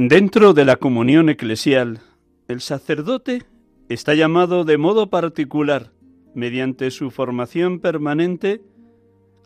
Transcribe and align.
Dentro 0.00 0.54
de 0.54 0.64
la 0.64 0.76
comunión 0.76 1.28
eclesial, 1.28 1.98
el 2.46 2.60
sacerdote 2.60 3.42
está 3.88 4.14
llamado 4.14 4.62
de 4.62 4.78
modo 4.78 5.10
particular, 5.10 5.90
mediante 6.36 6.92
su 6.92 7.10
formación 7.10 7.80
permanente, 7.80 8.62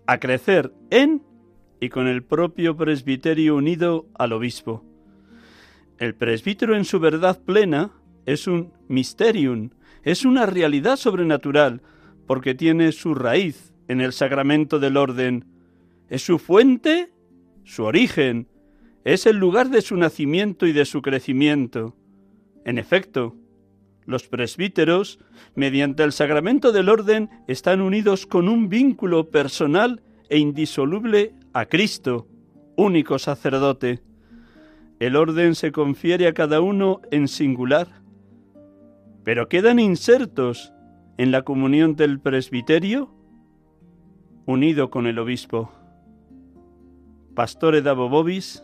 a 0.06 0.18
crecer 0.18 0.74
en 0.90 1.22
y 1.80 1.88
con 1.88 2.06
el 2.06 2.22
propio 2.22 2.76
presbiterio 2.76 3.56
unido 3.56 4.04
al 4.12 4.34
obispo. 4.34 4.84
El 5.96 6.14
presbítero 6.14 6.76
en 6.76 6.84
su 6.84 7.00
verdad 7.00 7.40
plena 7.42 7.90
es 8.26 8.46
un 8.46 8.74
mysterium, 8.88 9.70
es 10.02 10.26
una 10.26 10.44
realidad 10.44 10.96
sobrenatural, 10.96 11.80
porque 12.26 12.54
tiene 12.54 12.92
su 12.92 13.14
raíz 13.14 13.72
en 13.88 14.02
el 14.02 14.12
sacramento 14.12 14.78
del 14.78 14.98
orden, 14.98 15.46
es 16.10 16.20
su 16.20 16.38
fuente, 16.38 17.10
su 17.64 17.84
origen, 17.84 18.48
es 19.04 19.26
el 19.26 19.36
lugar 19.36 19.68
de 19.70 19.82
su 19.82 19.96
nacimiento 19.96 20.66
y 20.66 20.72
de 20.72 20.84
su 20.84 21.02
crecimiento. 21.02 21.96
En 22.64 22.78
efecto, 22.78 23.36
los 24.04 24.28
presbíteros, 24.28 25.18
mediante 25.54 26.02
el 26.02 26.12
sacramento 26.12 26.72
del 26.72 26.88
orden, 26.88 27.30
están 27.48 27.80
unidos 27.80 28.26
con 28.26 28.48
un 28.48 28.68
vínculo 28.68 29.30
personal 29.30 30.02
e 30.28 30.38
indisoluble 30.38 31.34
a 31.52 31.66
Cristo, 31.66 32.28
único 32.76 33.18
sacerdote. 33.18 34.00
El 34.98 35.16
orden 35.16 35.54
se 35.54 35.72
confiere 35.72 36.26
a 36.26 36.32
cada 36.32 36.60
uno 36.60 37.00
en 37.10 37.28
singular, 37.28 37.88
pero 39.24 39.48
quedan 39.48 39.78
insertos 39.78 40.72
en 41.18 41.30
la 41.30 41.42
comunión 41.42 41.96
del 41.96 42.20
presbiterio 42.20 43.14
unido 44.46 44.90
con 44.90 45.06
el 45.06 45.18
obispo. 45.18 45.72
Pastore 47.34 47.82
Davo 47.82 48.08
Bobis, 48.08 48.62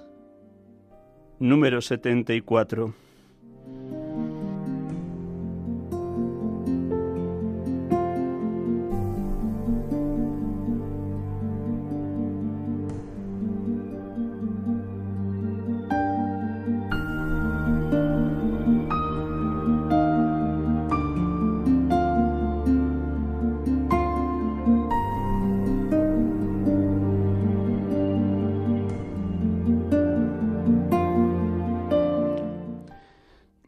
número 1.41 1.81
74. 1.81 2.93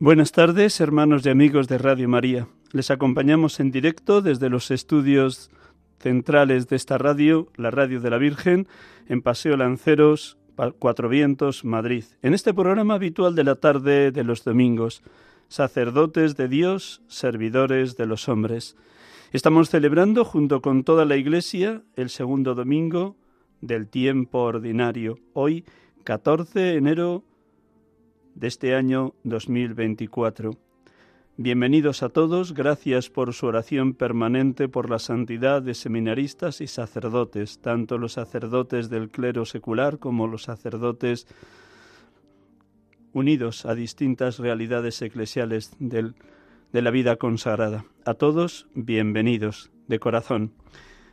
Buenas 0.02 0.32
tardes, 0.32 0.80
hermanos 0.80 1.26
y 1.26 1.28
amigos 1.28 1.68
de 1.68 1.76
Radio 1.76 2.08
María. 2.08 2.48
Les 2.72 2.90
acompañamos 2.90 3.60
en 3.60 3.70
directo 3.70 4.22
desde 4.22 4.48
los 4.48 4.70
estudios 4.70 5.50
centrales 5.98 6.68
de 6.68 6.76
esta 6.76 6.96
radio, 6.96 7.48
la 7.56 7.70
Radio 7.70 8.00
de 8.00 8.08
la 8.08 8.16
Virgen, 8.16 8.66
en 9.08 9.20
Paseo 9.20 9.58
Lanceros, 9.58 10.38
Cuatro 10.78 11.10
Vientos, 11.10 11.66
Madrid. 11.66 12.04
En 12.22 12.32
este 12.32 12.54
programa 12.54 12.94
habitual 12.94 13.34
de 13.34 13.44
la 13.44 13.56
tarde 13.56 14.10
de 14.10 14.24
los 14.24 14.42
domingos, 14.42 15.02
sacerdotes 15.48 16.34
de 16.34 16.48
Dios, 16.48 17.02
servidores 17.06 17.98
de 17.98 18.06
los 18.06 18.26
hombres. 18.30 18.78
Estamos 19.32 19.68
celebrando 19.68 20.24
junto 20.24 20.62
con 20.62 20.82
toda 20.82 21.04
la 21.04 21.16
Iglesia 21.16 21.82
el 21.96 22.08
segundo 22.08 22.54
domingo 22.54 23.16
del 23.60 23.86
tiempo 23.86 24.38
ordinario. 24.44 25.18
Hoy, 25.34 25.66
14 26.04 26.58
de 26.58 26.76
enero 26.76 27.22
de 28.40 28.48
este 28.48 28.74
año 28.74 29.12
2024. 29.24 30.52
Bienvenidos 31.36 32.02
a 32.02 32.08
todos, 32.08 32.54
gracias 32.54 33.10
por 33.10 33.34
su 33.34 33.44
oración 33.44 33.92
permanente 33.92 34.66
por 34.66 34.88
la 34.88 34.98
santidad 34.98 35.60
de 35.60 35.74
seminaristas 35.74 36.62
y 36.62 36.66
sacerdotes, 36.66 37.60
tanto 37.60 37.98
los 37.98 38.14
sacerdotes 38.14 38.88
del 38.88 39.10
clero 39.10 39.44
secular 39.44 39.98
como 39.98 40.26
los 40.26 40.44
sacerdotes 40.44 41.26
unidos 43.12 43.66
a 43.66 43.74
distintas 43.74 44.38
realidades 44.38 45.02
eclesiales 45.02 45.76
de 45.78 46.14
la 46.72 46.90
vida 46.90 47.16
consagrada. 47.16 47.84
A 48.06 48.14
todos, 48.14 48.68
bienvenidos 48.74 49.70
de 49.86 49.98
corazón. 49.98 50.54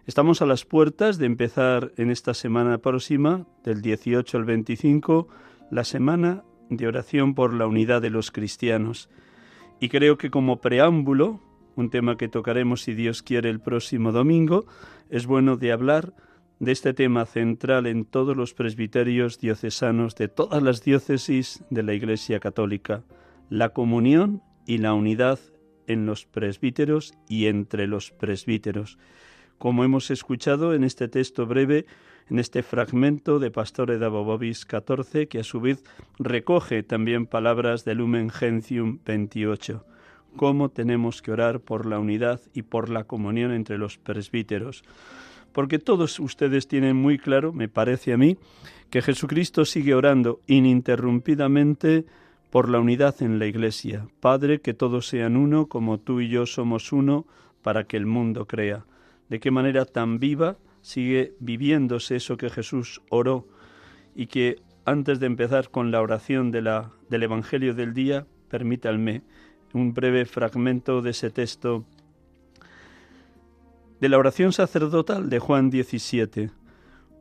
Estamos 0.06 0.42
a 0.42 0.46
las 0.46 0.64
puertas 0.64 1.18
de 1.18 1.26
empezar 1.26 1.92
en 1.98 2.10
esta 2.10 2.34
semana 2.34 2.78
próxima, 2.78 3.46
del 3.66 3.82
18 3.82 4.38
al 4.38 4.46
25, 4.46 5.28
la 5.72 5.84
semana 5.84 6.46
de 6.70 6.88
oración 6.88 7.36
por 7.36 7.54
la 7.54 7.68
unidad 7.68 8.02
de 8.02 8.10
los 8.10 8.32
cristianos. 8.32 9.10
Y 9.80 9.90
creo 9.90 10.18
que 10.18 10.30
como 10.30 10.62
preámbulo, 10.62 11.40
un 11.76 11.90
tema 11.90 12.18
que 12.18 12.28
tocaremos 12.28 12.82
si 12.82 12.94
Dios 12.94 13.22
quiere 13.22 13.50
el 13.50 13.60
próximo 13.60 14.12
domingo, 14.12 14.66
es 15.10 15.28
bueno 15.28 15.58
de 15.58 15.72
hablar 15.72 16.14
de 16.60 16.72
este 16.72 16.94
tema 16.94 17.26
central 17.26 17.86
en 17.86 18.06
todos 18.06 18.36
los 18.36 18.54
presbiterios 18.54 19.40
diocesanos 19.40 20.16
de 20.16 20.28
todas 20.28 20.64
las 20.64 20.84
diócesis 20.84 21.64
de 21.70 21.84
la 21.84 21.94
Iglesia 21.94 22.40
Católica, 22.40 23.04
la 23.50 23.70
comunión 23.70 24.42
y 24.66 24.80
la 24.80 24.94
unidad 24.94 25.40
en 25.86 26.06
los 26.06 26.26
presbíteros 26.26 27.14
y 27.30 27.46
entre 27.46 27.88
los 27.88 28.12
presbíteros. 28.12 28.98
Como 29.58 29.84
hemos 29.84 30.12
escuchado 30.12 30.74
en 30.74 30.84
este 30.84 31.08
texto 31.08 31.46
breve, 31.46 31.86
en 32.30 32.40
este 32.40 32.64
fragmento 32.64 33.40
de 33.40 33.52
Pastore 33.52 33.98
da 33.98 34.10
Bobobis 34.10 34.66
14, 34.66 35.28
que 35.28 35.40
a 35.40 35.44
su 35.44 35.62
vez 35.62 35.84
recoge 36.20 36.84
también 36.84 37.26
palabras 37.26 37.86
del 37.86 38.00
Lumen 38.00 38.30
Gentium 38.30 39.00
28. 39.06 39.86
Cómo 40.36 40.70
tenemos 40.70 41.22
que 41.22 41.32
orar 41.32 41.62
por 41.62 41.86
la 41.86 42.00
unidad 42.00 42.42
y 42.54 42.64
por 42.64 42.90
la 42.90 43.06
comunión 43.06 43.52
entre 43.52 43.78
los 43.78 43.98
presbíteros. 43.98 44.84
Porque 45.54 45.80
todos 45.80 46.20
ustedes 46.20 46.68
tienen 46.68 46.96
muy 46.96 47.18
claro, 47.18 47.54
me 47.54 47.70
parece 47.70 48.14
a 48.14 48.18
mí, 48.18 48.38
que 48.90 49.02
Jesucristo 49.02 49.66
sigue 49.66 49.96
orando 49.96 50.42
ininterrumpidamente 50.48 52.06
por 52.52 52.70
la 52.70 52.80
unidad 52.80 53.16
en 53.22 53.40
la 53.40 53.48
Iglesia. 53.48 54.08
Padre, 54.20 54.60
que 54.60 54.74
todos 54.74 55.08
sean 55.08 55.38
uno 55.38 55.68
como 55.68 56.00
tú 56.00 56.20
y 56.22 56.30
yo 56.30 56.46
somos 56.46 56.92
uno 56.92 57.26
para 57.62 57.86
que 57.86 57.98
el 57.98 58.06
mundo 58.06 58.46
crea. 58.46 58.86
De 59.30 59.40
qué 59.40 59.50
manera 59.52 59.86
tan 59.86 60.20
viva 60.20 60.58
sigue 60.88 61.34
viviéndose 61.42 62.16
eso 62.16 62.38
que 62.38 62.50
Jesús 62.50 63.02
oró 63.10 63.46
y 64.16 64.28
que 64.28 64.62
antes 64.86 65.20
de 65.20 65.26
empezar 65.26 65.70
con 65.70 65.92
la 65.92 66.02
oración 66.02 66.50
de 66.50 66.62
la, 66.62 66.94
del 67.10 67.24
Evangelio 67.24 67.74
del 67.74 67.94
día, 67.94 68.26
permítanme 68.48 69.22
un 69.74 69.94
breve 69.94 70.24
fragmento 70.26 71.02
de 71.02 71.10
ese 71.10 71.30
texto 71.30 71.84
de 74.00 74.08
la 74.08 74.18
oración 74.18 74.54
sacerdotal 74.54 75.30
de 75.30 75.40
Juan 75.40 75.70
17. 75.70 76.52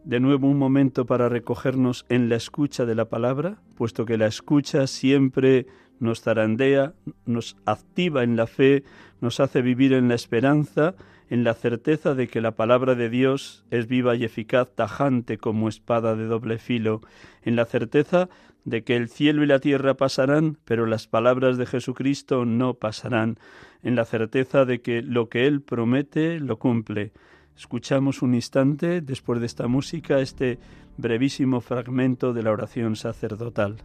De 0.04 0.20
nuevo 0.20 0.46
un 0.46 0.58
momento 0.58 1.04
para 1.04 1.28
recogernos 1.28 2.06
en 2.08 2.28
la 2.28 2.36
escucha 2.36 2.86
de 2.86 2.94
la 2.94 3.06
palabra, 3.06 3.58
puesto 3.74 4.06
que 4.06 4.16
la 4.16 4.28
escucha 4.28 4.86
siempre 4.86 5.66
nos 5.98 6.20
zarandea, 6.20 6.94
nos 7.24 7.56
activa 7.66 8.22
en 8.22 8.36
la 8.36 8.46
fe, 8.46 8.84
nos 9.20 9.40
hace 9.40 9.60
vivir 9.60 9.92
en 9.92 10.06
la 10.06 10.14
esperanza, 10.14 10.94
en 11.28 11.44
la 11.44 11.55
certeza 11.55 12.14
de 12.14 12.28
que 12.28 12.40
la 12.40 12.52
palabra 12.52 12.94
de 12.94 13.08
Dios 13.08 13.64
es 13.70 13.88
viva 13.88 14.14
y 14.14 14.25
eficaz, 14.25 14.69
tajante 14.75 15.38
como 15.38 15.69
espada 15.69 16.14
de 16.14 16.26
doble 16.26 16.58
filo, 16.58 17.00
en 17.43 17.56
la 17.56 17.64
certeza 17.64 18.28
de 18.64 18.82
que 18.82 18.96
el 18.96 19.08
cielo 19.08 19.43
y 19.43 19.46
la 19.46 19.61
tierra 19.61 19.94
pasarán, 19.94 20.58
pero 20.64 20.87
las 20.87 21.06
palabras 21.06 21.56
de 21.56 21.67
Jesucristo 21.67 22.44
no 22.44 22.75
pasarán, 22.75 23.38
en 23.82 23.94
la 23.94 24.05
certeza 24.05 24.64
de 24.64 24.81
que 24.81 25.02
lo 25.02 25.28
que 25.28 25.46
Él 25.46 25.62
promete 25.62 26.40
lo 26.40 26.58
cumple. 26.58 27.12
Escuchamos 27.56 28.22
un 28.22 28.34
instante, 28.34 29.00
después 29.00 29.40
de 29.40 29.46
esta 29.46 29.69
música, 29.69 30.20
este 30.20 30.58
brevísimo 30.96 31.61
fragmento 31.61 32.32
de 32.32 32.43
la 32.43 32.50
oración 32.50 32.96
sacerdotal. 32.96 33.76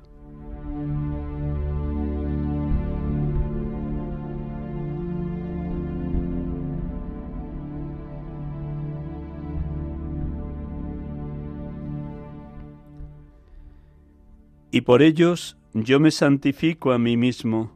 Y 14.72 14.82
por 14.82 15.02
ellos 15.02 15.58
yo 15.74 16.00
me 16.00 16.12
santifico 16.12 16.94
a 16.94 16.98
mí 16.98 17.18
mismo, 17.18 17.72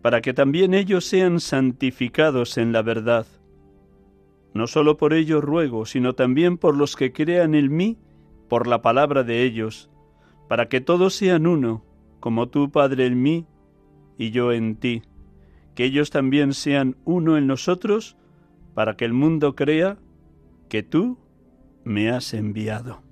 para 0.00 0.22
que 0.22 0.32
también 0.32 0.74
ellos 0.74 1.04
sean 1.04 1.40
santificados 1.40 2.58
en 2.58 2.72
la 2.72 2.82
verdad. 2.82 3.26
No 4.54 4.66
solo 4.66 4.96
por 4.96 5.12
ellos 5.12 5.44
ruego, 5.44 5.86
sino 5.86 6.14
también 6.14 6.58
por 6.58 6.76
los 6.76 6.96
que 6.96 7.12
crean 7.12 7.54
en 7.54 7.74
mí, 7.74 7.98
por 8.48 8.66
la 8.66 8.82
palabra 8.82 9.22
de 9.22 9.44
ellos, 9.44 9.90
para 10.48 10.68
que 10.68 10.80
todos 10.80 11.14
sean 11.14 11.46
uno, 11.46 11.84
como 12.20 12.48
tú, 12.48 12.70
Padre, 12.70 13.06
en 13.06 13.22
mí 13.22 13.46
y 14.18 14.30
yo 14.30 14.52
en 14.52 14.76
ti, 14.76 15.02
que 15.74 15.84
ellos 15.84 16.10
también 16.10 16.54
sean 16.54 16.96
uno 17.04 17.36
en 17.36 17.46
nosotros, 17.46 18.16
para 18.74 18.96
que 18.96 19.04
el 19.04 19.12
mundo 19.12 19.54
crea 19.54 19.98
que 20.68 20.82
tú 20.82 21.18
me 21.84 22.10
has 22.10 22.32
enviado. 22.34 23.02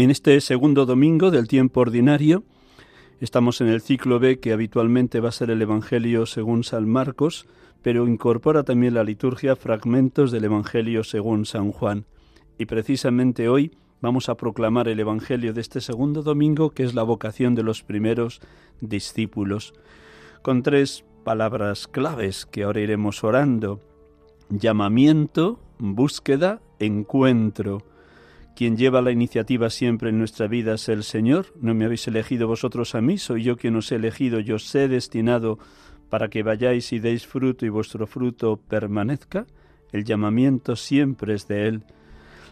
En 0.00 0.10
este 0.10 0.40
segundo 0.40 0.86
domingo 0.86 1.30
del 1.30 1.46
tiempo 1.46 1.80
ordinario, 1.80 2.42
estamos 3.20 3.60
en 3.60 3.68
el 3.68 3.82
ciclo 3.82 4.18
B 4.18 4.40
que 4.40 4.54
habitualmente 4.54 5.20
va 5.20 5.28
a 5.28 5.32
ser 5.32 5.50
el 5.50 5.60
Evangelio 5.60 6.24
según 6.24 6.64
San 6.64 6.88
Marcos, 6.88 7.46
pero 7.82 8.08
incorpora 8.08 8.62
también 8.62 8.94
la 8.94 9.04
liturgia 9.04 9.56
fragmentos 9.56 10.32
del 10.32 10.44
Evangelio 10.44 11.04
según 11.04 11.44
San 11.44 11.70
Juan. 11.70 12.06
Y 12.56 12.64
precisamente 12.64 13.50
hoy 13.50 13.72
vamos 14.00 14.30
a 14.30 14.36
proclamar 14.36 14.88
el 14.88 15.00
Evangelio 15.00 15.52
de 15.52 15.60
este 15.60 15.82
segundo 15.82 16.22
domingo, 16.22 16.70
que 16.70 16.84
es 16.84 16.94
la 16.94 17.02
vocación 17.02 17.54
de 17.54 17.62
los 17.62 17.82
primeros 17.82 18.40
discípulos, 18.80 19.74
con 20.40 20.62
tres 20.62 21.04
palabras 21.24 21.86
claves 21.86 22.46
que 22.46 22.62
ahora 22.62 22.80
iremos 22.80 23.22
orando. 23.22 23.82
Llamamiento, 24.48 25.60
búsqueda, 25.78 26.62
encuentro. 26.78 27.82
Quien 28.60 28.76
lleva 28.76 29.00
la 29.00 29.10
iniciativa 29.10 29.70
siempre 29.70 30.10
en 30.10 30.18
nuestra 30.18 30.46
vida 30.46 30.74
es 30.74 30.90
el 30.90 31.02
Señor. 31.02 31.46
No 31.62 31.72
me 31.72 31.86
habéis 31.86 32.06
elegido 32.08 32.46
vosotros 32.46 32.94
a 32.94 33.00
mí, 33.00 33.16
soy 33.16 33.42
yo 33.42 33.56
quien 33.56 33.74
os 33.76 33.90
he 33.90 33.94
elegido, 33.94 34.38
yo 34.38 34.56
os 34.56 34.74
he 34.74 34.86
destinado 34.86 35.58
para 36.10 36.28
que 36.28 36.42
vayáis 36.42 36.92
y 36.92 36.98
deis 36.98 37.26
fruto 37.26 37.64
y 37.64 37.70
vuestro 37.70 38.06
fruto 38.06 38.58
permanezca. 38.58 39.46
El 39.92 40.04
llamamiento 40.04 40.76
siempre 40.76 41.32
es 41.32 41.48
de 41.48 41.68
Él. 41.68 41.84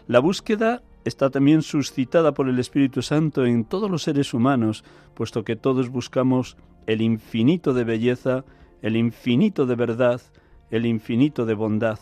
La 0.07 0.17
búsqueda 0.17 0.81
está 1.05 1.29
también 1.29 1.61
suscitada 1.61 2.33
por 2.33 2.49
el 2.49 2.57
Espíritu 2.57 3.03
Santo 3.03 3.45
en 3.45 3.63
todos 3.63 3.91
los 3.91 4.01
seres 4.01 4.33
humanos, 4.33 4.83
puesto 5.13 5.43
que 5.43 5.55
todos 5.55 5.89
buscamos 5.89 6.57
el 6.87 7.03
infinito 7.03 7.71
de 7.75 7.83
belleza, 7.83 8.45
el 8.81 8.95
infinito 8.95 9.67
de 9.67 9.75
verdad, 9.75 10.23
el 10.71 10.87
infinito 10.87 11.45
de 11.45 11.53
bondad, 11.53 11.99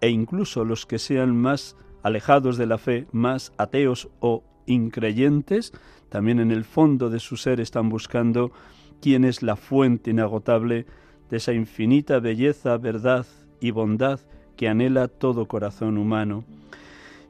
e 0.00 0.10
incluso 0.10 0.64
los 0.64 0.86
que 0.86 0.98
sean 0.98 1.36
más 1.36 1.76
alejados 2.02 2.56
de 2.56 2.66
la 2.66 2.78
fe, 2.78 3.06
más 3.12 3.52
ateos 3.56 4.08
o 4.20 4.42
increyentes, 4.66 5.72
también 6.08 6.40
en 6.40 6.50
el 6.50 6.64
fondo 6.64 7.10
de 7.10 7.20
su 7.20 7.36
ser 7.36 7.60
están 7.60 7.88
buscando 7.88 8.52
quién 9.00 9.24
es 9.24 9.42
la 9.42 9.56
fuente 9.56 10.10
inagotable 10.10 10.86
de 11.30 11.36
esa 11.36 11.52
infinita 11.52 12.20
belleza, 12.20 12.76
verdad 12.78 13.26
y 13.60 13.70
bondad 13.70 14.20
que 14.56 14.68
anhela 14.68 15.08
todo 15.08 15.46
corazón 15.46 15.98
humano. 15.98 16.44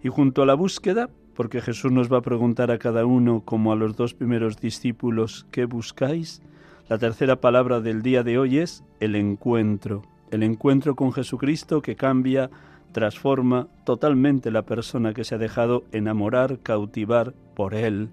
Y 0.02 0.08
junto 0.08 0.42
a 0.42 0.46
la 0.46 0.54
búsqueda, 0.54 1.10
porque 1.34 1.60
Jesús 1.60 1.92
nos 1.92 2.12
va 2.12 2.18
a 2.18 2.22
preguntar 2.22 2.70
a 2.70 2.78
cada 2.78 3.04
uno, 3.04 3.42
como 3.44 3.72
a 3.72 3.76
los 3.76 3.96
dos 3.96 4.14
primeros 4.14 4.56
discípulos, 4.60 5.46
¿qué 5.50 5.64
buscáis? 5.64 6.42
La 6.88 6.98
tercera 6.98 7.36
palabra 7.40 7.80
del 7.80 8.02
día 8.02 8.22
de 8.22 8.38
hoy 8.38 8.58
es 8.58 8.82
el 8.98 9.14
encuentro, 9.14 10.02
el 10.30 10.42
encuentro 10.42 10.94
con 10.94 11.12
Jesucristo 11.12 11.82
que 11.82 11.96
cambia 11.96 12.50
transforma 12.92 13.68
totalmente 13.84 14.50
la 14.50 14.62
persona 14.62 15.14
que 15.14 15.24
se 15.24 15.34
ha 15.34 15.38
dejado 15.38 15.84
enamorar, 15.92 16.58
cautivar 16.60 17.34
por 17.54 17.74
él. 17.74 18.08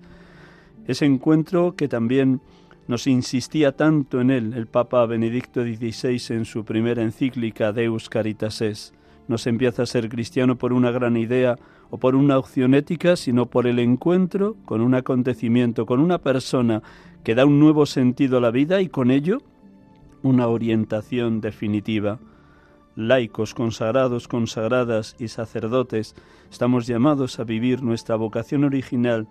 Ese 0.87 1.05
encuentro 1.05 1.75
que 1.75 1.87
también 1.87 2.41
nos 2.87 3.07
insistía 3.07 3.71
tanto 3.71 4.21
en 4.21 4.29
él 4.29 4.53
el 4.53 4.67
Papa 4.67 5.05
Benedicto 5.05 5.63
XVI 5.63 6.35
en 6.35 6.45
su 6.45 6.63
primera 6.65 7.01
encíclica 7.01 7.71
Deus 7.71 8.09
Caritas 8.09 8.61
Es. 8.61 8.93
No 9.27 9.39
se 9.39 9.49
empieza 9.49 9.83
a 9.83 9.87
ser 9.87 10.07
cristiano 10.07 10.55
por 10.55 10.71
una 10.71 10.91
gran 10.91 11.17
idea 11.17 11.57
o 11.89 11.97
por 11.97 12.15
una 12.15 12.37
opción 12.37 12.75
ética, 12.75 13.15
sino 13.15 13.47
por 13.47 13.65
el 13.65 13.79
encuentro 13.79 14.55
con 14.65 14.81
un 14.81 14.93
acontecimiento, 14.93 15.87
con 15.87 15.99
una 15.99 16.19
persona 16.19 16.83
que 17.23 17.33
da 17.33 17.45
un 17.45 17.59
nuevo 17.59 17.87
sentido 17.87 18.37
a 18.37 18.41
la 18.41 18.51
vida 18.51 18.81
y 18.81 18.89
con 18.89 19.09
ello 19.09 19.39
una 20.21 20.47
orientación 20.47 21.41
definitiva 21.41 22.19
laicos, 22.95 23.53
consagrados, 23.53 24.27
consagradas 24.27 25.15
y 25.19 25.27
sacerdotes, 25.27 26.15
estamos 26.51 26.87
llamados 26.87 27.39
a 27.39 27.43
vivir 27.43 27.83
nuestra 27.83 28.15
vocación 28.15 28.63
original 28.63 29.27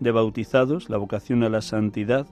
de 0.00 0.10
bautizados, 0.10 0.90
la 0.90 0.98
vocación 0.98 1.42
a 1.42 1.48
la 1.48 1.62
santidad, 1.62 2.26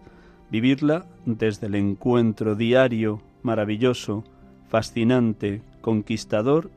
vivirla 0.50 1.06
desde 1.24 1.68
el 1.68 1.76
encuentro 1.76 2.54
diario, 2.56 3.22
maravilloso, 3.42 4.24
fascinante, 4.68 5.62
conquistador 5.80 6.70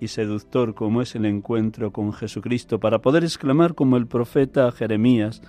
y 0.00 0.08
seductor 0.08 0.74
como 0.74 1.02
es 1.02 1.14
el 1.14 1.24
encuentro 1.24 1.92
con 1.92 2.12
Jesucristo, 2.12 2.78
para 2.78 3.00
poder 3.00 3.24
exclamar 3.24 3.74
como 3.74 3.96
el 3.96 4.06
profeta 4.06 4.70
Jeremías, 4.72 5.42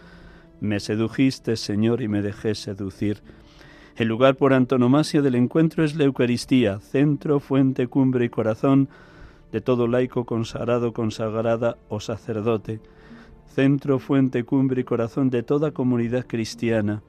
me 0.62 0.80
sedujiste, 0.80 1.58
Señor, 1.58 2.01
y 2.01 2.08
me 2.08 2.22
dejé 2.22 2.56
seducir. 2.56 3.22
El 3.96 4.10
lugar 4.10 4.36
por 4.36 4.52
antonomasia 4.52 5.22
del 5.22 5.36
encuentro 5.36 5.86
es 5.86 5.96
la 5.96 6.04
Eucaristía, 6.04 6.80
centro, 6.80 7.40
fuente, 7.40 7.88
cumbre 7.88 8.25
y 8.25 8.30
corazón 8.30 8.90
de 9.54 9.62
todo 9.62 9.88
laico 9.88 10.25
consagrado, 10.25 10.92
consagrada 10.92 11.78
o 11.88 12.02
sacerdote, 12.02 12.82
centro, 13.46 14.00
fuente, 14.00 14.44
cumbre 14.44 14.82
y 14.82 14.84
corazón 14.84 15.30
de 15.30 15.44
toda 15.44 15.72
comunidad 15.72 16.25
cristiana. 16.28 17.04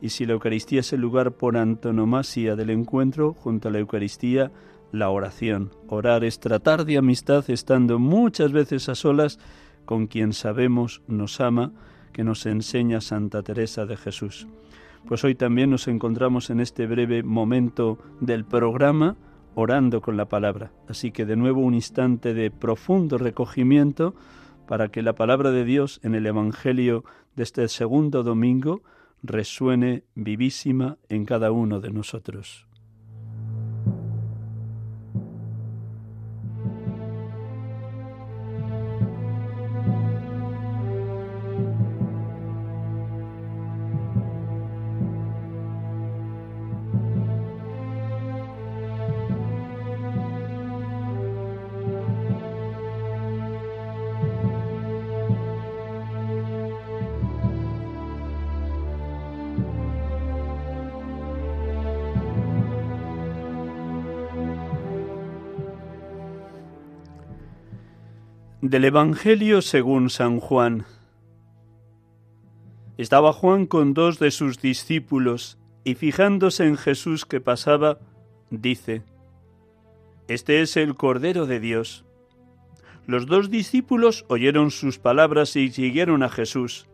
Y 0.00 0.08
si 0.08 0.24
la 0.24 0.32
Eucaristía 0.32 0.80
es 0.80 0.94
el 0.94 1.02
lugar 1.02 1.32
por 1.32 1.58
antonomasia 1.58 2.56
del 2.56 2.70
encuentro, 2.70 3.34
junto 3.34 3.68
a 3.68 3.70
la 3.70 3.80
Eucaristía, 3.80 4.50
la 4.92 5.10
oración. 5.10 5.72
Orar 5.88 6.24
es 6.24 6.40
tratar 6.40 6.86
de 6.86 6.96
amistad 6.96 7.44
estando 7.50 7.98
muchas 7.98 8.52
veces 8.52 8.88
a 8.88 8.94
solas 8.94 9.38
con 9.84 10.06
quien 10.06 10.32
sabemos 10.32 11.02
nos 11.06 11.38
ama, 11.42 11.72
que 12.14 12.24
nos 12.24 12.46
enseña 12.46 13.02
Santa 13.02 13.42
Teresa 13.42 13.84
de 13.84 13.98
Jesús. 13.98 14.46
Pues 15.06 15.24
hoy 15.24 15.34
también 15.34 15.70
nos 15.70 15.88
encontramos 15.88 16.50
en 16.50 16.60
este 16.60 16.86
breve 16.86 17.22
momento 17.22 17.98
del 18.20 18.44
programa 18.44 19.16
orando 19.54 20.00
con 20.00 20.16
la 20.16 20.28
palabra. 20.28 20.72
Así 20.88 21.10
que 21.10 21.26
de 21.26 21.36
nuevo 21.36 21.60
un 21.60 21.74
instante 21.74 22.34
de 22.34 22.50
profundo 22.50 23.18
recogimiento 23.18 24.14
para 24.66 24.88
que 24.88 25.02
la 25.02 25.14
palabra 25.14 25.50
de 25.50 25.64
Dios 25.64 26.00
en 26.04 26.14
el 26.14 26.26
Evangelio 26.26 27.04
de 27.34 27.42
este 27.42 27.66
segundo 27.68 28.22
domingo 28.22 28.82
resuene 29.22 30.04
vivísima 30.14 30.96
en 31.08 31.24
cada 31.24 31.50
uno 31.50 31.80
de 31.80 31.90
nosotros. 31.90 32.69
Del 68.70 68.84
Evangelio 68.84 69.62
según 69.62 70.10
San 70.10 70.38
Juan. 70.38 70.84
Estaba 72.98 73.32
Juan 73.32 73.66
con 73.66 73.94
dos 73.94 74.20
de 74.20 74.30
sus 74.30 74.60
discípulos 74.60 75.58
y 75.82 75.96
fijándose 75.96 76.68
en 76.68 76.76
Jesús 76.76 77.26
que 77.26 77.40
pasaba, 77.40 77.98
dice, 78.50 79.02
Este 80.28 80.62
es 80.62 80.76
el 80.76 80.94
Cordero 80.94 81.46
de 81.46 81.58
Dios. 81.58 82.04
Los 83.08 83.26
dos 83.26 83.50
discípulos 83.50 84.24
oyeron 84.28 84.70
sus 84.70 85.00
palabras 85.00 85.56
y 85.56 85.72
siguieron 85.72 86.22
a 86.22 86.28
Jesús. 86.28 86.86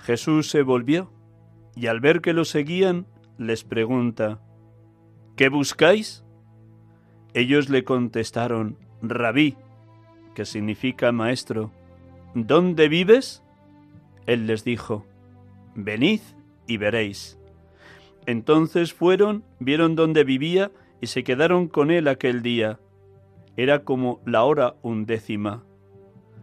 Jesús 0.00 0.50
se 0.50 0.62
volvió 0.62 1.12
y 1.76 1.86
al 1.86 2.00
ver 2.00 2.20
que 2.20 2.32
lo 2.32 2.44
seguían, 2.44 3.06
les 3.38 3.62
pregunta, 3.62 4.40
¿Qué 5.36 5.50
buscáis? 5.50 6.24
Ellos 7.32 7.68
le 7.68 7.84
contestaron, 7.84 8.76
Rabí, 9.02 9.56
que 10.36 10.44
significa 10.44 11.12
maestro, 11.12 11.72
¿dónde 12.34 12.90
vives? 12.90 13.42
Él 14.26 14.46
les 14.46 14.64
dijo, 14.64 15.06
venid 15.74 16.20
y 16.66 16.76
veréis. 16.76 17.38
Entonces 18.26 18.92
fueron, 18.92 19.44
vieron 19.60 19.96
dónde 19.96 20.24
vivía 20.24 20.70
y 21.00 21.06
se 21.06 21.24
quedaron 21.24 21.68
con 21.68 21.90
él 21.90 22.06
aquel 22.06 22.42
día. 22.42 22.78
Era 23.56 23.82
como 23.82 24.20
la 24.26 24.44
hora 24.44 24.74
undécima. 24.82 25.64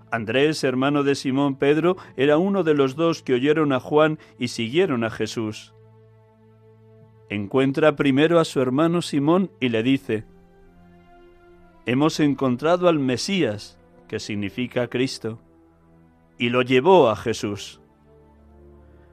Andrés, 0.10 0.64
hermano 0.64 1.04
de 1.04 1.14
Simón 1.14 1.56
Pedro, 1.58 1.96
era 2.18 2.40
uno 2.40 2.64
de 2.64 2.74
los 2.74 2.96
dos 2.96 3.22
que 3.22 3.36
oyeron 3.36 3.74
a 3.74 3.80
Juan 3.80 4.18
y 4.40 4.48
siguieron 4.48 5.04
a 5.04 5.12
Jesús. 5.12 5.76
Encuentra 7.30 7.96
primero 7.96 8.40
a 8.40 8.46
su 8.46 8.60
hermano 8.60 9.04
Simón 9.04 9.52
y 9.60 9.70
le 9.70 9.84
dice, 9.84 10.26
Hemos 11.86 12.20
encontrado 12.20 12.88
al 12.88 12.98
Mesías, 12.98 13.78
que 14.14 14.20
significa 14.20 14.90
Cristo, 14.90 15.40
y 16.38 16.50
lo 16.50 16.62
llevó 16.62 17.10
a 17.10 17.16
Jesús. 17.16 17.82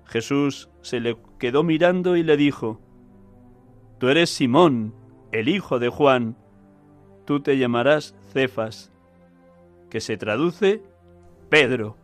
Jesús 0.05 0.69
se 0.83 1.01
le 1.01 1.17
quedó 1.39 1.63
mirando 1.63 2.17
y 2.17 2.23
le 2.23 2.37
dijo, 2.37 2.83
Tú 3.97 4.09
eres 4.09 4.29
Simón, 4.29 4.95
el 5.33 5.49
hijo 5.49 5.79
de 5.79 5.89
Juan, 5.89 6.37
tú 7.25 7.41
te 7.41 7.57
llamarás 7.57 8.15
Cefas, 8.35 8.93
que 9.89 10.03
se 10.03 10.19
traduce 10.19 10.83
Pedro. 11.49 11.97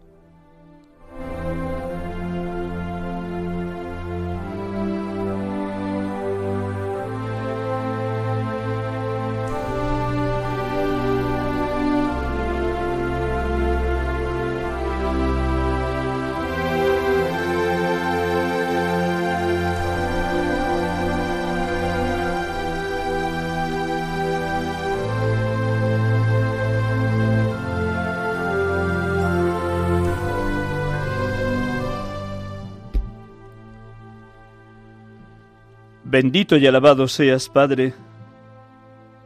Bendito 36.18 36.56
y 36.56 36.66
alabado 36.66 37.08
seas, 37.08 37.50
Padre, 37.50 37.92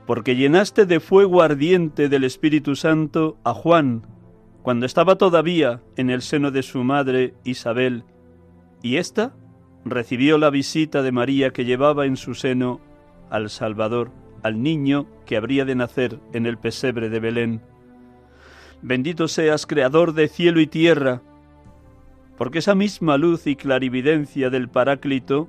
porque 0.09 0.35
llenaste 0.35 0.87
de 0.87 0.99
fuego 0.99 1.41
ardiente 1.41 2.09
del 2.09 2.25
Espíritu 2.25 2.75
Santo 2.75 3.39
a 3.45 3.55
Juan, 3.55 4.05
cuando 4.63 4.87
estaba 4.87 5.15
todavía 5.15 5.81
en 5.97 6.11
el 6.11 6.21
seno 6.21 6.51
de 6.51 6.65
su 6.65 6.83
madre 6.83 7.35
Isabel, 7.45 8.03
y 8.83 8.97
ésta 8.97 9.37
recibió 9.85 10.37
la 10.37 10.51
visita 10.51 11.03
de 11.03 11.13
María 11.13 11.53
que 11.53 11.65
llevaba 11.65 12.07
en 12.07 12.17
su 12.17 12.35
seno 12.35 12.81
al 13.31 13.51
Salvador, 13.51 14.11
al 14.43 14.61
niño 14.61 15.07
que 15.27 15.37
habría 15.37 15.65
de 15.65 15.77
nacer 15.77 16.19
en 16.33 16.45
el 16.45 16.59
pesebre 16.59 17.09
de 17.09 17.21
Belén. 17.21 17.63
Bendito 18.83 19.29
seas, 19.29 19.65
Creador 19.65 20.13
de 20.13 20.27
cielo 20.27 20.59
y 20.59 20.67
tierra, 20.67 21.23
porque 22.37 22.59
esa 22.59 22.75
misma 22.75 23.17
luz 23.17 23.47
y 23.47 23.55
clarividencia 23.55 24.51
del 24.51 24.69
Paráclito 24.69 25.49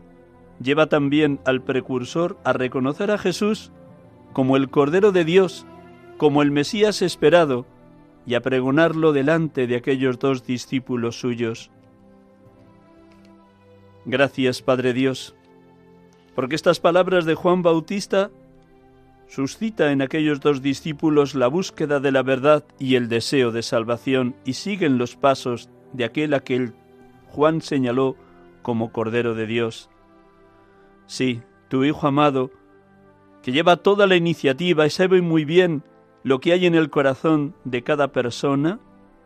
lleva 0.62 0.88
también 0.88 1.39
al 1.46 1.62
precursor 1.62 2.38
a 2.44 2.53
reconocer 2.53 3.12
a 3.12 3.18
Jesús 3.18 3.72
como 4.34 4.58
el 4.58 4.70
Cordero 4.70 5.12
de 5.12 5.25
Dios, 5.25 5.65
como 6.18 6.41
el 6.41 6.51
Mesías 6.51 7.01
esperado, 7.01 7.65
y 8.25 8.36
a 8.36 8.41
pregonarlo 8.41 9.13
delante 9.13 9.68
de 9.68 9.75
aquellos 9.75 10.20
dos 10.20 10.46
discípulos 10.46 11.20
suyos. 11.20 11.72
Gracias, 14.06 14.62
Padre 14.62 14.94
Dios, 14.94 15.36
porque 16.36 16.56
estas 16.56 16.80
palabras 16.80 17.25
de 17.25 17.36
Juan 17.36 17.62
Bautista 17.62 18.32
suscita 19.27 19.91
en 19.91 20.01
aquellos 20.01 20.39
dos 20.39 20.62
discípulos 20.62 21.36
la 21.36 21.48
búsqueda 21.48 22.00
de 22.00 22.12
la 22.12 22.24
verdad 22.24 22.65
y 22.80 22.96
el 22.96 23.10
deseo 23.10 23.51
de 23.51 23.63
salvación 23.63 24.36
y 24.44 24.53
siguen 24.53 24.98
los 24.98 25.15
pasos 25.15 25.70
de 25.94 26.03
aquel 26.06 26.34
a 26.34 26.41
que 26.41 26.72
Juan 27.30 27.62
señaló 27.62 28.15
como 28.62 28.91
Cordero 28.91 29.36
de 29.36 29.46
Dios. 29.46 29.91
Sí, 31.12 31.41
tu 31.68 31.84
Hijo 31.84 32.08
amado, 32.08 32.51
que 33.44 33.51
lleva 33.51 33.75
toda 33.75 34.08
la 34.08 34.15
iniciativa 34.15 34.86
y 34.86 34.89
sabe 34.89 35.22
muy 35.22 35.44
bien 35.44 35.84
lo 36.24 36.39
que 36.39 36.53
hay 36.53 36.65
en 36.65 36.74
el 36.74 36.89
corazón 36.89 37.53
de 37.65 37.84
cada 37.84 38.13
persona, 38.13 38.80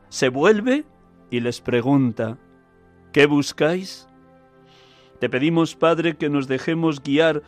se 0.10 0.30
vuelve 0.30 0.86
y 1.30 1.42
les 1.42 1.62
pregunta, 1.62 2.40
¿qué 3.14 3.28
buscáis? 3.28 4.08
Te 5.20 5.30
pedimos, 5.30 5.76
Padre, 5.76 6.18
que 6.18 6.28
nos 6.28 6.48
dejemos 6.48 7.04
guiar 7.04 7.44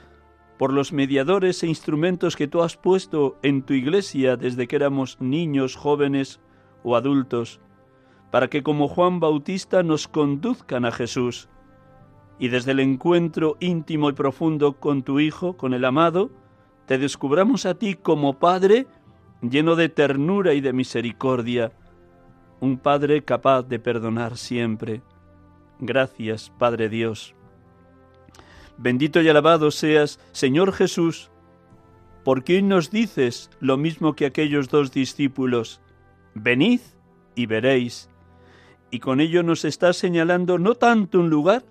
por 0.60 0.72
los 0.72 0.94
mediadores 0.94 1.64
e 1.64 1.68
instrumentos 1.68 2.36
que 2.36 2.48
tú 2.48 2.62
has 2.62 2.78
puesto 2.78 3.40
en 3.42 3.64
tu 3.64 3.74
iglesia 3.74 4.38
desde 4.38 4.68
que 4.68 4.76
éramos 4.76 5.20
niños, 5.20 5.76
jóvenes 5.76 6.40
o 6.84 6.96
adultos, 6.96 7.60
para 8.30 8.50
que 8.50 8.62
como 8.62 8.88
Juan 8.88 9.20
Bautista 9.20 9.82
nos 9.82 10.08
conduzcan 10.08 10.86
a 10.86 10.92
Jesús 10.92 11.50
y 12.40 12.50
desde 12.50 12.72
el 12.72 12.80
encuentro 12.80 13.58
íntimo 13.60 14.10
y 14.10 14.14
profundo 14.14 14.74
con 14.74 15.04
tu 15.04 15.20
Hijo, 15.20 15.58
con 15.58 15.74
el 15.74 15.86
amado, 15.86 16.30
te 16.86 16.98
descubramos 16.98 17.66
a 17.66 17.76
ti 17.76 17.96
como 17.96 18.40
Padre 18.40 18.88
lleno 19.42 19.76
de 19.76 19.90
ternura 19.90 20.54
y 20.54 20.62
de 20.62 20.74
misericordia, 20.74 21.72
un 22.60 22.78
Padre 22.78 23.24
capaz 23.24 23.64
de 23.64 23.80
perdonar 23.80 24.38
siempre. 24.38 25.02
Gracias, 25.80 26.52
Padre 26.58 26.90
Dios. 26.90 27.36
Bendito 28.78 29.22
y 29.22 29.30
alabado 29.30 29.72
seas, 29.72 30.20
Señor 30.32 30.72
Jesús, 30.72 31.32
porque 32.24 32.56
hoy 32.56 32.62
nos 32.62 32.92
dices 32.92 33.50
lo 33.60 33.78
mismo 33.78 34.14
que 34.14 34.26
aquellos 34.26 34.70
dos 34.70 34.92
discípulos, 34.92 35.82
venid 36.34 36.82
y 37.36 37.46
veréis, 37.46 38.10
y 38.92 39.00
con 39.00 39.20
ello 39.20 39.44
nos 39.44 39.66
estás 39.66 39.98
señalando 39.98 40.60
no 40.60 40.76
tanto 40.76 41.20
un 41.20 41.30
lugar, 41.30 41.64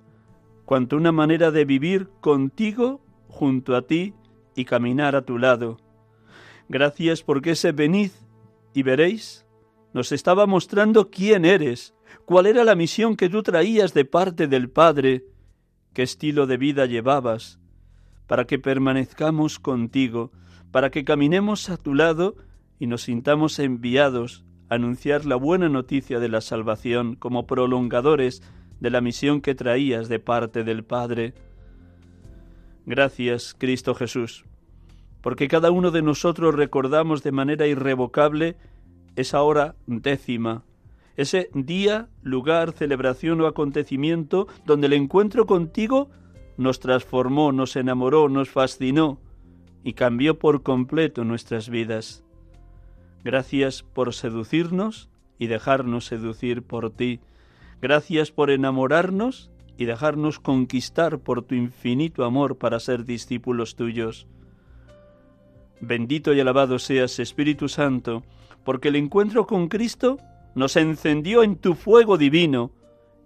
cuanto 0.66 0.96
una 0.98 1.12
manera 1.12 1.50
de 1.50 1.64
vivir 1.64 2.10
contigo, 2.20 3.00
junto 3.28 3.74
a 3.74 3.86
ti 3.86 4.12
y 4.54 4.66
caminar 4.66 5.16
a 5.16 5.22
tu 5.22 5.38
lado. 5.38 5.78
Gracias 6.68 7.22
porque 7.22 7.52
ese 7.52 7.72
venid 7.72 8.10
y 8.74 8.82
veréis 8.82 9.46
nos 9.96 10.12
estaba 10.12 10.44
mostrando 10.44 11.10
quién 11.10 11.46
eres, 11.46 11.94
cuál 12.26 12.44
era 12.44 12.64
la 12.64 12.74
misión 12.74 13.16
que 13.16 13.30
tú 13.30 13.42
traías 13.42 13.94
de 13.94 14.04
parte 14.04 14.46
del 14.46 14.68
Padre, 14.68 15.24
qué 15.94 16.02
estilo 16.02 16.46
de 16.46 16.58
vida 16.58 16.84
llevabas, 16.84 17.58
para 18.26 18.44
que 18.46 18.58
permanezcamos 18.58 19.58
contigo, 19.58 20.32
para 20.70 20.90
que 20.90 21.02
caminemos 21.02 21.70
a 21.70 21.78
tu 21.78 21.94
lado 21.94 22.36
y 22.78 22.88
nos 22.88 23.04
sintamos 23.04 23.58
enviados 23.58 24.44
a 24.68 24.74
anunciar 24.74 25.24
la 25.24 25.36
buena 25.36 25.70
noticia 25.70 26.20
de 26.20 26.28
la 26.28 26.42
salvación 26.42 27.16
como 27.16 27.46
prolongadores 27.46 28.42
de 28.80 28.90
la 28.90 29.00
misión 29.00 29.40
que 29.40 29.54
traías 29.54 30.08
de 30.08 30.18
parte 30.18 30.64
del 30.64 30.84
Padre. 30.84 31.34
Gracias, 32.84 33.54
Cristo 33.58 33.94
Jesús, 33.94 34.44
porque 35.22 35.48
cada 35.48 35.70
uno 35.70 35.90
de 35.90 36.02
nosotros 36.02 36.54
recordamos 36.54 37.22
de 37.22 37.32
manera 37.32 37.66
irrevocable 37.66 38.56
esa 39.16 39.42
hora 39.42 39.74
décima, 39.86 40.64
ese 41.16 41.48
día, 41.54 42.08
lugar, 42.22 42.72
celebración 42.72 43.40
o 43.40 43.46
acontecimiento 43.46 44.46
donde 44.66 44.86
el 44.86 44.92
encuentro 44.92 45.46
contigo 45.46 46.10
nos 46.58 46.78
transformó, 46.78 47.52
nos 47.52 47.76
enamoró, 47.76 48.28
nos 48.28 48.50
fascinó 48.50 49.18
y 49.82 49.94
cambió 49.94 50.38
por 50.38 50.62
completo 50.62 51.24
nuestras 51.24 51.70
vidas. 51.70 52.22
Gracias 53.24 53.82
por 53.82 54.14
seducirnos 54.14 55.08
y 55.38 55.46
dejarnos 55.46 56.04
seducir 56.06 56.62
por 56.62 56.90
ti 56.90 57.20
Gracias 57.80 58.30
por 58.30 58.50
enamorarnos 58.50 59.50
y 59.76 59.84
dejarnos 59.84 60.40
conquistar 60.40 61.18
por 61.18 61.42
tu 61.42 61.54
infinito 61.54 62.24
amor 62.24 62.56
para 62.56 62.80
ser 62.80 63.04
discípulos 63.04 63.76
tuyos. 63.76 64.26
Bendito 65.80 66.32
y 66.32 66.40
alabado 66.40 66.78
seas, 66.78 67.18
Espíritu 67.18 67.68
Santo, 67.68 68.22
porque 68.64 68.88
el 68.88 68.96
encuentro 68.96 69.46
con 69.46 69.68
Cristo 69.68 70.18
nos 70.54 70.76
encendió 70.76 71.42
en 71.42 71.56
tu 71.56 71.74
fuego 71.74 72.16
divino, 72.16 72.72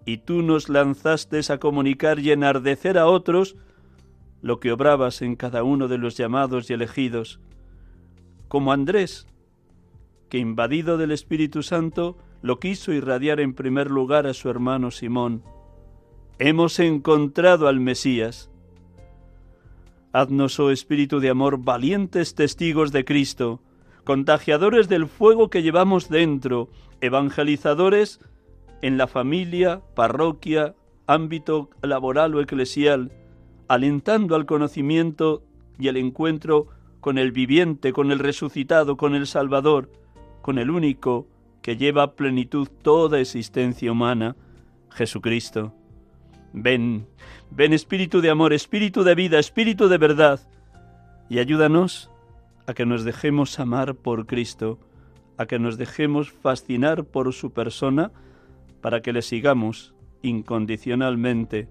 y 0.04 0.18
tú 0.18 0.42
nos 0.42 0.68
lanzaste 0.68 1.40
a 1.52 1.58
comunicar 1.58 2.18
y 2.18 2.32
enardecer 2.32 2.98
a 2.98 3.06
otros 3.06 3.56
lo 4.42 4.58
que 4.58 4.72
obrabas 4.72 5.22
en 5.22 5.36
cada 5.36 5.62
uno 5.62 5.86
de 5.86 5.98
los 5.98 6.16
llamados 6.16 6.70
y 6.70 6.72
elegidos, 6.72 7.38
como 8.48 8.72
Andrés, 8.72 9.26
que 10.28 10.38
invadido 10.38 10.96
del 10.96 11.12
Espíritu 11.12 11.62
Santo 11.62 12.16
lo 12.42 12.58
quiso 12.58 12.92
irradiar 12.92 13.40
en 13.40 13.54
primer 13.54 13.90
lugar 13.90 14.26
a 14.26 14.34
su 14.34 14.48
hermano 14.48 14.90
Simón. 14.90 15.42
Hemos 16.38 16.78
encontrado 16.78 17.68
al 17.68 17.80
Mesías. 17.80 18.50
Haznos, 20.12 20.58
oh 20.58 20.70
Espíritu 20.70 21.20
de 21.20 21.30
amor, 21.30 21.58
valientes 21.58 22.34
testigos 22.34 22.92
de 22.92 23.04
Cristo, 23.04 23.60
contagiadores 24.04 24.88
del 24.88 25.06
fuego 25.06 25.50
que 25.50 25.62
llevamos 25.62 26.08
dentro, 26.08 26.68
evangelizadores 27.00 28.20
en 28.82 28.96
la 28.96 29.06
familia, 29.06 29.82
parroquia, 29.94 30.74
ámbito 31.06 31.70
laboral 31.82 32.34
o 32.34 32.40
eclesial, 32.40 33.12
alentando 33.68 34.34
al 34.34 34.46
conocimiento 34.46 35.42
y 35.78 35.88
el 35.88 35.96
encuentro 35.96 36.68
con 37.00 37.18
el 37.18 37.32
viviente, 37.32 37.92
con 37.92 38.10
el 38.10 38.18
resucitado, 38.18 38.96
con 38.96 39.14
el 39.14 39.26
Salvador, 39.26 39.90
con 40.42 40.58
el 40.58 40.70
único 40.70 41.26
que 41.62 41.76
lleva 41.76 42.02
a 42.02 42.12
plenitud 42.14 42.68
toda 42.82 43.20
existencia 43.20 43.92
humana, 43.92 44.36
Jesucristo. 44.90 45.72
Ven, 46.52 47.06
ven 47.50 47.72
Espíritu 47.72 48.20
de 48.20 48.30
amor, 48.30 48.52
Espíritu 48.52 49.04
de 49.04 49.14
vida, 49.14 49.38
Espíritu 49.38 49.88
de 49.88 49.98
verdad, 49.98 50.40
y 51.28 51.38
ayúdanos 51.38 52.10
a 52.66 52.74
que 52.74 52.86
nos 52.86 53.04
dejemos 53.04 53.58
amar 53.60 53.94
por 53.94 54.26
Cristo, 54.26 54.78
a 55.36 55.46
que 55.46 55.58
nos 55.58 55.78
dejemos 55.78 56.30
fascinar 56.30 57.04
por 57.04 57.32
su 57.32 57.52
persona, 57.52 58.10
para 58.80 59.00
que 59.00 59.12
le 59.12 59.22
sigamos 59.22 59.94
incondicionalmente, 60.22 61.68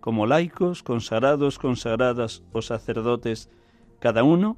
como 0.00 0.26
laicos, 0.26 0.82
consagrados, 0.82 1.58
consagradas 1.58 2.42
o 2.52 2.62
sacerdotes, 2.62 3.50
cada 3.98 4.22
uno 4.22 4.56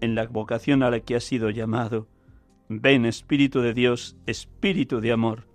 en 0.00 0.14
la 0.14 0.26
vocación 0.26 0.82
a 0.82 0.90
la 0.90 1.00
que 1.00 1.16
ha 1.16 1.20
sido 1.20 1.50
llamado. 1.50 2.06
Ven 2.80 3.06
Espíritu 3.06 3.60
de 3.60 3.74
Dios, 3.74 4.16
Espíritu 4.26 5.00
de 5.00 5.12
amor. 5.12 5.46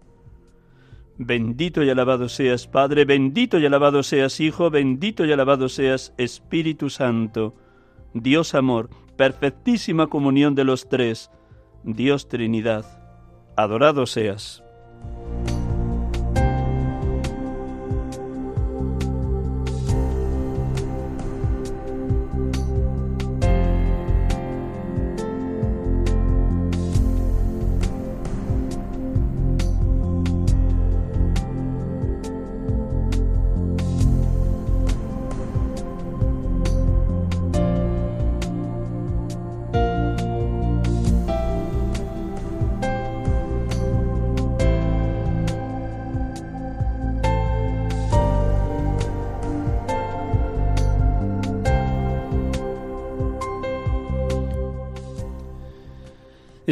Bendito 1.18 1.84
y 1.84 1.90
alabado 1.90 2.30
seas 2.30 2.68
Padre, 2.68 3.04
bendito 3.04 3.60
y 3.60 3.66
alabado 3.66 4.04
seas 4.04 4.40
Hijo, 4.40 4.70
bendito 4.70 5.26
y 5.26 5.32
alabado 5.32 5.68
seas 5.68 6.14
Espíritu 6.18 6.90
Santo, 6.90 7.56
Dios 8.14 8.56
amor, 8.56 8.90
perfectísima 9.18 10.08
comunión 10.08 10.56
de 10.56 10.64
los 10.64 10.88
tres, 10.88 11.30
Dios 11.84 12.28
Trinidad. 12.28 12.86
Adorado 13.58 14.06
seas. 14.06 14.64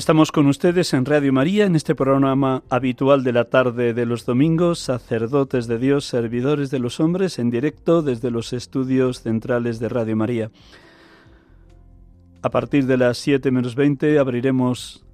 Estamos 0.07 0.31
con 0.31 0.47
ustedes 0.47 0.93
en 0.93 1.03
Radio 1.03 1.33
María, 1.33 1.65
en 1.65 1.75
este 1.75 1.93
programa 1.93 2.63
habitual 2.69 3.25
de 3.25 3.33
la 3.33 3.43
tarde 3.43 3.93
de 3.93 4.05
los 4.05 4.25
domingos, 4.25 4.79
sacerdotes 4.79 5.67
de 5.67 5.77
Dios, 5.79 6.05
servidores 6.05 6.71
de 6.71 6.79
los 6.79 7.01
hombres, 7.01 7.39
en 7.39 7.49
directo 7.49 8.01
desde 8.01 8.31
los 8.31 8.53
estudios 8.53 9.21
centrales 9.21 9.79
de 9.79 9.89
Radio 9.89 10.15
María. 10.15 10.49
A 12.41 12.49
partir 12.49 12.85
de 12.85 12.95
las 12.95 13.17
7 13.17 13.51
menos 13.51 13.75
20 13.75 14.17
abriremos 14.17 15.05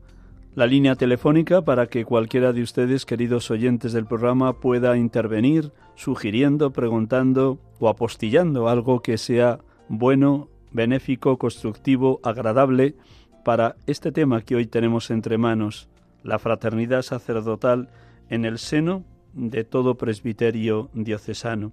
la 0.53 0.67
línea 0.67 0.95
telefónica 0.95 1.63
para 1.63 1.87
que 1.87 2.05
cualquiera 2.05 2.53
de 2.53 2.61
ustedes, 2.61 3.07
queridos 3.07 3.49
oyentes 3.49 3.93
del 3.93 4.05
programa, 4.05 4.59
pueda 4.59 4.95
intervenir 4.95 5.71
sugiriendo, 5.95 6.69
preguntando 6.69 7.57
o 7.79 7.89
apostillando 7.89 8.69
algo 8.69 9.01
que 9.01 9.17
sea 9.17 9.57
bueno, 9.89 10.49
benéfico, 10.71 11.39
constructivo, 11.39 12.19
agradable 12.21 12.93
para 13.43 13.75
este 13.87 14.11
tema 14.11 14.41
que 14.41 14.55
hoy 14.55 14.65
tenemos 14.65 15.11
entre 15.11 15.37
manos, 15.37 15.89
la 16.23 16.39
fraternidad 16.39 17.01
sacerdotal 17.01 17.89
en 18.29 18.45
el 18.45 18.57
seno 18.57 19.03
de 19.33 19.63
todo 19.63 19.95
presbiterio 19.95 20.89
diocesano. 20.93 21.71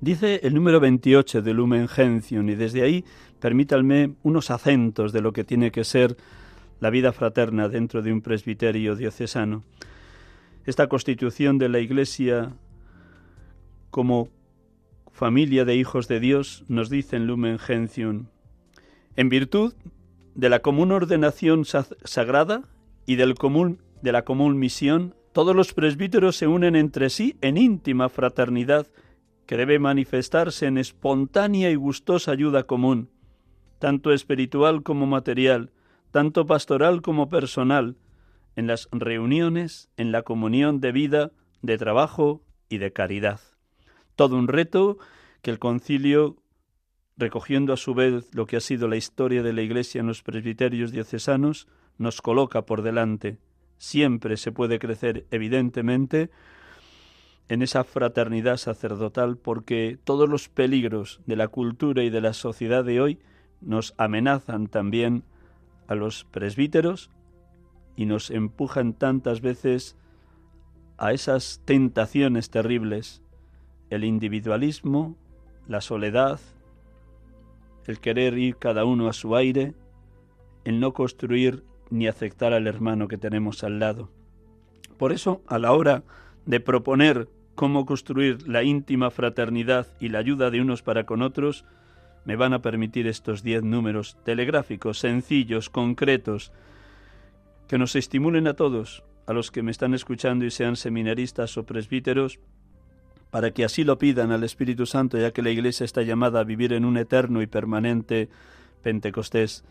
Dice 0.00 0.40
el 0.42 0.54
número 0.54 0.80
28 0.80 1.42
de 1.42 1.54
Lumen 1.54 1.88
Gentium 1.88 2.48
y 2.48 2.54
desde 2.54 2.82
ahí 2.82 3.04
permítanme 3.40 4.14
unos 4.22 4.50
acentos 4.50 5.12
de 5.12 5.20
lo 5.20 5.32
que 5.32 5.44
tiene 5.44 5.70
que 5.70 5.84
ser 5.84 6.16
la 6.80 6.90
vida 6.90 7.12
fraterna 7.12 7.68
dentro 7.68 8.02
de 8.02 8.12
un 8.12 8.20
presbiterio 8.20 8.96
diocesano. 8.96 9.64
Esta 10.66 10.88
constitución 10.88 11.58
de 11.58 11.68
la 11.68 11.78
Iglesia 11.78 12.52
como 13.90 14.28
familia 15.12 15.64
de 15.64 15.76
hijos 15.76 16.08
de 16.08 16.20
Dios 16.20 16.64
nos 16.68 16.90
dice 16.90 17.16
en 17.16 17.26
Lumen 17.26 17.58
Gentium, 17.58 18.26
en 19.16 19.28
virtud 19.28 19.74
de 20.34 20.48
la 20.48 20.60
común 20.60 20.92
ordenación 20.92 21.64
sagrada 21.64 22.62
y 23.06 23.16
del 23.16 23.34
común, 23.34 23.80
de 24.02 24.12
la 24.12 24.24
común 24.24 24.58
misión, 24.58 25.14
todos 25.32 25.54
los 25.54 25.72
presbíteros 25.72 26.36
se 26.36 26.46
unen 26.46 26.76
entre 26.76 27.10
sí 27.10 27.36
en 27.40 27.56
íntima 27.56 28.08
fraternidad 28.08 28.86
que 29.46 29.56
debe 29.56 29.78
manifestarse 29.78 30.66
en 30.66 30.78
espontánea 30.78 31.70
y 31.70 31.74
gustosa 31.74 32.32
ayuda 32.32 32.64
común, 32.64 33.10
tanto 33.78 34.12
espiritual 34.12 34.82
como 34.82 35.06
material, 35.06 35.70
tanto 36.10 36.46
pastoral 36.46 37.02
como 37.02 37.28
personal, 37.28 37.96
en 38.56 38.68
las 38.68 38.88
reuniones, 38.92 39.90
en 39.96 40.12
la 40.12 40.22
comunión 40.22 40.80
de 40.80 40.92
vida, 40.92 41.32
de 41.62 41.76
trabajo 41.76 42.42
y 42.68 42.78
de 42.78 42.92
caridad. 42.92 43.40
Todo 44.14 44.36
un 44.36 44.48
reto 44.48 44.98
que 45.42 45.50
el 45.50 45.58
concilio 45.58 46.36
recogiendo 47.16 47.72
a 47.72 47.76
su 47.76 47.94
vez 47.94 48.34
lo 48.34 48.46
que 48.46 48.56
ha 48.56 48.60
sido 48.60 48.88
la 48.88 48.96
historia 48.96 49.42
de 49.42 49.52
la 49.52 49.62
Iglesia 49.62 50.00
en 50.00 50.06
los 50.06 50.22
presbiterios 50.22 50.90
diocesanos, 50.90 51.68
nos 51.98 52.20
coloca 52.20 52.62
por 52.62 52.82
delante. 52.82 53.38
Siempre 53.78 54.36
se 54.36 54.52
puede 54.52 54.78
crecer, 54.78 55.26
evidentemente, 55.30 56.30
en 57.48 57.62
esa 57.62 57.84
fraternidad 57.84 58.56
sacerdotal 58.56 59.36
porque 59.36 59.98
todos 60.02 60.28
los 60.28 60.48
peligros 60.48 61.20
de 61.26 61.36
la 61.36 61.48
cultura 61.48 62.02
y 62.02 62.10
de 62.10 62.20
la 62.20 62.32
sociedad 62.32 62.84
de 62.84 63.00
hoy 63.00 63.18
nos 63.60 63.94
amenazan 63.98 64.66
también 64.66 65.24
a 65.86 65.94
los 65.94 66.24
presbíteros 66.24 67.10
y 67.96 68.06
nos 68.06 68.30
empujan 68.30 68.94
tantas 68.94 69.40
veces 69.40 69.96
a 70.96 71.12
esas 71.12 71.60
tentaciones 71.64 72.50
terribles, 72.50 73.22
el 73.90 74.04
individualismo, 74.04 75.16
la 75.68 75.80
soledad, 75.80 76.40
el 77.86 78.00
querer 78.00 78.38
ir 78.38 78.56
cada 78.56 78.84
uno 78.84 79.08
a 79.08 79.12
su 79.12 79.36
aire, 79.36 79.74
el 80.64 80.80
no 80.80 80.92
construir 80.92 81.64
ni 81.90 82.06
aceptar 82.06 82.52
al 82.52 82.66
hermano 82.66 83.08
que 83.08 83.18
tenemos 83.18 83.62
al 83.64 83.78
lado. 83.78 84.10
Por 84.96 85.12
eso, 85.12 85.42
a 85.46 85.58
la 85.58 85.72
hora 85.72 86.04
de 86.46 86.60
proponer 86.60 87.28
cómo 87.54 87.86
construir 87.86 88.48
la 88.48 88.62
íntima 88.62 89.10
fraternidad 89.10 89.86
y 90.00 90.08
la 90.08 90.18
ayuda 90.18 90.50
de 90.50 90.60
unos 90.60 90.82
para 90.82 91.04
con 91.04 91.22
otros, 91.22 91.64
me 92.24 92.36
van 92.36 92.52
a 92.52 92.62
permitir 92.62 93.06
estos 93.06 93.42
diez 93.42 93.62
números 93.62 94.16
telegráficos, 94.24 94.98
sencillos, 94.98 95.68
concretos, 95.68 96.52
que 97.68 97.78
nos 97.78 97.96
estimulen 97.96 98.46
a 98.46 98.54
todos, 98.54 99.04
a 99.26 99.32
los 99.32 99.50
que 99.50 99.62
me 99.62 99.70
están 99.70 99.94
escuchando 99.94 100.44
y 100.44 100.50
sean 100.50 100.76
seminaristas 100.76 101.56
o 101.56 101.64
presbíteros, 101.64 102.40
para 103.34 103.50
que 103.50 103.64
así 103.64 103.82
lo 103.82 103.98
pidan 103.98 104.30
al 104.30 104.44
Espíritu 104.44 104.86
Santo, 104.86 105.18
ya 105.18 105.32
que 105.32 105.42
la 105.42 105.50
Iglesia 105.50 105.82
está 105.82 106.02
llamada 106.02 106.38
a 106.38 106.44
vivir 106.44 106.72
en 106.72 106.84
un 106.84 106.96
eterno 106.96 107.42
y 107.42 107.48
permanente 107.48 108.28
Pentecostés, 108.80 109.64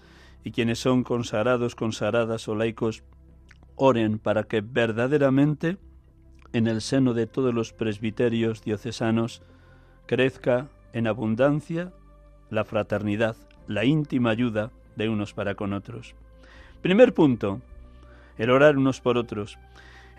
y 0.44 0.52
quienes 0.52 0.80
son 0.80 1.06
consagrados, 1.06 1.74
consagradas 1.74 2.50
o 2.50 2.56
laicos, 2.56 3.04
oren 3.78 4.20
para 4.20 4.44
que 4.44 4.60
verdaderamente 4.60 5.78
en 6.52 6.68
el 6.68 6.82
seno 6.82 7.14
de 7.14 7.26
todos 7.26 7.54
los 7.54 7.72
presbiterios 7.72 8.66
diocesanos 8.66 9.42
crezca 10.08 10.68
en 10.92 11.08
abundancia 11.08 11.94
la 12.50 12.66
fraternidad, 12.66 13.38
la 13.68 13.86
íntima 13.86 14.32
ayuda 14.32 14.72
de 14.98 15.08
unos 15.08 15.34
para 15.34 15.56
con 15.56 15.72
otros. 15.72 16.16
Primer 16.82 17.14
punto, 17.14 17.62
el 18.38 18.50
orar 18.50 18.78
unos 18.78 19.00
por 19.00 19.18
otros. 19.18 19.58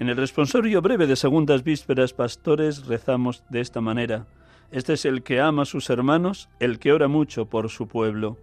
En 0.00 0.08
el 0.08 0.16
responsorio 0.16 0.82
breve 0.82 1.06
de 1.06 1.14
segundas 1.14 1.62
vísperas 1.62 2.12
pastores 2.12 2.86
rezamos 2.86 3.44
de 3.48 3.60
esta 3.60 3.80
manera. 3.80 4.26
Este 4.72 4.94
es 4.94 5.04
el 5.04 5.22
que 5.22 5.40
ama 5.40 5.62
a 5.62 5.66
sus 5.66 5.88
hermanos, 5.88 6.48
el 6.58 6.80
que 6.80 6.92
ora 6.92 7.06
mucho 7.06 7.46
por 7.46 7.70
su 7.70 7.86
pueblo. 7.86 8.36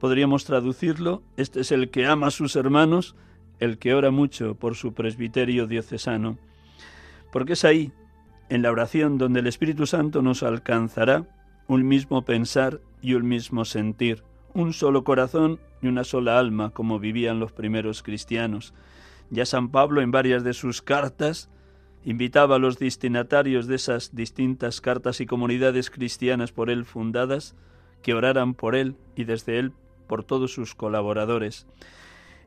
Podríamos 0.00 0.44
traducirlo, 0.44 1.22
este 1.36 1.60
es 1.60 1.70
el 1.70 1.90
que 1.90 2.06
ama 2.06 2.26
a 2.26 2.30
sus 2.32 2.56
hermanos, 2.56 3.14
el 3.60 3.78
que 3.78 3.94
ora 3.94 4.10
mucho 4.10 4.56
por 4.56 4.74
su 4.74 4.92
presbiterio 4.92 5.68
diocesano. 5.68 6.36
Porque 7.30 7.52
es 7.52 7.64
ahí, 7.64 7.92
en 8.48 8.62
la 8.62 8.72
oración, 8.72 9.18
donde 9.18 9.38
el 9.38 9.46
Espíritu 9.46 9.86
Santo 9.86 10.20
nos 10.20 10.42
alcanzará 10.42 11.28
un 11.68 11.86
mismo 11.86 12.24
pensar 12.24 12.80
y 13.00 13.14
un 13.14 13.28
mismo 13.28 13.64
sentir, 13.64 14.24
un 14.52 14.72
solo 14.72 15.04
corazón 15.04 15.60
y 15.80 15.86
una 15.86 16.02
sola 16.02 16.40
alma, 16.40 16.70
como 16.70 16.98
vivían 16.98 17.38
los 17.38 17.52
primeros 17.52 18.02
cristianos. 18.02 18.74
Ya 19.32 19.46
San 19.46 19.70
Pablo 19.70 20.02
en 20.02 20.10
varias 20.10 20.44
de 20.44 20.52
sus 20.52 20.82
cartas 20.82 21.48
invitaba 22.04 22.56
a 22.56 22.58
los 22.58 22.78
destinatarios 22.78 23.66
de 23.66 23.76
esas 23.76 24.14
distintas 24.14 24.82
cartas 24.82 25.22
y 25.22 25.26
comunidades 25.26 25.88
cristianas 25.88 26.52
por 26.52 26.68
él 26.68 26.84
fundadas 26.84 27.56
que 28.02 28.12
oraran 28.12 28.52
por 28.52 28.76
él 28.76 28.94
y 29.16 29.24
desde 29.24 29.58
él 29.58 29.72
por 30.06 30.22
todos 30.22 30.52
sus 30.52 30.74
colaboradores. 30.74 31.66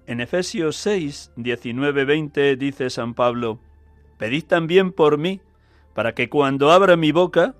En 0.05 0.21
Efesios 0.21 0.75
6, 0.75 1.31
19, 1.37 2.05
20 2.05 2.55
dice 2.55 2.91
San 2.91 3.15
Pablo, 3.15 3.59
Pedid 4.19 4.43
también 4.43 4.91
por 4.91 5.17
mí, 5.17 5.41
para 5.95 6.13
que 6.13 6.29
cuando 6.29 6.71
abra 6.71 6.97
mi 6.97 7.11
boca 7.11 7.55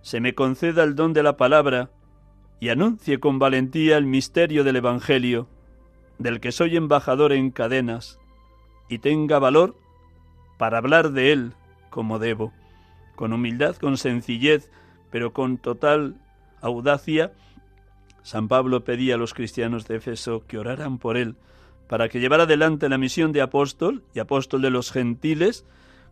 se 0.00 0.20
me 0.20 0.34
conceda 0.34 0.84
el 0.84 0.94
don 0.94 1.12
de 1.12 1.22
la 1.22 1.36
palabra 1.36 1.90
y 2.60 2.70
anuncie 2.70 3.20
con 3.20 3.38
valentía 3.38 3.98
el 3.98 4.06
misterio 4.06 4.64
del 4.64 4.76
Evangelio, 4.76 5.50
del 6.18 6.40
que 6.40 6.50
soy 6.50 6.78
embajador 6.78 7.34
en 7.34 7.50
cadenas, 7.50 8.18
y 8.90 8.98
tenga 8.98 9.38
valor 9.38 9.76
para 10.58 10.76
hablar 10.76 11.12
de 11.12 11.32
él 11.32 11.52
como 11.88 12.18
debo, 12.18 12.52
con 13.14 13.32
humildad, 13.32 13.76
con 13.76 13.96
sencillez, 13.96 14.70
pero 15.10 15.32
con 15.32 15.56
total 15.56 16.16
audacia. 16.60 17.32
San 18.22 18.48
Pablo 18.48 18.84
pedía 18.84 19.14
a 19.14 19.18
los 19.18 19.32
cristianos 19.32 19.86
de 19.88 19.96
Éfeso 19.96 20.44
que 20.46 20.58
oraran 20.58 20.98
por 20.98 21.16
él, 21.16 21.36
para 21.88 22.08
que 22.08 22.20
llevara 22.20 22.42
adelante 22.42 22.88
la 22.88 22.98
misión 22.98 23.32
de 23.32 23.40
apóstol 23.40 24.02
y 24.12 24.18
apóstol 24.18 24.60
de 24.60 24.70
los 24.70 24.92
gentiles, 24.92 25.64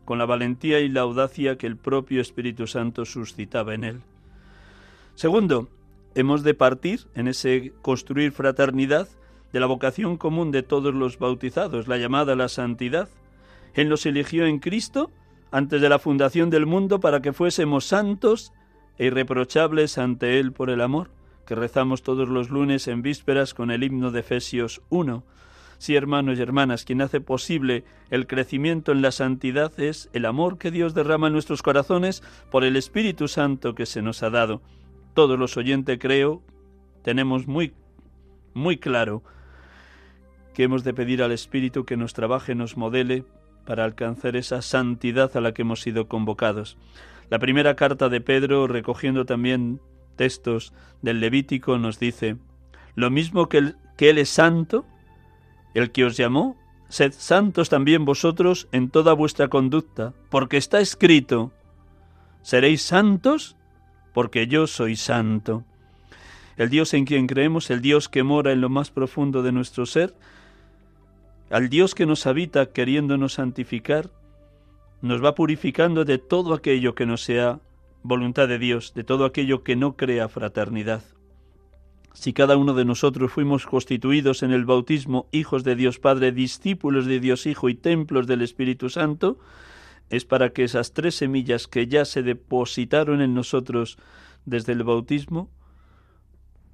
con 0.05 0.19
la 0.19 0.25
valentía 0.25 0.81
y 0.81 0.89
la 0.89 1.03
audacia 1.03 1.59
que 1.59 1.67
el 1.67 1.77
propio 1.77 2.21
Espíritu 2.21 2.67
Santo 2.67 3.05
suscitaba 3.05 3.75
en 3.75 3.85
él. 3.85 4.01
Segundo, 5.15 5.69
hemos 6.15 6.43
de 6.45 6.55
partir 6.55 7.07
en 7.15 7.29
ese 7.29 7.73
construir 7.83 8.33
fraternidad 8.33 9.09
de 9.53 9.61
la 9.61 9.67
vocación 9.67 10.17
común 10.17 10.51
de 10.51 10.63
todos 10.63 10.95
los 10.95 11.19
bautizados, 11.19 11.89
la 11.89 11.99
llamada 11.99 12.35
a 12.35 12.37
la 12.37 12.49
santidad. 12.49 13.09
Él 13.75 13.89
nos 13.89 14.07
eligió 14.07 14.47
en 14.47 14.59
Cristo 14.59 15.11
antes 15.51 15.81
de 15.81 15.89
la 15.89 15.99
fundación 15.99 16.51
del 16.51 16.67
mundo 16.67 17.01
para 17.01 17.23
que 17.23 17.33
fuésemos 17.33 17.87
santos 17.87 18.53
e 18.99 19.07
irreprochables 19.07 19.99
ante 19.99 20.39
Él 20.39 20.53
por 20.53 20.71
el 20.71 20.81
amor, 20.81 21.11
que 21.47 21.55
rezamos 21.55 22.03
todos 22.03 22.29
los 22.29 22.51
lunes 22.51 22.89
en 22.89 23.03
vísperas 23.03 23.55
con 23.55 23.71
el 23.71 23.83
himno 23.83 24.11
de 24.11 24.21
Efesios 24.21 24.83
1. 24.91 25.25
Sí, 25.79 25.95
hermanos 25.95 26.39
y 26.39 26.43
hermanas, 26.43 26.85
quien 26.85 27.01
hace 27.01 27.21
posible 27.21 27.85
el 28.11 28.27
crecimiento 28.27 28.91
en 28.91 29.01
la 29.01 29.13
santidad 29.13 29.79
es 29.79 30.11
el 30.13 30.27
amor 30.27 30.59
que 30.59 30.73
Dios 30.73 30.93
derrama 30.93 31.29
en 31.29 31.35
nuestros 31.35 31.63
corazones 31.63 32.23
por 32.51 32.65
el 32.65 32.77
Espíritu 32.77 33.29
Santo 33.29 33.77
que 33.77 33.87
se 33.87 34.03
nos 34.03 34.25
ha 34.25 34.31
dado. 34.31 34.61
Todos 35.15 35.39
los 35.39 35.57
oyentes, 35.57 35.99
creo, 36.01 36.43
tenemos 37.03 37.47
muy, 37.47 37.73
muy 38.55 38.77
claro 38.79 39.23
que 40.59 40.65
hemos 40.65 40.83
de 40.83 40.93
pedir 40.93 41.23
al 41.23 41.31
Espíritu 41.31 41.85
que 41.85 41.97
nos 41.97 42.15
trabaje, 42.15 42.57
nos 42.57 42.77
modele 42.77 43.25
para 43.65 43.85
alcanzar 43.85 44.35
esa 44.35 44.61
santidad 44.61 45.37
a 45.37 45.41
la 45.41 45.55
que 45.55 45.63
hemos 45.63 45.83
sido 45.83 46.09
convocados. 46.09 46.77
La 47.31 47.39
primera 47.39 47.77
carta 47.77 48.09
de 48.09 48.21
Pedro, 48.21 48.67
recogiendo 48.67 49.25
también 49.25 49.81
textos 50.17 50.73
del 51.01 51.21
Levítico, 51.21 51.79
nos 51.79 52.01
dice, 52.01 52.39
lo 52.97 53.09
mismo 53.09 53.49
que, 53.49 53.75
que 53.97 54.11
Él 54.11 54.19
es 54.19 54.31
santo, 54.31 54.85
el 55.75 55.93
que 55.93 56.05
os 56.05 56.17
llamó, 56.17 56.57
sed 56.89 57.13
santos 57.17 57.69
también 57.69 58.05
vosotros 58.05 58.67
en 58.73 58.91
toda 58.91 59.13
vuestra 59.13 59.47
conducta, 59.47 60.13
porque 60.29 60.57
está 60.57 60.81
escrito, 60.81 61.53
seréis 62.43 62.83
santos 62.83 63.55
porque 64.13 64.49
yo 64.49 64.67
soy 64.67 64.97
santo. 64.97 65.63
El 66.57 66.69
Dios 66.69 66.95
en 66.95 67.05
quien 67.05 67.29
creemos, 67.29 67.71
el 67.71 67.81
Dios 67.81 68.09
que 68.09 68.25
mora 68.25 68.51
en 68.51 68.61
lo 68.61 68.69
más 68.69 68.91
profundo 68.91 69.45
de 69.45 69.53
nuestro 69.53 69.87
ser, 69.87 70.17
al 71.51 71.69
Dios 71.69 71.95
que 71.95 72.07
nos 72.07 72.27
habita 72.27 72.73
queriéndonos 72.73 73.35
santificar, 73.35 74.11
nos 75.01 75.25
va 75.25 75.35
purificando 75.35 76.05
de 76.05 76.19
todo 76.19 76.55
aquello 76.55 76.95
que 76.95 77.07
no 77.07 77.17
sea 77.17 77.61
voluntad 78.03 78.49
de 78.49 78.59
Dios, 78.59 78.95
de 78.95 79.05
todo 79.05 79.25
aquello 79.25 79.63
que 79.63 79.77
no 79.77 79.97
crea 79.97 80.29
fraternidad. 80.29 81.03
Si 82.13 82.33
cada 82.33 82.57
uno 82.57 82.75
de 82.75 82.85
nosotros 82.85 83.31
fuimos 83.31 83.67
constituidos 83.67 84.43
en 84.43 84.51
el 84.51 84.65
bautismo 84.65 85.29
hijos 85.31 85.63
de 85.63 85.77
Dios 85.77 85.99
Padre, 85.99 86.33
discípulos 86.33 87.07
de 87.07 87.21
Dios 87.21 87.47
Hijo 87.47 87.69
y 87.69 87.75
templos 87.75 88.27
del 88.27 88.43
Espíritu 88.43 88.91
Santo, 88.91 89.39
es 90.11 90.25
para 90.25 90.51
que 90.51 90.65
esas 90.65 90.93
tres 90.93 91.15
semillas 91.15 91.69
que 91.69 91.87
ya 91.87 92.05
se 92.05 92.23
depositaron 92.23 93.21
en 93.21 93.35
nosotros 93.35 93.99
desde 94.47 94.73
el 94.73 94.83
bautismo 94.83 95.49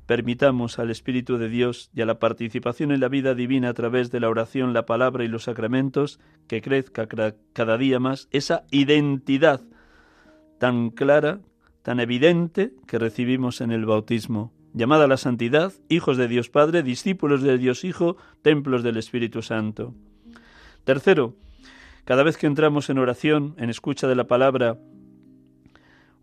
permitamos 0.07 0.79
al 0.79 0.90
Espíritu 0.90 1.38
de 1.38 1.49
Dios 1.49 1.90
y 1.95 2.03
a 2.03 2.07
la 2.07 2.19
participación 2.19 2.93
en 2.93 3.01
la 3.01 3.09
vida 3.09 3.35
divina 3.35 3.71
a 3.71 3.75
través 3.75 4.11
de 4.11 4.21
la 4.21 4.29
oración, 4.29 4.73
la 4.73 4.87
palabra 4.87 5.25
y 5.25 5.29
los 5.29 5.45
sacramentos 5.45 6.21
que 6.47 6.61
crezca 6.61 7.07
cada 7.53 7.79
día 7.79 7.99
más 8.01 8.29
esa 8.31 8.64
identidad 8.71 9.62
tan 10.59 10.90
clara, 10.90 11.40
tan 11.83 12.01
evidente 12.01 12.73
que 12.87 12.99
recibimos 12.99 13.61
en 13.61 13.71
el 13.71 13.87
bautismo, 13.87 14.53
llamada 14.73 15.05
a 15.05 15.09
la 15.09 15.17
santidad, 15.17 15.73
hijos 15.88 16.17
de 16.17 16.29
Dios 16.29 16.51
Padre, 16.51 16.83
discípulos 16.83 17.43
de 17.43 17.59
Dios 17.59 17.85
Hijo, 17.85 18.17
templos 18.43 18.83
del 18.83 18.97
Espíritu 18.97 19.43
Santo. 19.43 19.95
Tercero, 20.85 21.35
cada 22.05 22.23
vez 22.23 22.37
que 22.37 22.47
entramos 22.47 22.90
en 22.90 22.99
oración, 22.99 23.55
en 23.57 23.71
escucha 23.71 24.07
de 24.07 24.14
la 24.14 24.27
palabra 24.27 24.77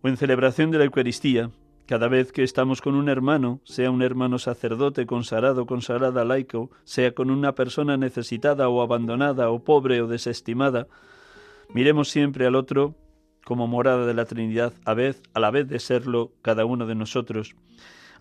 o 0.01 0.07
en 0.07 0.17
celebración 0.17 0.69
de 0.71 0.77
la 0.77 0.85
Eucaristía, 0.85 1.49
cada 1.91 2.07
vez 2.07 2.31
que 2.31 2.43
estamos 2.43 2.79
con 2.79 2.95
un 2.95 3.09
hermano, 3.09 3.59
sea 3.65 3.91
un 3.91 4.01
hermano 4.01 4.39
sacerdote, 4.39 5.05
consagrado, 5.05 5.65
consagrada, 5.65 6.23
laico, 6.23 6.71
sea 6.85 7.13
con 7.13 7.29
una 7.29 7.53
persona 7.53 7.97
necesitada 7.97 8.69
o 8.69 8.81
abandonada 8.81 9.49
o 9.49 9.65
pobre 9.65 10.01
o 10.01 10.07
desestimada, 10.07 10.87
miremos 11.73 12.07
siempre 12.07 12.47
al 12.47 12.55
otro 12.55 12.95
como 13.43 13.67
morada 13.67 14.05
de 14.05 14.13
la 14.13 14.23
Trinidad, 14.23 14.71
a, 14.85 14.93
vez, 14.93 15.21
a 15.33 15.41
la 15.41 15.51
vez 15.51 15.67
de 15.67 15.79
serlo 15.79 16.31
cada 16.41 16.63
uno 16.63 16.85
de 16.85 16.95
nosotros. 16.95 17.57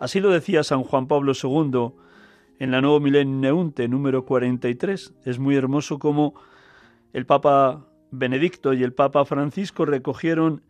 Así 0.00 0.18
lo 0.18 0.30
decía 0.30 0.64
San 0.64 0.82
Juan 0.82 1.06
Pablo 1.06 1.32
II 1.40 1.92
en 2.58 2.72
la 2.72 2.80
Nuevo 2.80 2.98
Milenio 2.98 3.38
Neunte, 3.38 3.86
número 3.86 4.24
43. 4.24 5.14
Es 5.24 5.38
muy 5.38 5.54
hermoso 5.54 6.00
como 6.00 6.34
el 7.12 7.24
Papa 7.24 7.86
Benedicto 8.10 8.72
y 8.72 8.82
el 8.82 8.94
Papa 8.94 9.24
Francisco 9.24 9.84
recogieron 9.84 10.62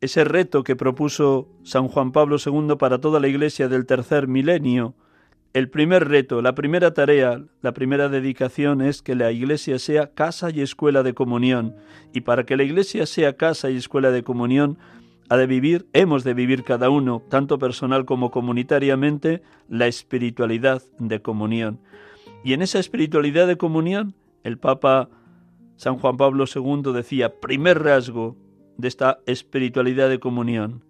ese 0.00 0.24
reto 0.24 0.62
que 0.62 0.76
propuso 0.76 1.48
San 1.64 1.88
Juan 1.88 2.12
Pablo 2.12 2.36
II 2.44 2.76
para 2.78 2.98
toda 2.98 3.20
la 3.20 3.28
Iglesia 3.28 3.68
del 3.68 3.86
tercer 3.86 4.28
milenio, 4.28 4.94
el 5.54 5.70
primer 5.70 6.08
reto, 6.08 6.42
la 6.42 6.54
primera 6.54 6.92
tarea, 6.92 7.42
la 7.62 7.72
primera 7.72 8.08
dedicación 8.08 8.82
es 8.82 9.02
que 9.02 9.14
la 9.14 9.32
Iglesia 9.32 9.78
sea 9.78 10.12
casa 10.12 10.50
y 10.50 10.60
escuela 10.60 11.02
de 11.02 11.14
comunión. 11.14 11.74
Y 12.12 12.20
para 12.20 12.44
que 12.44 12.56
la 12.56 12.64
Iglesia 12.64 13.06
sea 13.06 13.32
casa 13.36 13.70
y 13.70 13.76
escuela 13.76 14.10
de 14.10 14.22
comunión, 14.22 14.78
ha 15.30 15.36
de 15.36 15.46
vivir, 15.46 15.86
hemos 15.94 16.22
de 16.22 16.34
vivir 16.34 16.64
cada 16.64 16.90
uno, 16.90 17.22
tanto 17.28 17.58
personal 17.58 18.04
como 18.04 18.30
comunitariamente, 18.30 19.42
la 19.68 19.86
espiritualidad 19.86 20.82
de 20.98 21.22
comunión. 21.22 21.80
Y 22.44 22.52
en 22.52 22.62
esa 22.62 22.78
espiritualidad 22.78 23.46
de 23.46 23.56
comunión, 23.56 24.14
el 24.44 24.58
Papa 24.58 25.08
San 25.76 25.98
Juan 25.98 26.16
Pablo 26.16 26.44
II 26.52 26.92
decía, 26.92 27.40
primer 27.40 27.82
rasgo, 27.82 28.36
de 28.78 28.88
esta 28.88 29.18
espiritualidad 29.26 30.08
de 30.08 30.20
comunión. 30.20 30.84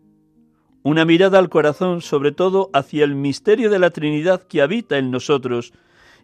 Una 0.85 1.05
mirada 1.05 1.38
al 1.38 1.48
corazón, 1.48 2.03
sobre 2.03 2.31
todo 2.31 2.70
hacia 2.72 3.03
el 3.03 3.16
misterio 3.16 3.70
de 3.70 3.81
la 3.81 3.90
Trinidad 3.90 4.42
que 4.42 4.62
habita 4.62 4.98
en 4.98 5.11
nosotros 5.11 5.72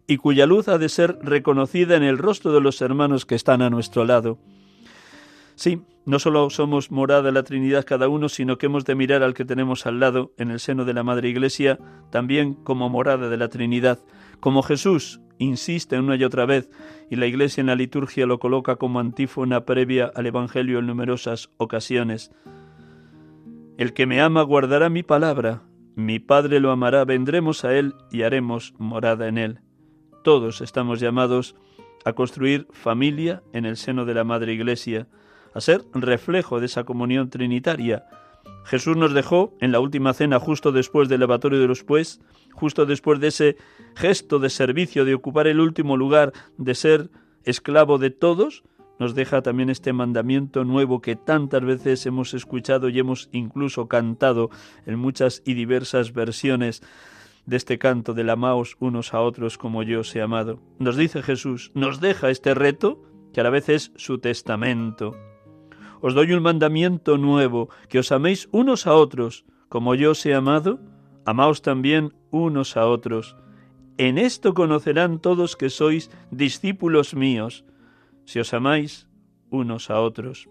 y 0.07 0.19
cuya 0.19 0.47
luz 0.47 0.69
ha 0.69 0.79
de 0.79 0.89
ser 0.89 1.19
reconocida 1.23 1.97
en 1.97 2.03
el 2.03 2.19
rostro 2.19 2.53
de 2.53 2.61
los 2.61 2.81
hermanos 2.81 3.27
que 3.27 3.35
están 3.35 3.63
a 3.63 3.71
nuestro 3.71 4.05
lado. 4.05 4.39
Sí, 5.57 5.83
no 6.05 6.19
solo 6.19 6.51
somos 6.51 6.91
morada 6.91 7.23
de 7.23 7.33
la 7.33 7.43
Trinidad 7.43 7.87
cada 7.87 8.09
uno, 8.09 8.29
sino 8.29 8.59
que 8.59 8.67
hemos 8.67 8.85
de 8.85 8.95
mirar 8.95 9.23
al 9.23 9.35
que 9.35 9.45
tenemos 9.45 9.87
al 9.87 10.01
lado, 10.01 10.33
en 10.37 10.51
el 10.51 10.61
seno 10.61 10.85
de 10.85 10.93
la 10.93 11.03
Madre 11.03 11.31
Iglesia, 11.31 11.79
también 12.11 12.55
como 12.55 12.91
morada 12.91 13.31
de 13.31 13.37
la 13.37 13.49
Trinidad, 13.49 13.99
como 14.45 14.63
Jesús 14.63 15.23
insiste 15.39 15.99
una 15.99 16.17
y 16.17 16.23
otra 16.23 16.45
vez, 16.45 16.69
y 17.09 17.17
la 17.17 17.25
Iglesia 17.25 17.63
en 17.63 17.69
la 17.69 17.77
liturgia 17.77 18.27
lo 18.27 18.39
coloca 18.39 18.77
como 18.77 19.01
antífona 19.01 19.65
previa 19.65 20.13
al 20.15 20.27
Evangelio 20.27 20.81
en 20.81 20.87
numerosas 20.87 21.49
ocasiones. 21.57 22.31
El 23.79 23.95
que 23.95 24.05
me 24.05 24.21
ama 24.21 24.43
guardará 24.43 24.91
mi 24.91 25.03
palabra, 25.03 25.63
mi 25.97 26.19
Padre 26.19 26.61
lo 26.61 26.73
amará, 26.73 27.07
vendremos 27.07 27.65
a 27.65 27.75
él 27.75 27.95
y 28.11 28.21
haremos 28.21 28.75
morada 28.77 29.29
en 29.29 29.39
él. 29.39 29.61
todos 30.23 30.61
estamos 30.61 31.01
llamados 31.01 31.57
a 32.05 32.13
construir 32.13 32.69
familia 32.71 33.43
en 33.55 33.65
el 33.65 33.79
seno 33.79 34.05
de 34.05 34.13
la 34.13 34.25
Madre 34.25 34.53
Iglesia, 34.53 35.09
a 35.55 35.63
ser 35.63 35.87
reflejo 35.95 36.61
de 36.61 36.67
esa 36.67 36.85
comunión 36.85 37.31
trinitaria. 37.31 38.05
Jesús 38.65 38.95
nos 38.95 39.15
dejó 39.15 39.55
en 39.63 39.73
la 39.73 39.81
última 39.81 40.13
cena 40.13 40.39
justo 40.39 40.71
después 40.71 41.09
del 41.09 41.21
lavatorio 41.21 41.61
de 41.61 41.67
los 41.67 41.83
pues, 41.83 42.21
justo 42.53 42.85
después 42.85 43.21
de 43.21 43.29
ese 43.29 43.57
gesto 43.95 44.39
de 44.39 44.51
servicio, 44.51 45.05
de 45.05 45.15
ocupar 45.15 45.47
el 45.47 45.61
último 45.61 45.97
lugar, 45.97 46.33
de 46.59 46.75
ser 46.75 47.11
esclavo 47.45 47.99
de 47.99 48.11
todos, 48.11 48.65
nos 48.99 49.15
deja 49.15 49.43
también 49.43 49.71
este 49.71 49.93
mandamiento 49.93 50.65
nuevo 50.65 51.01
que 51.01 51.17
tantas 51.17 51.65
veces 51.65 52.07
hemos 52.07 52.33
escuchado 52.33 52.89
y 52.89 52.99
hemos 52.99 53.29
incluso 53.33 53.89
cantado 53.89 54.51
en 54.87 54.99
muchas 54.99 55.43
y 55.45 55.55
diversas 55.55 56.13
versiones 56.13 56.83
de 57.47 57.57
este 57.57 57.79
canto 57.79 58.15
del 58.15 58.31
amaos 58.31 58.77
unos 58.79 59.13
a 59.13 59.21
otros 59.21 59.59
como 59.59 59.83
yo 59.83 60.01
os 60.01 60.15
he 60.15 60.23
amado. 60.23 60.61
Nos 60.79 60.97
dice 60.97 61.23
Jesús, 61.23 61.73
nos 61.75 62.01
deja 62.01 62.31
este 62.31 62.55
reto 62.55 63.03
que 63.33 63.41
a 63.41 63.45
la 63.45 63.51
vez 63.51 63.69
es 63.69 63.93
su 63.97 64.19
testamento. 64.19 65.17
Os 66.01 66.15
doy 66.15 66.33
un 66.33 66.43
mandamiento 66.43 67.19
nuevo, 67.19 67.69
que 67.89 67.99
os 67.99 68.13
améis 68.13 68.49
unos 68.53 68.87
a 68.87 68.95
otros 68.95 69.45
como 69.69 69.97
yo 69.97 70.13
os 70.13 70.25
he 70.25 70.33
amado, 70.35 70.79
amaos 71.25 71.61
también 71.61 72.15
unos 72.31 72.77
a 72.77 72.87
otros. 72.87 73.37
En 73.97 74.19
esto 74.19 74.55
conocerán 74.55 75.21
todos 75.21 75.55
que 75.55 75.71
sois 75.71 76.11
discípulos 76.31 77.15
míos, 77.15 77.65
si 78.25 78.41
os 78.41 78.53
amáis 78.53 79.07
unos 79.51 79.89
a 79.89 80.01
otros. 80.01 80.49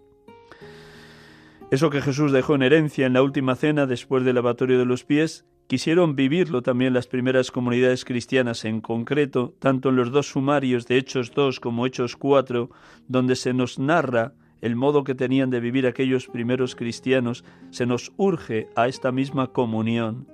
Eso 1.70 1.90
que 1.90 2.02
Jesús 2.02 2.32
dejó 2.32 2.56
en 2.56 2.62
herencia 2.62 3.06
en 3.06 3.14
la 3.14 3.22
última 3.22 3.56
cena 3.56 3.86
después 3.86 4.24
del 4.24 4.36
lavatorio 4.36 4.80
de 4.80 4.86
los 4.86 5.04
pies, 5.04 5.46
quisieron 5.68 6.16
vivirlo 6.16 6.62
también 6.62 6.94
las 6.94 7.08
primeras 7.08 7.52
comunidades 7.52 8.06
cristianas 8.06 8.64
en 8.64 8.80
concreto, 8.80 9.56
tanto 9.60 9.90
en 9.90 9.98
los 9.98 10.12
dos 10.12 10.28
sumarios 10.28 10.88
de 10.88 10.98
Hechos 10.98 11.32
2 11.34 11.60
como 11.60 11.86
Hechos 11.86 12.16
4, 12.16 12.70
donde 13.08 13.36
se 13.36 13.54
nos 13.54 13.78
narra 13.78 14.36
el 14.62 14.78
modo 14.78 15.04
que 15.04 15.16
tenían 15.16 15.50
de 15.50 15.60
vivir 15.60 15.86
aquellos 15.86 16.28
primeros 16.28 16.76
cristianos, 16.78 17.44
se 17.72 17.86
nos 17.86 18.14
urge 18.16 18.70
a 18.78 18.88
esta 18.88 19.12
misma 19.12 19.48
comunión. 19.52 20.33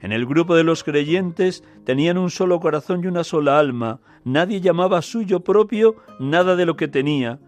En 0.00 0.12
el 0.12 0.26
grupo 0.26 0.54
de 0.54 0.64
los 0.64 0.84
creyentes 0.84 1.64
tenían 1.84 2.18
un 2.18 2.30
solo 2.30 2.60
corazón 2.60 3.02
y 3.02 3.06
una 3.06 3.24
sola 3.24 3.58
alma. 3.58 4.00
Nadie 4.24 4.60
llamaba 4.60 5.02
suyo 5.02 5.40
propio 5.40 5.96
nada 6.20 6.56
de 6.56 6.66
lo 6.66 6.76
que 6.76 6.88
tenía, 6.88 7.40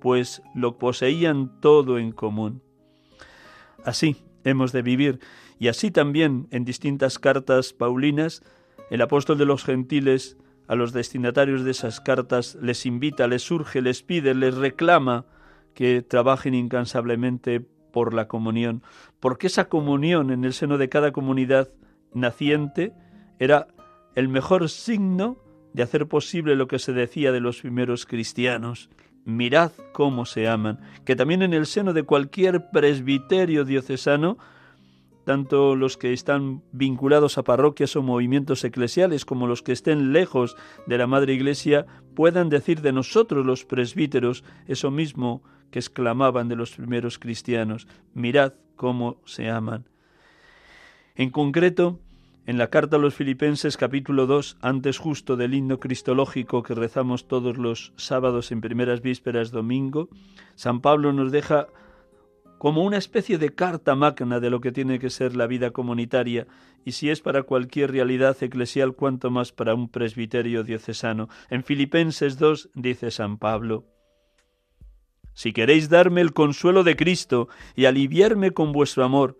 pues 0.00 0.42
lo 0.54 0.78
poseían 0.78 1.60
todo 1.60 1.98
en 1.98 2.12
común. 2.12 2.62
Así 3.84 4.16
hemos 4.44 4.72
de 4.72 4.82
vivir, 4.82 5.20
y 5.58 5.68
así 5.68 5.90
también 5.90 6.48
en 6.50 6.64
distintas 6.64 7.18
cartas 7.18 7.72
paulinas, 7.74 8.42
el 8.90 9.02
apóstol 9.02 9.38
de 9.38 9.44
los 9.44 9.64
gentiles 9.64 10.38
a 10.66 10.74
los 10.74 10.92
destinatarios 10.92 11.64
de 11.64 11.72
esas 11.72 12.00
cartas 12.00 12.56
les 12.62 12.86
invita, 12.86 13.26
les 13.26 13.50
urge, 13.50 13.82
les 13.82 14.02
pide, 14.02 14.34
les 14.34 14.54
reclama 14.54 15.26
que 15.74 16.02
trabajen 16.02 16.54
incansablemente 16.54 17.60
por 17.60 18.14
la 18.14 18.28
comunión, 18.28 18.82
porque 19.18 19.48
esa 19.48 19.68
comunión 19.68 20.30
en 20.30 20.44
el 20.44 20.52
seno 20.52 20.78
de 20.78 20.88
cada 20.88 21.12
comunidad 21.12 21.68
naciente 22.14 22.92
era 23.38 23.68
el 24.14 24.28
mejor 24.28 24.68
signo 24.68 25.38
de 25.72 25.82
hacer 25.82 26.08
posible 26.08 26.56
lo 26.56 26.68
que 26.68 26.78
se 26.78 26.92
decía 26.92 27.32
de 27.32 27.40
los 27.40 27.60
primeros 27.60 28.06
cristianos. 28.06 28.90
Mirad 29.24 29.72
cómo 29.92 30.24
se 30.24 30.48
aman, 30.48 30.80
que 31.04 31.16
también 31.16 31.42
en 31.42 31.54
el 31.54 31.66
seno 31.66 31.92
de 31.92 32.02
cualquier 32.02 32.70
presbiterio 32.70 33.64
diocesano, 33.64 34.38
tanto 35.24 35.76
los 35.76 35.96
que 35.96 36.12
están 36.12 36.62
vinculados 36.72 37.38
a 37.38 37.44
parroquias 37.44 37.94
o 37.94 38.02
movimientos 38.02 38.64
eclesiales 38.64 39.24
como 39.24 39.46
los 39.46 39.62
que 39.62 39.72
estén 39.72 40.12
lejos 40.12 40.56
de 40.86 40.98
la 40.98 41.06
Madre 41.06 41.34
Iglesia, 41.34 41.86
puedan 42.16 42.48
decir 42.48 42.80
de 42.80 42.92
nosotros 42.92 43.44
los 43.44 43.64
presbíteros 43.64 44.42
eso 44.66 44.90
mismo 44.90 45.42
que 45.70 45.78
exclamaban 45.78 46.48
de 46.48 46.56
los 46.56 46.72
primeros 46.72 47.18
cristianos, 47.18 47.86
mirad 48.14 48.54
cómo 48.74 49.20
se 49.24 49.50
aman. 49.50 49.89
En 51.20 51.28
concreto, 51.28 52.00
en 52.46 52.56
la 52.56 52.70
carta 52.70 52.96
a 52.96 52.98
los 52.98 53.12
Filipenses 53.12 53.76
capítulo 53.76 54.26
2, 54.26 54.56
antes 54.62 54.96
justo 54.96 55.36
del 55.36 55.52
himno 55.52 55.78
cristológico 55.78 56.62
que 56.62 56.74
rezamos 56.74 57.28
todos 57.28 57.58
los 57.58 57.92
sábados 57.96 58.52
en 58.52 58.62
primeras 58.62 59.02
vísperas 59.02 59.50
domingo, 59.50 60.08
San 60.54 60.80
Pablo 60.80 61.12
nos 61.12 61.30
deja 61.30 61.66
como 62.56 62.84
una 62.84 62.96
especie 62.96 63.36
de 63.36 63.54
carta 63.54 63.94
magna 63.94 64.40
de 64.40 64.48
lo 64.48 64.62
que 64.62 64.72
tiene 64.72 64.98
que 64.98 65.10
ser 65.10 65.36
la 65.36 65.46
vida 65.46 65.72
comunitaria, 65.72 66.46
y 66.86 66.92
si 66.92 67.10
es 67.10 67.20
para 67.20 67.42
cualquier 67.42 67.92
realidad 67.92 68.42
eclesial, 68.42 68.94
cuanto 68.94 69.30
más 69.30 69.52
para 69.52 69.74
un 69.74 69.90
presbiterio 69.90 70.64
diocesano. 70.64 71.28
En 71.50 71.64
Filipenses 71.64 72.38
2 72.38 72.70
dice 72.72 73.10
San 73.10 73.36
Pablo, 73.36 73.84
Si 75.34 75.52
queréis 75.52 75.90
darme 75.90 76.22
el 76.22 76.32
consuelo 76.32 76.82
de 76.82 76.96
Cristo 76.96 77.50
y 77.76 77.84
aliviarme 77.84 78.52
con 78.52 78.72
vuestro 78.72 79.04
amor, 79.04 79.36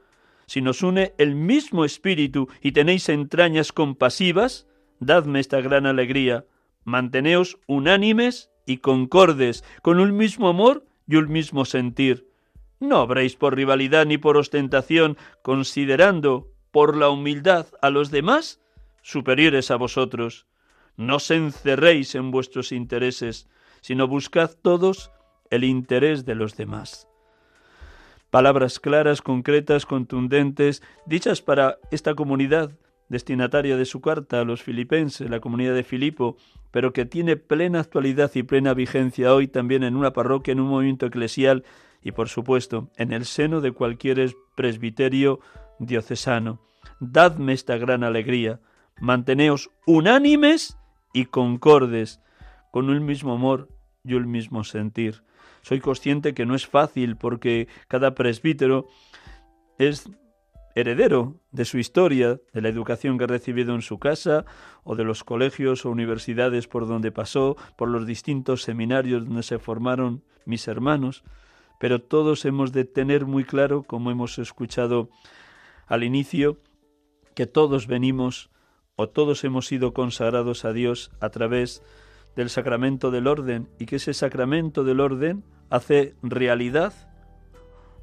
si 0.51 0.63
nos 0.63 0.83
une 0.83 1.15
el 1.17 1.37
mismo 1.37 1.85
espíritu 1.85 2.49
y 2.61 2.73
tenéis 2.73 3.09
entrañas 3.09 3.71
compasivas, 3.71 4.67
dadme 4.99 5.39
esta 5.39 5.61
gran 5.61 5.87
alegría. 5.87 6.45
Manteneos 6.83 7.61
unánimes 7.69 8.51
y 8.67 8.79
concordes, 8.79 9.63
con 9.81 10.01
un 10.01 10.17
mismo 10.17 10.49
amor 10.49 10.85
y 11.07 11.15
un 11.15 11.31
mismo 11.31 11.65
sentir. 11.65 12.33
No 12.81 12.97
habréis 12.97 13.37
por 13.37 13.55
rivalidad 13.55 14.07
ni 14.07 14.19
por 14.19 14.37
ostentación, 14.37 15.17
considerando 15.43 16.49
por 16.73 16.97
la 16.97 17.11
humildad 17.11 17.69
a 17.81 17.91
los 17.91 18.11
demás 18.11 18.61
superiores 19.03 19.71
a 19.71 19.77
vosotros. 19.77 20.49
No 20.97 21.17
os 21.17 21.31
encerréis 21.31 22.17
en 22.17 22.33
vuestros 22.33 22.73
intereses, 22.73 23.49
sino 23.83 24.09
buscad 24.09 24.51
todos 24.61 25.13
el 25.49 25.63
interés 25.63 26.25
de 26.25 26.35
los 26.35 26.57
demás 26.57 27.07
palabras 28.31 28.81
claras, 28.81 29.23
concretas, 29.23 29.87
contundentes, 29.87 30.83
dichas 31.07 31.43
para 31.43 31.79
esta 31.91 32.15
comunidad 32.15 32.73
destinataria 33.09 33.77
de 33.77 33.85
su 33.85 34.01
carta 34.01 34.41
a 34.41 34.45
los 34.45 34.63
filipenses, 34.63 35.29
la 35.29 35.41
comunidad 35.41 35.75
de 35.75 35.83
Filipo, 35.83 36.37
pero 36.71 36.93
que 36.93 37.05
tiene 37.05 37.37
plena 37.37 37.81
actualidad 37.81 38.31
y 38.35 38.45
plena 38.45 38.73
vigencia 38.73 39.35
hoy 39.35 39.49
también 39.49 39.83
en 39.83 39.97
una 39.97 40.13
parroquia, 40.13 40.53
en 40.53 40.61
un 40.61 40.69
movimiento 40.69 41.07
eclesial 41.07 41.65
y, 42.03 42.13
por 42.13 42.29
supuesto, 42.29 42.89
en 42.97 43.13
el 43.13 43.27
seno 43.27 43.61
de 43.61 43.73
cualquier 43.73 44.33
presbiterio 44.55 45.41
diocesano. 45.81 46.61
Dadme 47.01 47.53
esta 47.53 47.77
gran 47.79 48.05
alegría, 48.05 48.61
manteneos 49.01 49.71
unánimes 49.87 50.79
y 51.13 51.27
concordes, 51.27 52.21
con 52.71 52.89
un 52.89 53.05
mismo 53.05 53.33
amor 53.33 53.69
y 54.05 54.15
un 54.15 54.31
mismo 54.31 54.63
sentir. 54.63 55.25
Soy 55.63 55.81
consciente 55.81 56.35
que 56.35 56.47
no 56.47 56.55
es 56.55 56.67
fácil 56.67 57.17
porque 57.17 57.69
cada 57.89 58.15
presbítero 58.15 58.89
es 59.79 60.11
heredero 60.75 61.37
de 61.51 61.65
su 61.65 61.79
historia, 61.79 62.41
de 62.53 62.61
la 62.61 62.69
educación 62.69 63.19
que 63.19 63.25
ha 63.25 63.29
recibido 63.29 63.75
en 63.75 63.83
su 63.83 63.99
casa, 63.99 64.45
o 64.85 64.95
de 64.97 65.05
los 65.05 65.25
colegios 65.25 65.85
o 65.85 65.91
universidades 65.91 66.69
por 66.69 66.87
donde 66.87 67.13
pasó, 67.13 67.57
por 67.77 67.89
los 67.89 68.07
distintos 68.07 68.63
seminarios 68.63 69.25
donde 69.25 69.43
se 69.43 69.59
formaron 69.59 70.23
mis 70.45 70.69
hermanos, 70.69 71.25
pero 71.79 72.01
todos 72.01 72.45
hemos 72.45 72.73
de 72.73 72.85
tener 72.85 73.27
muy 73.27 73.45
claro, 73.45 73.83
como 73.83 74.11
hemos 74.11 74.39
escuchado 74.39 75.09
al 75.87 76.05
inicio, 76.05 76.59
que 77.35 77.47
todos 77.47 77.87
venimos 77.87 78.51
o 78.97 79.09
todos 79.09 79.45
hemos 79.45 79.67
sido 79.67 79.95
consagrados 79.95 80.65
a 80.65 80.73
Dios 80.73 81.11
a 81.21 81.31
través 81.31 81.81
de 81.81 82.10
del 82.37 82.51
sacramento 82.51 83.11
del 83.11 83.27
orden 83.27 83.69
y 83.79 83.87
que 83.87 83.97
ese 83.97 84.15
sacramento 84.15 84.85
del 84.85 85.01
orden 85.01 85.45
hace 85.69 86.15
realidad 86.23 86.93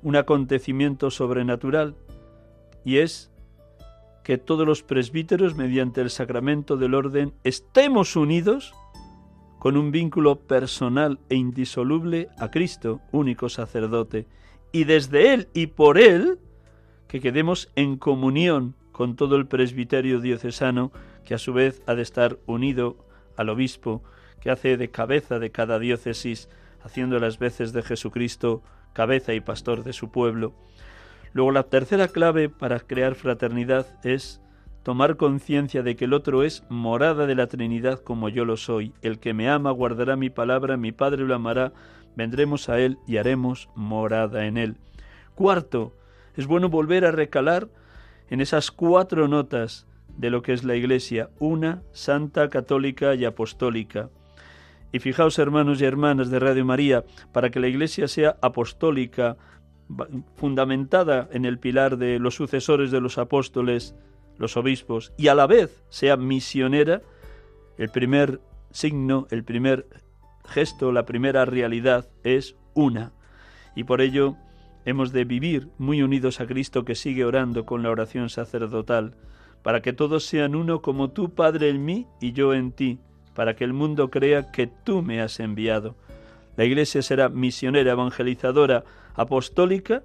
un 0.02 0.16
acontecimiento 0.16 1.10
sobrenatural 1.10 1.96
y 2.86 2.98
es 2.98 3.32
que 4.24 4.38
todos 4.38 4.68
los 4.68 4.84
presbíteros 4.84 5.56
mediante 5.56 6.02
el 6.02 6.10
sacramento 6.10 6.78
del 6.78 6.94
orden 6.94 7.34
estemos 7.44 8.16
unidos 8.16 8.74
con 9.60 9.78
un 9.78 9.92
vínculo 9.92 10.40
personal 10.40 11.20
e 11.30 11.36
indisoluble 11.36 12.30
a 12.38 12.52
Cristo, 12.52 13.02
único 13.12 13.50
sacerdote, 13.50 14.28
y 14.72 14.84
desde 14.84 15.34
Él 15.34 15.48
y 15.54 15.68
por 15.68 15.98
Él 15.98 16.40
que 17.08 17.22
quedemos 17.22 17.72
en 17.76 17.98
comunión 17.98 18.76
con 18.92 19.16
todo 19.16 19.36
el 19.36 19.48
presbiterio 19.48 20.20
diocesano, 20.20 20.92
que 21.24 21.34
a 21.34 21.38
su 21.38 21.54
vez 21.54 21.82
ha 21.88 21.96
de 21.96 22.02
estar 22.02 22.38
unido 22.46 22.98
al 23.36 23.50
obispo, 23.50 24.04
que 24.40 24.52
hace 24.52 24.78
de 24.78 24.90
cabeza 24.90 25.40
de 25.40 25.52
cada 25.52 25.80
diócesis, 25.80 26.50
haciendo 26.82 27.20
las 27.20 27.40
veces 27.40 27.74
de 27.74 27.84
Jesucristo 27.84 28.64
cabeza 28.94 29.34
y 29.34 29.42
pastor 29.42 29.84
de 29.84 29.94
su 29.94 30.10
pueblo. 30.10 30.54
Luego 31.34 31.52
la 31.52 31.64
tercera 31.64 32.08
clave 32.08 32.50
para 32.50 32.80
crear 32.80 33.14
fraternidad 33.14 33.86
es 34.04 34.42
tomar 34.82 35.18
conciencia 35.18 35.84
de 35.84 35.96
que 35.96 36.06
el 36.06 36.14
otro 36.14 36.42
es 36.42 36.64
morada 36.70 37.28
de 37.28 37.36
la 37.36 37.46
Trinidad 37.46 38.00
como 38.00 38.30
yo 38.30 38.44
lo 38.44 38.58
soy. 38.58 38.94
El 39.04 39.20
que 39.20 39.36
me 39.36 39.50
ama 39.50 39.70
guardará 39.70 40.16
mi 40.16 40.32
palabra, 40.32 40.78
mi 40.78 40.92
Padre 40.92 41.26
lo 41.26 41.36
amará, 41.36 41.74
vendremos 42.16 42.70
a 42.70 42.80
él 42.80 42.98
y 43.06 43.18
haremos 43.18 43.70
morada 43.76 44.48
en 44.48 44.58
él. 44.58 44.78
Cuarto, 45.36 45.94
es 46.36 46.48
bueno 46.48 46.70
volver 46.70 47.06
a 47.06 47.12
recalar 47.12 47.68
en 48.30 48.42
esas 48.42 48.72
cuatro 48.72 49.28
notas 49.28 49.86
de 50.18 50.32
lo 50.32 50.42
que 50.42 50.54
es 50.54 50.64
la 50.64 50.76
Iglesia, 50.76 51.30
una, 51.38 51.84
santa, 51.92 52.50
católica 52.50 53.14
y 53.14 53.26
apostólica. 53.26 54.10
Y 54.92 55.00
fijaos, 55.00 55.38
hermanos 55.40 55.82
y 55.82 55.86
hermanas 55.86 56.30
de 56.30 56.40
Radio 56.40 56.66
María, 56.66 57.04
para 57.34 57.50
que 57.50 57.60
la 57.60 57.68
Iglesia 57.68 58.08
sea 58.08 58.38
apostólica, 58.42 59.38
fundamentada 60.36 61.30
en 61.32 61.46
el 61.46 61.60
pilar 61.60 61.98
de 61.98 62.20
los 62.20 62.36
sucesores 62.36 62.92
de 62.92 63.02
los 63.02 63.18
apóstoles, 63.18 63.96
los 64.38 64.58
obispos, 64.58 65.14
y 65.18 65.28
a 65.28 65.36
la 65.36 65.48
vez 65.48 65.84
sea 65.90 66.18
misionera, 66.18 67.02
el 67.78 67.90
primer 67.90 68.42
signo, 68.72 69.28
el 69.32 69.44
primer 69.44 69.88
gesto, 70.46 70.92
la 70.92 71.06
primera 71.06 71.46
realidad 71.46 72.10
es 72.24 72.56
una. 72.74 73.14
Y 73.76 73.84
por 73.84 74.02
ello 74.02 74.36
hemos 74.86 75.12
de 75.12 75.26
vivir 75.26 75.70
muy 75.78 76.02
unidos 76.02 76.40
a 76.40 76.48
Cristo 76.48 76.86
que 76.86 76.96
sigue 76.96 77.26
orando 77.26 77.66
con 77.66 77.84
la 77.84 77.90
oración 77.90 78.30
sacerdotal, 78.30 79.16
para 79.64 79.82
que 79.82 79.94
todos 79.94 80.26
sean 80.26 80.56
uno 80.56 80.82
como 80.82 81.12
tú, 81.12 81.34
Padre, 81.34 81.70
en 81.70 81.84
mí 81.84 82.08
y 82.22 82.32
yo 82.32 82.54
en 82.54 82.72
ti, 82.72 83.00
para 83.38 83.56
que 83.56 83.64
el 83.64 83.72
mundo 83.72 84.10
crea 84.10 84.52
que 84.52 84.66
tú 84.66 85.04
me 85.04 85.22
has 85.22 85.40
enviado. 85.40 85.96
La 86.56 86.66
Iglesia 86.66 87.04
será 87.04 87.30
misionera, 87.30 87.92
evangelizadora, 87.92 88.84
apostólica, 89.14 90.02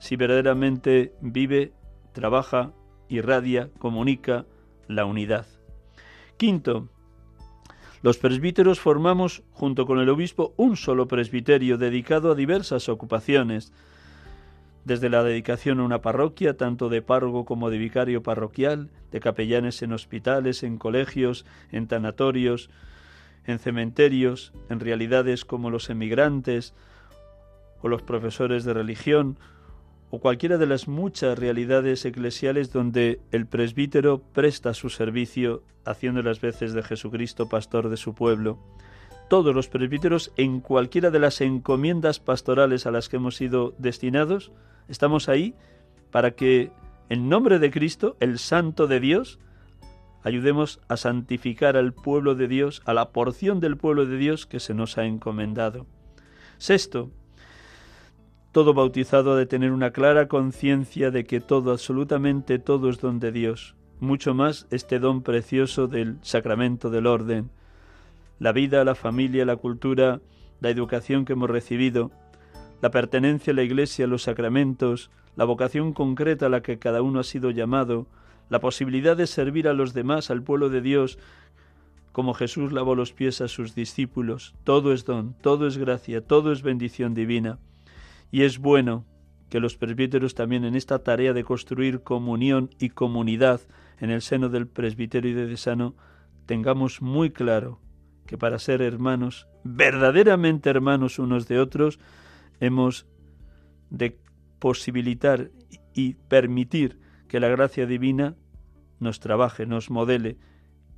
si 0.00 0.16
verdaderamente 0.16 1.14
vive, 1.22 1.72
trabaja, 2.12 2.74
irradia, 3.08 3.70
comunica 3.78 4.44
la 4.86 5.06
unidad. 5.06 5.46
Quinto, 6.36 6.90
los 8.02 8.18
presbíteros 8.18 8.80
formamos, 8.80 9.42
junto 9.52 9.86
con 9.86 9.98
el 9.98 10.10
obispo, 10.10 10.52
un 10.58 10.76
solo 10.76 11.08
presbiterio 11.08 11.78
dedicado 11.78 12.32
a 12.32 12.34
diversas 12.34 12.90
ocupaciones, 12.90 13.72
desde 14.88 15.10
la 15.10 15.22
dedicación 15.22 15.80
a 15.80 15.84
una 15.84 16.00
parroquia, 16.00 16.56
tanto 16.56 16.88
de 16.88 17.02
párroco 17.02 17.44
como 17.44 17.68
de 17.68 17.76
vicario 17.76 18.22
parroquial, 18.22 18.88
de 19.12 19.20
capellanes 19.20 19.82
en 19.82 19.92
hospitales, 19.92 20.62
en 20.62 20.78
colegios, 20.78 21.44
en 21.70 21.86
tanatorios, 21.86 22.70
en 23.46 23.58
cementerios, 23.58 24.54
en 24.70 24.80
realidades 24.80 25.44
como 25.44 25.68
los 25.68 25.90
emigrantes 25.90 26.72
o 27.82 27.88
los 27.88 28.02
profesores 28.02 28.64
de 28.64 28.72
religión, 28.72 29.38
o 30.10 30.20
cualquiera 30.20 30.56
de 30.56 30.66
las 30.66 30.88
muchas 30.88 31.38
realidades 31.38 32.06
eclesiales 32.06 32.72
donde 32.72 33.20
el 33.30 33.46
presbítero 33.46 34.22
presta 34.32 34.72
su 34.72 34.88
servicio 34.88 35.62
haciendo 35.84 36.22
las 36.22 36.40
veces 36.40 36.72
de 36.72 36.82
Jesucristo 36.82 37.46
pastor 37.46 37.90
de 37.90 37.98
su 37.98 38.14
pueblo. 38.14 38.58
Todos 39.28 39.54
los 39.54 39.68
presbíteros 39.68 40.32
en 40.36 40.60
cualquiera 40.60 41.10
de 41.10 41.18
las 41.18 41.40
encomiendas 41.40 42.18
pastorales 42.18 42.86
a 42.86 42.90
las 42.90 43.08
que 43.08 43.16
hemos 43.16 43.36
sido 43.36 43.74
destinados, 43.78 44.52
estamos 44.88 45.28
ahí 45.28 45.54
para 46.10 46.30
que 46.30 46.72
en 47.10 47.28
nombre 47.28 47.58
de 47.58 47.70
Cristo, 47.70 48.16
el 48.20 48.38
Santo 48.38 48.86
de 48.86 49.00
Dios, 49.00 49.38
ayudemos 50.22 50.80
a 50.88 50.96
santificar 50.96 51.76
al 51.76 51.92
pueblo 51.92 52.34
de 52.34 52.48
Dios, 52.48 52.82
a 52.84 52.94
la 52.94 53.10
porción 53.10 53.60
del 53.60 53.76
pueblo 53.76 54.06
de 54.06 54.16
Dios 54.16 54.46
que 54.46 54.60
se 54.60 54.74
nos 54.74 54.98
ha 54.98 55.04
encomendado. 55.04 55.86
Sexto, 56.58 57.10
todo 58.52 58.74
bautizado 58.74 59.32
ha 59.32 59.36
de 59.36 59.46
tener 59.46 59.72
una 59.72 59.92
clara 59.92 60.26
conciencia 60.26 61.10
de 61.10 61.24
que 61.24 61.40
todo, 61.40 61.70
absolutamente 61.70 62.58
todo 62.58 62.88
es 62.90 62.98
don 63.00 63.20
de 63.20 63.32
Dios, 63.32 63.74
mucho 64.00 64.34
más 64.34 64.66
este 64.70 64.98
don 64.98 65.22
precioso 65.22 65.86
del 65.86 66.18
sacramento 66.22 66.90
del 66.90 67.06
orden, 67.06 67.50
la 68.38 68.52
vida, 68.52 68.84
la 68.84 68.94
familia, 68.94 69.44
la 69.44 69.56
cultura, 69.56 70.20
la 70.60 70.70
educación 70.70 71.24
que 71.24 71.34
hemos 71.34 71.50
recibido, 71.50 72.10
la 72.80 72.90
pertenencia 72.90 73.52
a 73.52 73.56
la 73.56 73.62
Iglesia, 73.62 74.06
los 74.06 74.22
sacramentos, 74.22 75.10
la 75.36 75.44
vocación 75.44 75.92
concreta 75.92 76.46
a 76.46 76.48
la 76.48 76.62
que 76.62 76.78
cada 76.78 77.02
uno 77.02 77.20
ha 77.20 77.24
sido 77.24 77.50
llamado, 77.50 78.06
la 78.48 78.60
posibilidad 78.60 79.16
de 79.16 79.26
servir 79.26 79.68
a 79.68 79.74
los 79.74 79.92
demás, 79.92 80.30
al 80.30 80.42
pueblo 80.42 80.68
de 80.68 80.80
Dios, 80.80 81.18
como 82.12 82.34
Jesús 82.34 82.72
lavó 82.72 82.94
los 82.94 83.12
pies 83.12 83.40
a 83.40 83.48
sus 83.48 83.74
discípulos. 83.74 84.54
Todo 84.64 84.92
es 84.92 85.04
don, 85.04 85.34
todo 85.34 85.66
es 85.66 85.76
gracia, 85.76 86.20
todo 86.20 86.52
es 86.52 86.62
bendición 86.62 87.14
divina. 87.14 87.58
Y 88.30 88.42
es 88.42 88.58
bueno 88.58 89.04
que 89.50 89.60
los 89.60 89.76
presbíteros 89.76 90.34
también 90.34 90.64
en 90.64 90.74
esta 90.74 91.02
tarea 91.02 91.32
de 91.32 91.44
construir 91.44 92.02
comunión 92.02 92.70
y 92.78 92.90
comunidad 92.90 93.60
en 94.00 94.10
el 94.10 94.22
seno 94.22 94.48
del 94.48 94.66
presbiterio 94.66 95.30
y 95.30 95.34
de 95.34 95.46
desano 95.46 95.94
tengamos 96.46 97.02
muy 97.02 97.30
claro 97.30 97.80
que 98.28 98.36
para 98.36 98.58
ser 98.58 98.82
hermanos, 98.82 99.48
verdaderamente 99.64 100.68
hermanos 100.68 101.18
unos 101.18 101.48
de 101.48 101.58
otros, 101.58 101.98
hemos 102.60 103.06
de 103.88 104.18
posibilitar 104.58 105.50
y 105.94 106.12
permitir 106.28 107.00
que 107.26 107.40
la 107.40 107.48
gracia 107.48 107.86
divina 107.86 108.36
nos 109.00 109.18
trabaje, 109.18 109.64
nos 109.64 109.90
modele 109.90 110.36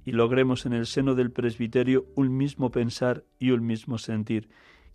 y 0.05 0.11
logremos 0.11 0.67
en 0.67 0.73
el 0.73 0.87
seno 0.87 1.15
del 1.15 1.31
presbiterio 1.31 2.05
un 2.17 2.37
mismo 2.37 2.73
pensar 2.73 3.25
y 3.39 3.53
un 3.53 3.65
mismo 3.65 3.97
sentir. 3.99 4.49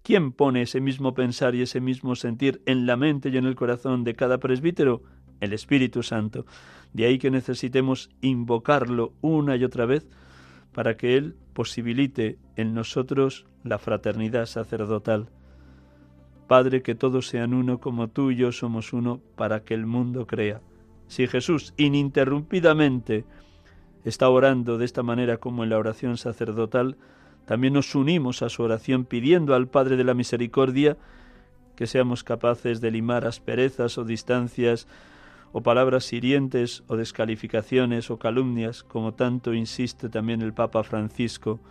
¿Quién 0.03 0.33
pone 0.33 0.63
ese 0.63 0.81
mismo 0.81 1.13
pensar 1.13 1.55
y 1.55 1.61
ese 1.61 1.79
mismo 1.79 2.17
sentir 2.17 2.61
en 2.65 2.85
la 2.85 2.97
mente 2.97 3.29
y 3.29 3.37
en 3.37 3.45
el 3.45 3.55
corazón 3.55 4.03
de 4.03 4.13
cada 4.13 4.39
presbítero? 4.39 5.03
El 5.39 5.53
Espíritu 5.53 6.03
Santo. 6.03 6.45
De 6.91 7.05
ahí 7.05 7.17
que 7.17 7.31
necesitemos 7.31 8.09
invocarlo 8.19 9.13
una 9.21 9.55
y 9.55 9.63
otra 9.63 9.85
vez 9.85 10.05
para 10.73 10.97
que 10.97 11.15
Él 11.15 11.37
posibilite 11.55 12.37
en 12.57 12.75
nosotros 12.75 13.47
la 13.63 13.79
fraternidad 13.79 14.45
sacerdotal. 14.45 15.29
Padre, 16.47 16.83
que 16.83 16.93
todos 16.93 17.27
sean 17.27 17.53
uno 17.53 17.79
como 17.79 18.09
tú 18.09 18.29
y 18.29 18.35
yo 18.35 18.51
somos 18.51 18.91
uno 18.91 19.21
para 19.35 19.63
que 19.63 19.73
el 19.73 19.85
mundo 19.87 20.27
crea. 20.27 20.61
Si 21.07 21.25
Jesús 21.27 21.73
ininterrumpidamente 21.77 23.25
está 24.03 24.29
orando 24.29 24.77
de 24.77 24.83
esta 24.83 25.01
manera 25.01 25.37
como 25.37 25.63
en 25.63 25.69
la 25.69 25.79
oración 25.79 26.17
sacerdotal, 26.17 26.97
también 27.45 27.73
nos 27.73 27.95
unimos 27.95 28.41
a 28.41 28.49
su 28.49 28.61
oración 28.61 29.05
pidiendo 29.05 29.55
al 29.55 29.67
Padre 29.67 29.95
de 29.95 30.03
la 30.03 30.13
Misericordia 30.13 30.97
que 31.77 31.87
seamos 31.87 32.25
capaces 32.25 32.81
de 32.81 32.91
limar 32.91 33.25
asperezas 33.25 33.97
o 33.97 34.03
distancias 34.03 34.87
o 35.57 35.63
palabras 35.63 36.11
hirientes 36.11 36.83
o 36.87 36.97
descalificaciones 36.97 38.11
o 38.11 38.19
calumnias, 38.19 38.83
como 38.83 39.13
tanto 39.13 39.53
insiste 39.53 40.09
también 40.09 40.41
el 40.41 40.53
Papa 40.53 40.83
Francisco. 40.83 41.61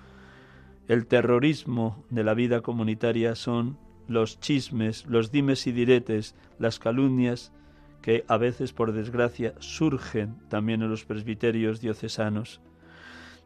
El 0.88 1.06
terrorismo 1.06 2.02
de 2.08 2.24
la 2.24 2.32
vida 2.32 2.62
comunitaria 2.62 3.34
son 3.34 3.76
los 4.08 4.40
chismes, 4.40 5.04
los 5.04 5.30
dimes 5.30 5.66
y 5.66 5.72
diretes, 5.72 6.34
las 6.58 6.78
calumnias 6.78 7.52
que 8.00 8.24
a 8.26 8.38
veces, 8.38 8.72
por 8.72 8.92
desgracia, 8.92 9.52
surgen 9.58 10.36
también 10.48 10.80
en 10.80 10.88
los 10.88 11.04
presbiterios 11.04 11.82
diocesanos. 11.82 12.62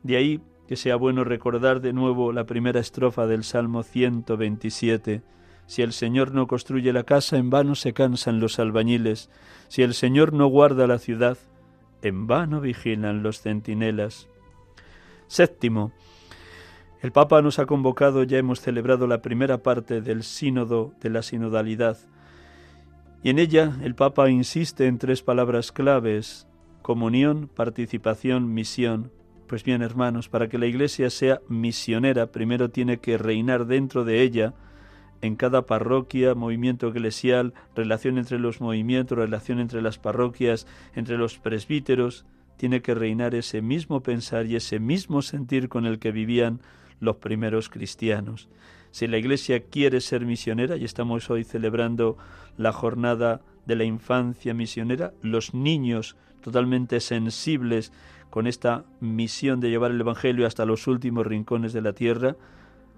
De 0.05 0.19
ahí 0.19 0.41
que 0.69 0.77
sea 0.77 0.95
bueno 0.95 1.25
recordar 1.25 1.81
de 1.81 1.93
nuevo 1.93 2.31
la 2.31 2.47
primera 2.47 2.79
estrofa 2.79 3.27
del 3.27 3.43
Salmo 3.43 3.83
127. 3.83 5.21
Si 5.69 5.83
el 5.83 5.93
Señor 5.93 6.33
no 6.33 6.47
construye 6.47 6.95
la 6.95 7.05
casa, 7.05 7.37
en 7.37 7.51
vano 7.51 7.75
se 7.75 7.93
cansan 7.93 8.41
los 8.41 8.59
albañiles. 8.59 9.29
Si 9.69 9.83
el 9.83 9.93
Señor 9.93 10.33
no 10.33 10.47
guarda 10.47 10.87
la 10.87 10.99
ciudad, 10.99 11.37
en 12.01 12.27
vano 12.27 12.63
vigilan 12.63 13.23
los 13.23 13.43
centinelas. 13.43 14.29
Séptimo. 15.27 15.93
El 17.03 17.13
Papa 17.13 17.43
nos 17.43 17.59
ha 17.59 17.67
convocado, 17.67 18.23
ya 18.23 18.39
hemos 18.39 18.63
celebrado 18.63 19.07
la 19.07 19.21
primera 19.21 19.63
parte 19.63 20.01
del 20.01 20.23
sínodo 20.23 20.95
de 21.03 21.11
la 21.11 21.21
sinodalidad, 21.21 21.99
y 23.23 23.29
en 23.29 23.39
ella 23.39 23.77
el 23.83 23.95
Papa 23.95 24.31
insiste 24.31 24.87
en 24.87 24.97
tres 24.97 25.23
palabras 25.23 25.71
claves, 25.71 26.49
comunión, 26.81 27.51
participación, 27.55 28.55
misión. 28.55 29.13
Pues 29.47 29.65
bien, 29.65 29.83
hermanos, 29.83 30.31
para 30.31 30.49
que 30.49 30.57
la 30.57 30.65
Iglesia 30.65 31.11
sea 31.11 31.43
misionera, 31.47 32.33
primero 32.33 32.71
tiene 32.71 33.01
que 33.01 33.19
reinar 33.19 33.67
dentro 33.67 34.05
de 34.05 34.23
ella, 34.23 34.55
en 35.21 35.37
cada 35.37 35.67
parroquia, 35.67 36.35
movimiento 36.35 36.89
eclesial, 36.89 37.55
relación 37.75 38.19
entre 38.19 38.39
los 38.39 38.61
movimientos, 38.61 39.19
relación 39.19 39.59
entre 39.59 39.83
las 39.83 39.99
parroquias, 39.99 40.67
entre 40.95 41.19
los 41.19 41.39
presbíteros, 41.39 42.25
tiene 42.57 42.83
que 42.83 42.95
reinar 42.95 43.35
ese 43.35 43.63
mismo 43.63 44.03
pensar 44.03 44.47
y 44.47 44.57
ese 44.57 44.81
mismo 44.81 45.23
sentir 45.23 45.69
con 45.69 45.87
el 45.87 45.99
que 45.99 46.13
vivían 46.13 46.61
los 47.01 47.17
primeros 47.17 47.69
cristianos. 47.69 48.49
Si 48.91 49.07
la 49.07 49.19
Iglesia 49.19 49.65
quiere 49.65 50.01
ser 50.01 50.25
misionera, 50.25 50.77
y 50.77 50.85
estamos 50.85 51.31
hoy 51.31 51.45
celebrando 51.45 52.17
la 52.57 52.73
jornada 52.73 53.41
de 53.67 53.77
la 53.77 53.85
infancia 53.85 54.55
misionera, 54.55 55.13
los 55.23 55.55
niños 55.55 56.17
totalmente 56.41 57.01
sensibles 57.01 57.93
con 58.31 58.47
esta 58.47 58.85
misión 59.01 59.61
de 59.61 59.71
llevar 59.71 59.91
el 59.91 60.01
Evangelio 60.01 60.47
hasta 60.47 60.65
los 60.65 60.87
últimos 60.87 61.27
rincones 61.27 61.73
de 61.73 61.83
la 61.83 61.93
tierra, 61.93 62.37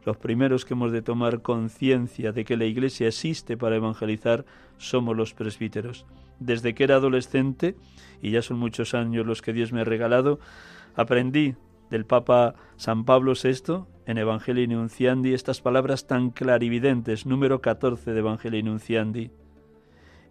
los 0.04 0.16
primeros 0.16 0.64
que 0.64 0.74
hemos 0.74 0.92
de 0.92 1.02
tomar 1.02 1.42
conciencia 1.42 2.32
de 2.32 2.44
que 2.44 2.56
la 2.56 2.64
Iglesia 2.64 3.08
existe 3.08 3.56
para 3.56 3.76
evangelizar 3.76 4.44
somos 4.78 5.16
los 5.16 5.34
presbíteros. 5.34 6.06
Desde 6.38 6.74
que 6.74 6.84
era 6.84 6.96
adolescente, 6.96 7.76
y 8.22 8.30
ya 8.30 8.42
son 8.42 8.58
muchos 8.58 8.94
años 8.94 9.26
los 9.26 9.42
que 9.42 9.52
Dios 9.52 9.72
me 9.72 9.82
ha 9.82 9.84
regalado, 9.84 10.40
aprendí 10.94 11.54
del 11.90 12.06
Papa 12.06 12.54
San 12.76 13.04
Pablo 13.04 13.34
VI 13.34 13.84
en 14.06 14.18
Evangelii 14.18 14.66
Nunciandi 14.66 15.34
estas 15.34 15.60
palabras 15.60 16.06
tan 16.06 16.30
clarividentes, 16.30 17.26
número 17.26 17.60
14 17.60 18.12
de 18.12 18.18
Evangelii 18.18 18.62
Nunciandi. 18.62 19.30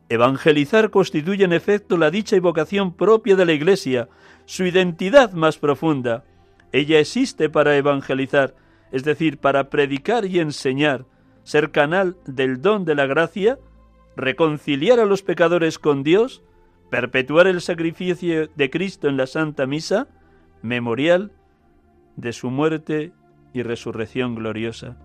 Evangelizar 0.10 0.90
constituye 0.90 1.44
en 1.44 1.54
efecto 1.54 1.96
la 1.96 2.10
dicha 2.10 2.36
y 2.36 2.40
vocación 2.40 2.94
propia 2.94 3.36
de 3.36 3.46
la 3.46 3.54
Iglesia, 3.54 4.10
su 4.46 4.66
identidad 4.66 5.34
más 5.34 5.60
profunda. 5.60 6.24
Ella 6.72 7.00
existe 7.00 7.50
para 7.50 7.78
evangelizar, 7.78 8.56
es 8.92 9.04
decir, 9.04 9.38
para 9.38 9.70
predicar 9.70 10.26
y 10.26 10.40
enseñar, 10.40 11.06
ser 11.44 11.72
canal 11.72 12.18
del 12.26 12.62
don 12.62 12.86
de 12.86 12.96
la 12.96 13.06
gracia, 13.06 13.60
reconciliar 14.16 15.00
a 15.00 15.06
los 15.06 15.22
pecadores 15.22 15.80
con 15.80 16.04
Dios, 16.04 16.44
perpetuar 16.90 17.48
el 17.48 17.62
sacrificio 17.62 18.48
de 18.48 18.70
Cristo 18.70 19.08
en 19.08 19.18
la 19.18 19.28
Santa 19.28 19.66
Misa, 19.66 20.08
memorial 20.62 21.32
de 22.16 22.34
su 22.34 22.50
muerte 22.50 23.14
y 23.54 23.64
resurrección 23.64 24.36
gloriosa. 24.36 24.98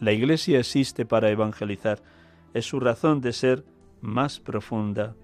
La 0.00 0.12
Iglesia 0.12 0.58
existe 0.58 1.04
para 1.06 1.30
evangelizar, 1.30 2.00
es 2.54 2.66
su 2.66 2.80
razón 2.80 3.20
de 3.20 3.32
ser 3.32 3.64
más 4.00 4.40
profunda. 4.40 5.14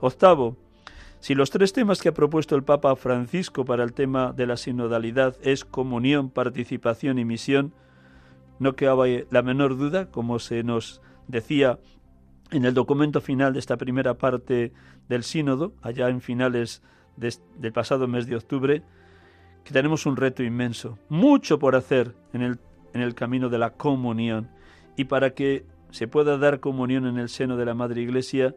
Octavo, 0.00 0.56
si 1.20 1.34
los 1.34 1.50
tres 1.50 1.74
temas 1.74 2.00
que 2.00 2.08
ha 2.08 2.14
propuesto 2.14 2.56
el 2.56 2.64
Papa 2.64 2.96
Francisco 2.96 3.66
para 3.66 3.84
el 3.84 3.92
tema 3.92 4.32
de 4.32 4.46
la 4.46 4.56
sinodalidad 4.56 5.36
es 5.42 5.66
comunión, 5.66 6.30
participación 6.30 7.18
y 7.18 7.26
misión, 7.26 7.74
no 8.58 8.74
cabe 8.74 9.26
la 9.30 9.42
menor 9.42 9.76
duda, 9.76 10.10
como 10.10 10.38
se 10.38 10.62
nos 10.62 11.02
decía 11.28 11.78
en 12.50 12.64
el 12.64 12.72
documento 12.72 13.20
final 13.20 13.52
de 13.52 13.58
esta 13.58 13.76
primera 13.76 14.14
parte 14.14 14.72
del 15.08 15.22
sínodo, 15.22 15.74
allá 15.82 16.08
en 16.08 16.22
finales 16.22 16.82
del 17.16 17.72
pasado 17.72 18.08
mes 18.08 18.26
de 18.26 18.36
octubre, 18.36 18.82
que 19.62 19.72
tenemos 19.72 20.06
un 20.06 20.16
reto 20.16 20.42
inmenso, 20.42 20.98
mucho 21.10 21.58
por 21.58 21.76
hacer 21.76 22.14
en 22.32 22.40
el, 22.40 22.58
en 22.94 23.02
el 23.02 23.14
camino 23.14 23.50
de 23.50 23.58
la 23.58 23.74
comunión. 23.74 24.48
Y 24.96 25.04
para 25.04 25.34
que 25.34 25.66
se 25.90 26.08
pueda 26.08 26.38
dar 26.38 26.60
comunión 26.60 27.06
en 27.06 27.18
el 27.18 27.28
seno 27.28 27.58
de 27.58 27.66
la 27.66 27.74
Madre 27.74 28.00
Iglesia, 28.00 28.54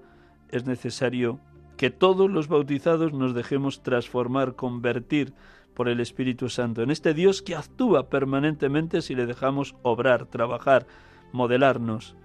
es 0.49 0.65
necesario 0.65 1.39
que 1.83 1.91
todos 1.91 2.31
los 2.31 2.47
bautizados 2.47 3.11
nos 3.11 3.33
dejemos 3.33 3.83
transformar, 3.83 4.55
convertir 4.55 5.33
por 5.73 5.89
el 5.89 5.99
Espíritu 5.99 6.47
Santo, 6.47 6.81
en 6.81 6.91
este 6.91 7.13
Dios 7.13 7.41
que 7.41 7.57
actúa 7.57 8.07
permanentemente 8.07 9.01
si 9.01 9.15
le 9.15 9.25
dejamos 9.25 9.75
obrar, 9.81 10.27
trabajar, 10.27 10.87
modelarnos. 11.33 12.15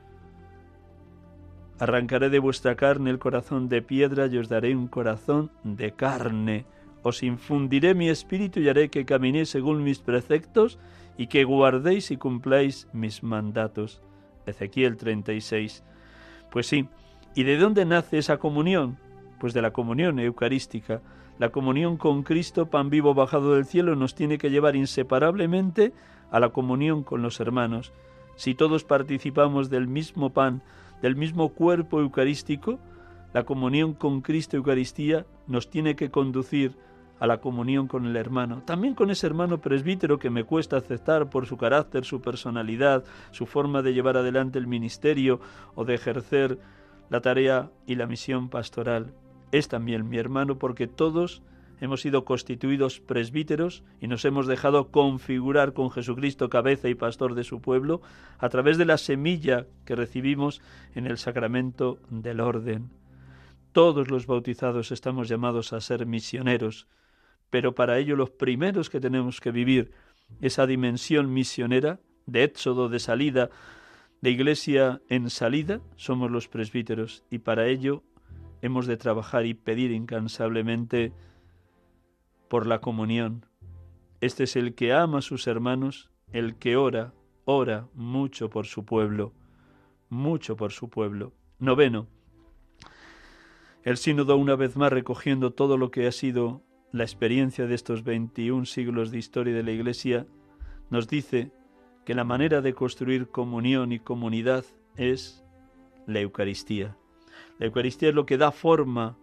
Arrancaré 1.81 2.31
de 2.31 2.39
vuestra 2.39 2.77
carne 2.77 3.11
el 3.11 3.19
corazón 3.19 3.69
de 3.69 3.83
piedra 3.83 4.29
y 4.29 4.39
os 4.39 4.49
daré 4.49 4.77
un 4.77 4.87
corazón 4.87 5.51
de 5.65 5.91
carne. 5.91 6.65
Os 7.03 7.25
infundiré 7.25 7.97
mi 7.97 8.09
espíritu 8.11 8.61
y 8.61 8.69
haré 8.69 8.91
que 8.91 9.05
caminéis 9.05 9.49
según 9.49 9.83
mis 9.83 9.99
preceptos 9.99 10.79
y 11.17 11.27
que 11.27 11.43
guardéis 11.43 12.13
y 12.13 12.17
cumpláis 12.17 12.87
mis 12.93 13.25
mandatos. 13.25 14.03
Ezequiel 14.47 14.97
36. 14.97 15.83
Pues 16.49 16.69
sí, 16.69 16.89
¿y 17.35 17.43
de 17.43 17.57
dónde 17.57 17.85
nace 17.85 18.19
esa 18.19 18.37
comunión? 18.37 18.99
Pues 19.39 19.55
de 19.55 19.63
la 19.63 19.73
comunión 19.73 20.19
eucarística. 20.19 21.01
La 21.39 21.51
comunión 21.51 21.97
con 21.97 22.25
Cristo, 22.25 22.67
pan 22.67 22.91
vivo 22.91 23.15
bajado 23.15 23.55
del 23.55 23.65
cielo, 23.65 23.95
nos 23.95 24.15
tiene 24.15 24.39
que 24.39 24.51
llevar 24.51 24.75
inseparablemente 24.75 25.93
a 26.31 26.41
la 26.41 26.51
comunión 26.51 27.05
con 27.05 27.23
los 27.23 27.39
hermanos. 27.41 27.93
Si 28.37 28.55
todos 28.55 28.85
participamos 28.85 29.71
del 29.71 29.87
mismo 29.87 30.31
pan, 30.31 30.63
del 31.03 31.17
mismo 31.17 31.51
cuerpo 31.51 32.01
eucarístico, 32.01 32.79
la 33.33 33.45
comunión 33.45 33.95
con 33.95 34.21
Cristo 34.21 34.57
Eucaristía 34.57 35.27
nos 35.47 35.71
tiene 35.71 35.97
que 35.97 36.11
conducir 36.11 36.77
a 37.21 37.27
la 37.27 37.41
comunión 37.41 37.89
con 37.89 38.07
el 38.07 38.17
hermano, 38.17 38.63
también 38.65 38.95
con 38.95 39.11
ese 39.11 39.27
hermano 39.27 39.59
presbítero 39.59 40.19
que 40.19 40.31
me 40.31 40.45
cuesta 40.45 40.77
aceptar 40.77 41.31
por 41.31 41.47
su 41.47 41.57
carácter, 41.57 42.05
su 42.05 42.21
personalidad, 42.21 43.05
su 43.33 43.47
forma 43.47 43.83
de 43.83 43.93
llevar 43.93 44.17
adelante 44.17 44.59
el 44.59 44.67
ministerio 44.67 45.41
o 45.75 45.85
de 45.85 45.95
ejercer 45.95 46.59
la 47.11 47.21
tarea 47.21 47.71
y 47.87 47.97
la 47.97 48.07
misión 48.07 48.49
pastoral. 48.49 49.13
Es 49.51 49.69
también 49.69 50.09
mi 50.09 50.19
hermano 50.19 50.59
porque 50.59 50.87
todos 50.87 51.43
hemos 51.81 52.01
sido 52.03 52.25
constituidos 52.25 53.01
presbíteros 53.01 53.83
y 54.01 54.09
nos 54.09 54.25
hemos 54.25 54.47
dejado 54.47 54.91
configurar 54.91 55.73
con 55.73 55.91
Jesucristo 55.91 56.51
cabeza 56.51 56.89
y 56.89 56.95
pastor 56.95 57.35
de 57.35 57.45
su 57.45 57.61
pueblo 57.61 58.03
a 58.39 58.49
través 58.49 58.79
de 58.79 58.85
la 58.85 58.99
semilla 58.99 59.67
que 59.85 59.97
recibimos 59.97 60.61
en 60.95 61.07
el 61.07 61.19
sacramento 61.19 61.99
del 62.11 62.41
orden. 62.41 62.91
Todos 63.73 64.11
los 64.11 64.27
bautizados 64.27 64.91
estamos 64.91 65.29
llamados 65.29 65.73
a 65.73 65.81
ser 65.81 66.05
misioneros, 66.05 66.89
pero 67.49 67.75
para 67.75 67.99
ello 67.99 68.17
los 68.17 68.31
primeros 68.31 68.91
que 68.91 69.01
tenemos 69.01 69.41
que 69.41 69.53
vivir 69.53 69.93
esa 70.41 70.67
dimensión 70.67 71.33
misionera 71.33 72.01
de 72.27 72.45
éxodo, 72.45 72.89
de 72.89 72.99
salida, 72.99 73.51
de 74.21 74.31
iglesia 74.31 75.01
en 75.09 75.31
salida, 75.31 75.81
somos 75.97 76.31
los 76.31 76.49
presbíteros 76.49 77.25
y 77.31 77.39
para 77.39 77.69
ello 77.69 78.03
hemos 78.63 78.87
de 78.87 78.97
trabajar 78.97 79.47
y 79.47 79.55
pedir 79.55 79.91
incansablemente 79.93 81.13
por 82.49 82.67
la 82.67 82.81
comunión. 82.81 83.47
Este 84.21 84.45
es 84.45 84.57
el 84.57 84.75
que 84.75 84.93
ama 84.93 85.19
a 85.19 85.23
sus 85.23 85.47
hermanos, 85.47 86.11
el 86.33 86.57
que 86.57 86.77
ora, 86.77 87.13
ora 87.45 87.89
mucho 87.95 88.51
por 88.51 88.67
su 88.67 88.85
pueblo, 88.85 89.33
mucho 90.09 90.57
por 90.57 90.73
su 90.73 90.89
pueblo. 90.89 91.33
Noveno. 91.59 92.09
El 93.85 93.97
sínodo 93.97 94.37
una 94.37 94.57
vez 94.57 94.77
más 94.77 94.93
recogiendo 94.93 95.53
todo 95.53 95.77
lo 95.77 95.91
que 95.91 96.07
ha 96.07 96.13
sido 96.13 96.63
la 96.93 97.05
experiencia 97.05 97.67
de 97.67 97.75
estos 97.75 98.03
21 98.03 98.65
siglos 98.65 99.11
de 99.11 99.19
historia 99.19 99.55
de 99.55 99.63
la 99.63 99.73
Iglesia 99.73 100.27
nos 100.91 101.09
dice 101.09 101.53
que 102.05 102.15
la 102.15 102.25
manera 102.25 102.61
de 102.61 102.75
construir 102.75 103.29
comunión 103.29 103.93
y 103.93 103.99
comunidad 103.99 104.65
es 104.97 105.45
la 106.07 106.21
Eucaristía. 106.21 106.97
La 107.59 107.67
Eucaristía 107.67 108.09
es 108.09 108.15
lo 108.15 108.27
que 108.27 108.39
da 108.39 108.53
forma 108.53 109.17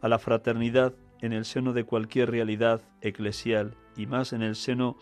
a 0.00 0.08
la 0.08 0.18
fraternidad 0.18 0.94
en 1.20 1.32
el 1.32 1.44
seno 1.44 1.72
de 1.72 1.84
cualquier 1.84 2.30
realidad 2.30 2.82
eclesial 3.00 3.76
y 3.96 4.06
más 4.06 4.32
en 4.32 4.42
el 4.42 4.54
seno 4.54 4.96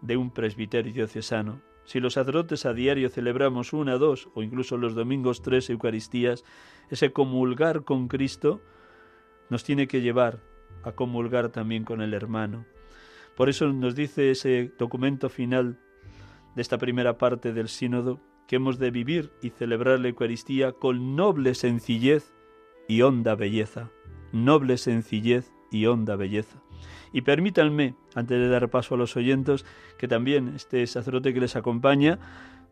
de 0.00 0.16
un 0.16 0.30
presbiterio 0.30 0.92
diocesano. 0.92 1.62
Si 1.84 2.00
los 2.00 2.14
sacerdotes 2.14 2.66
a 2.66 2.72
diario 2.72 3.08
celebramos 3.08 3.72
una, 3.72 3.96
dos 3.96 4.28
o 4.34 4.42
incluso 4.42 4.76
los 4.76 4.94
domingos 4.94 5.42
tres 5.42 5.70
Eucaristías, 5.70 6.44
ese 6.88 7.12
comulgar 7.12 7.84
con 7.84 8.08
Cristo 8.08 8.60
nos 9.48 9.64
tiene 9.64 9.88
que 9.88 10.00
llevar 10.00 10.40
a 10.82 10.92
comulgar 10.92 11.50
también 11.50 11.84
con 11.84 12.00
el 12.00 12.14
hermano. 12.14 12.64
Por 13.36 13.48
eso 13.48 13.72
nos 13.72 13.94
dice 13.94 14.30
ese 14.30 14.72
documento 14.78 15.28
final 15.28 15.78
de 16.54 16.62
esta 16.62 16.78
primera 16.78 17.18
parte 17.18 17.52
del 17.52 17.68
sínodo 17.68 18.20
que 18.50 18.56
hemos 18.56 18.80
de 18.80 18.90
vivir 18.90 19.30
y 19.40 19.50
celebrar 19.50 20.00
la 20.00 20.08
Eucaristía 20.08 20.72
con 20.72 21.14
noble 21.14 21.54
sencillez 21.54 22.34
y 22.88 23.02
honda 23.02 23.36
belleza. 23.36 23.92
Noble 24.32 24.76
sencillez 24.76 25.52
y 25.70 25.86
honda 25.86 26.16
belleza. 26.16 26.60
Y 27.12 27.20
permítanme, 27.20 27.94
antes 28.16 28.40
de 28.40 28.48
dar 28.48 28.68
paso 28.68 28.96
a 28.96 28.98
los 28.98 29.16
oyentes, 29.16 29.64
que 29.98 30.08
también 30.08 30.48
este 30.48 30.84
sacerdote 30.88 31.32
que 31.32 31.38
les 31.38 31.54
acompaña, 31.54 32.18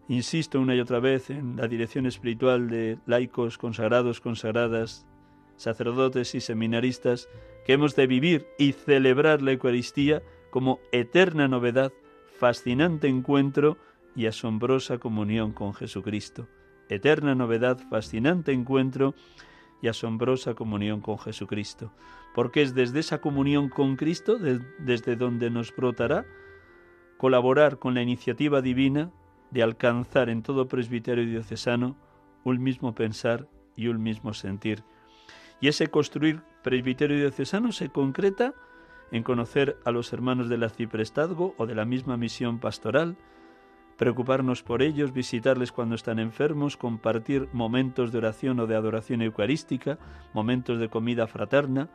insisto 0.09 0.59
una 0.61 0.75
y 0.75 0.81
otra 0.81 0.99
vez 0.99 1.31
en 1.31 1.55
la 1.55 1.69
dirección 1.69 2.07
espiritual 2.07 2.69
de 2.69 2.99
laicos, 3.07 3.57
consagrados, 3.57 4.21
consagradas, 4.21 5.07
sacerdotes 5.55 6.35
y 6.35 6.41
seminaristas, 6.41 7.29
que 7.65 7.75
hemos 7.75 7.95
de 7.95 8.09
vivir 8.09 8.49
y 8.59 8.73
celebrar 8.73 9.43
la 9.43 9.53
Eucaristía 9.53 10.25
como 10.51 10.81
eterna 10.91 11.47
novedad, 11.47 11.93
fascinante 12.37 13.07
encuentro 13.07 13.79
y 14.19 14.27
asombrosa 14.27 14.99
comunión 14.99 15.53
con 15.53 15.75
Jesucristo. 15.75 16.49
Eterna 16.89 17.37
novedad, 17.37 17.79
fascinante 17.89 18.51
encuentro 18.51 19.15
y 19.81 19.87
asombrosa 19.87 20.55
comunión 20.55 21.01
con 21.01 21.21
Jesucristo. 21.21 21.93
Porque 22.35 22.63
es 22.63 22.75
desde 22.75 22.99
esa 22.99 23.21
comunión 23.21 23.69
con 23.69 23.95
Cristo 23.95 24.37
desde 24.37 25.15
donde 25.15 25.51
nos 25.51 25.75
brotará 25.75 26.27
colaborar 27.17 27.79
con 27.79 27.95
la 27.95 28.03
iniciativa 28.03 28.61
divina 28.61 29.13
de 29.53 29.63
alcanzar 29.63 30.31
en 30.31 30.43
todo 30.43 30.67
presbiterio 30.67 31.25
diocesano 31.25 31.97
un 32.43 32.61
mismo 32.61 32.97
pensar 32.97 33.47
y 33.77 33.87
un 33.87 34.03
mismo 34.03 34.35
sentir. 34.35 34.83
Y 35.61 35.69
ese 35.69 35.87
construir 35.87 36.43
presbiterio 36.65 37.19
diocesano 37.19 37.71
se 37.71 37.89
concreta 37.89 38.53
en 39.13 39.23
conocer 39.23 39.77
a 39.85 39.93
los 39.93 40.13
hermanos 40.13 40.49
del 40.49 40.65
arciprestazgo 40.65 41.55
o 41.57 41.67
de 41.67 41.77
la 41.77 41.85
misma 41.85 42.17
misión 42.17 42.59
pastoral, 42.59 43.17
preocuparnos 43.99 44.63
por 44.63 44.81
ellos, 44.81 45.13
visitarles 45.13 45.73
cuando 45.73 45.97
están 45.97 46.21
enfermos, 46.21 46.77
compartir 46.77 47.49
momentos 47.53 48.13
de 48.13 48.19
oración 48.19 48.61
o 48.61 48.67
de 48.69 48.77
adoración 48.77 49.23
eucarística, 49.23 49.99
momentos 50.33 50.79
de 50.79 50.89
comida 50.89 51.27
fraterna 51.27 51.91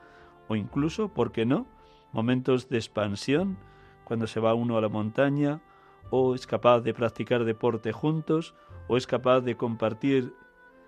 o 0.49 0.57
incluso, 0.57 1.07
¿por 1.07 1.31
qué 1.31 1.45
no?, 1.45 1.65
momentos 2.11 2.67
de 2.67 2.77
expansión, 2.77 3.57
cuando 4.03 4.27
se 4.27 4.41
va 4.41 4.53
uno 4.53 4.77
a 4.77 4.81
la 4.81 4.89
montaña 4.89 5.61
o 6.09 6.35
es 6.35 6.45
capaz 6.45 6.81
de 6.81 6.93
practicar 6.93 7.45
deporte 7.45 7.93
juntos 7.93 8.53
o 8.89 8.97
es 8.97 9.07
capaz 9.07 9.39
de 9.39 9.55
compartir 9.55 10.35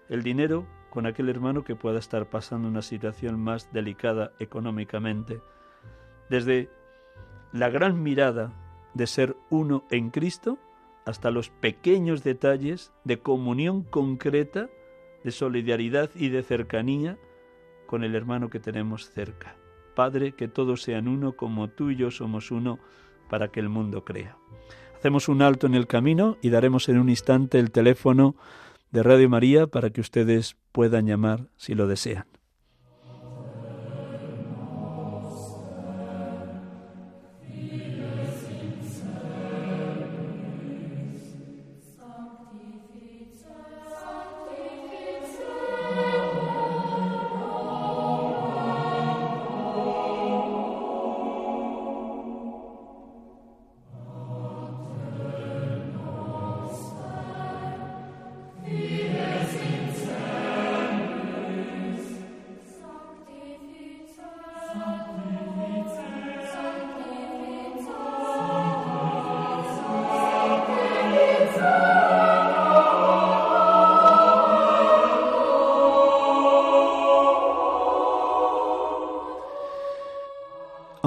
el 0.10 0.22
dinero 0.22 0.68
con 0.90 1.06
aquel 1.06 1.30
hermano 1.30 1.64
que 1.64 1.78
pueda 1.78 1.98
estar 1.98 2.30
pasando 2.30 2.68
una 2.68 2.82
situación 2.82 3.40
más 3.40 3.72
delicada 3.72 4.34
económicamente. 4.40 5.42
Desde 6.30 6.70
la 7.54 7.70
gran 7.70 8.04
mirada 8.04 8.52
de 8.94 9.08
ser 9.08 9.38
uno 9.50 9.86
en 9.90 10.10
Cristo 10.10 10.58
hasta 11.06 11.32
los 11.32 11.50
pequeños 11.50 12.24
detalles 12.24 12.92
de 13.04 13.20
comunión 13.20 13.84
concreta 13.84 14.70
de 15.24 15.32
solidaridad 15.32 16.10
y 16.16 16.30
de 16.30 16.44
cercanía 16.44 17.18
con 17.88 18.04
el 18.04 18.16
hermano 18.16 18.50
que 18.50 18.60
tenemos 18.60 19.10
cerca. 19.10 19.56
Padre, 19.96 20.34
que 20.34 20.48
todos 20.48 20.82
sean 20.82 21.08
uno 21.08 21.34
como 21.34 21.70
tú 21.70 21.92
y 21.92 21.96
yo 21.96 22.12
somos 22.12 22.52
uno 22.52 22.80
para 23.30 23.48
que 23.48 23.60
el 23.60 23.70
mundo 23.70 24.04
crea. 24.04 24.38
Hacemos 24.98 25.30
un 25.30 25.42
alto 25.42 25.68
en 25.68 25.76
el 25.76 25.88
camino 25.88 26.38
y 26.42 26.50
daremos 26.50 26.90
en 26.90 27.00
un 27.00 27.10
instante 27.10 27.60
el 27.60 27.72
teléfono 27.72 28.36
de 28.92 29.04
Radio 29.04 29.30
María 29.30 29.68
para 29.68 29.90
que 29.92 30.02
ustedes 30.02 30.58
puedan 30.72 31.06
llamar 31.06 31.48
si 31.58 31.76
lo 31.76 31.88
desean. 31.88 32.26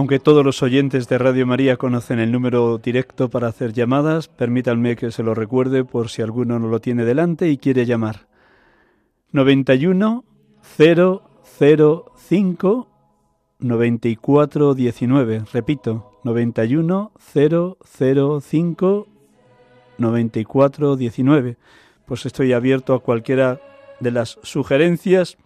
Aunque 0.09 0.25
todos 0.25 0.43
los 0.43 0.63
oyentes 0.63 1.07
de 1.07 1.19
Radio 1.19 1.47
María 1.47 1.77
conocen 1.77 2.19
el 2.19 2.33
número 2.33 2.79
directo 2.79 3.29
para 3.29 3.49
hacer 3.49 3.75
llamadas, 3.75 4.29
permítanme 4.29 4.97
que 4.97 5.11
se 5.11 5.23
lo 5.23 5.35
recuerde 5.35 5.85
por 5.85 6.09
si 6.09 6.23
alguno 6.23 6.59
no 6.59 6.69
lo 6.69 6.81
tiene 6.81 7.05
delante 7.05 7.51
y 7.51 7.59
quiere 7.59 7.85
llamar. 7.85 8.27
91 9.33 10.25
005 10.79 12.89
94 13.59 14.75
19. 14.75 15.45
Repito, 15.53 16.19
91 16.25 17.13
005 17.19 19.09
94 19.99 20.97
19. 20.97 21.57
Pues 22.07 22.25
estoy 22.25 22.55
abierto 22.55 22.95
a 22.95 23.01
cualquiera 23.01 23.61
de 24.01 24.11
las 24.11 24.39
sugerencias, 24.43 25.37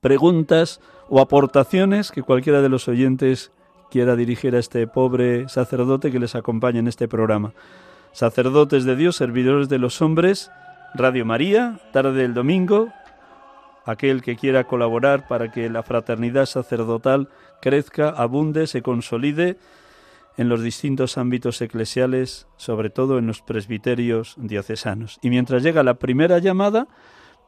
preguntas 0.00 0.80
o 1.10 1.20
aportaciones 1.20 2.10
que 2.10 2.22
cualquiera 2.22 2.62
de 2.62 2.70
los 2.70 2.88
oyentes 2.88 3.52
quiera 3.90 4.16
dirigir 4.16 4.54
a 4.54 4.58
este 4.58 4.86
pobre 4.86 5.48
sacerdote 5.48 6.10
que 6.10 6.18
les 6.18 6.34
acompaña 6.34 6.80
en 6.80 6.88
este 6.88 7.08
programa. 7.08 7.52
Sacerdotes 8.12 8.84
de 8.84 8.96
Dios, 8.96 9.16
servidores 9.16 9.68
de 9.68 9.78
los 9.78 10.02
hombres, 10.02 10.50
Radio 10.94 11.24
María, 11.24 11.80
tarde 11.92 12.22
del 12.22 12.34
domingo, 12.34 12.88
aquel 13.84 14.22
que 14.22 14.36
quiera 14.36 14.64
colaborar 14.64 15.28
para 15.28 15.50
que 15.50 15.70
la 15.70 15.82
fraternidad 15.82 16.46
sacerdotal 16.46 17.28
crezca, 17.60 18.10
abunde, 18.10 18.66
se 18.66 18.82
consolide 18.82 19.58
en 20.36 20.48
los 20.48 20.62
distintos 20.62 21.18
ámbitos 21.18 21.60
eclesiales, 21.60 22.46
sobre 22.56 22.90
todo 22.90 23.18
en 23.18 23.26
los 23.26 23.42
presbiterios 23.42 24.34
diocesanos. 24.38 25.18
Y 25.20 25.30
mientras 25.30 25.62
llega 25.62 25.82
la 25.82 25.94
primera 25.94 26.38
llamada, 26.38 26.86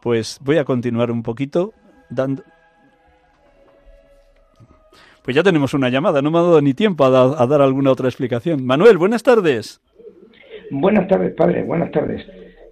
pues 0.01 0.39
voy 0.43 0.59
a 0.59 0.65
continuar 0.65 1.11
un 1.11 1.23
poquito 1.23 1.73
dando, 2.09 2.43
pues 5.23 5.35
ya 5.35 5.43
tenemos 5.43 5.75
una 5.75 5.89
llamada, 5.89 6.23
no 6.23 6.31
me 6.31 6.39
ha 6.39 6.43
dado 6.43 6.63
ni 6.63 6.75
tiempo 6.75 7.05
a, 7.05 7.47
dar 7.47 7.61
alguna 7.61 7.91
otra 7.91 8.09
explicación. 8.09 8.65
Manuel, 8.65 8.99
buenas 8.99 9.23
tardes. 9.23 9.81
Buenas 10.71 11.09
tardes, 11.09 11.35
padre, 11.35 11.63
buenas 11.63 11.91
tardes. 11.91 12.27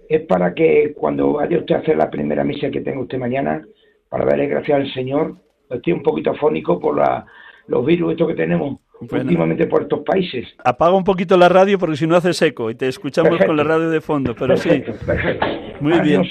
Es 0.07 0.21
para 0.21 0.53
que 0.53 0.93
cuando 0.95 1.33
vaya 1.33 1.59
usted 1.59 1.75
a 1.75 1.79
hacer 1.79 1.97
la 1.97 2.09
primera 2.09 2.43
misa 2.43 2.69
que 2.71 2.81
tenga 2.81 3.01
usted 3.01 3.19
mañana, 3.19 3.63
para 4.09 4.25
darle 4.25 4.47
gracias 4.47 4.79
al 4.79 4.93
Señor, 4.93 5.35
estoy 5.69 5.93
un 5.93 6.01
poquito 6.01 6.31
afónico 6.31 6.79
por 6.79 6.97
la, 6.97 7.25
los 7.67 7.85
virus 7.85 8.13
estos 8.13 8.29
que 8.29 8.35
tenemos 8.35 8.79
últimamente 8.99 9.67
por 9.67 9.83
estos 9.83 9.99
países. 9.99 10.47
Apaga 10.63 10.93
un 10.93 11.03
poquito 11.03 11.37
la 11.37 11.49
radio 11.49 11.77
porque 11.77 11.95
si 11.95 12.07
no 12.07 12.15
hace 12.15 12.33
seco 12.33 12.69
y 12.69 12.75
te 12.75 12.87
escuchamos 12.87 13.37
con 13.45 13.55
la 13.55 13.63
radio 13.63 13.89
de 13.89 14.01
fondo, 14.01 14.35
pero 14.35 14.57
sí. 14.57 14.69
Perfecto. 15.05 15.45
Muy 15.79 15.99
bien. 15.99 16.23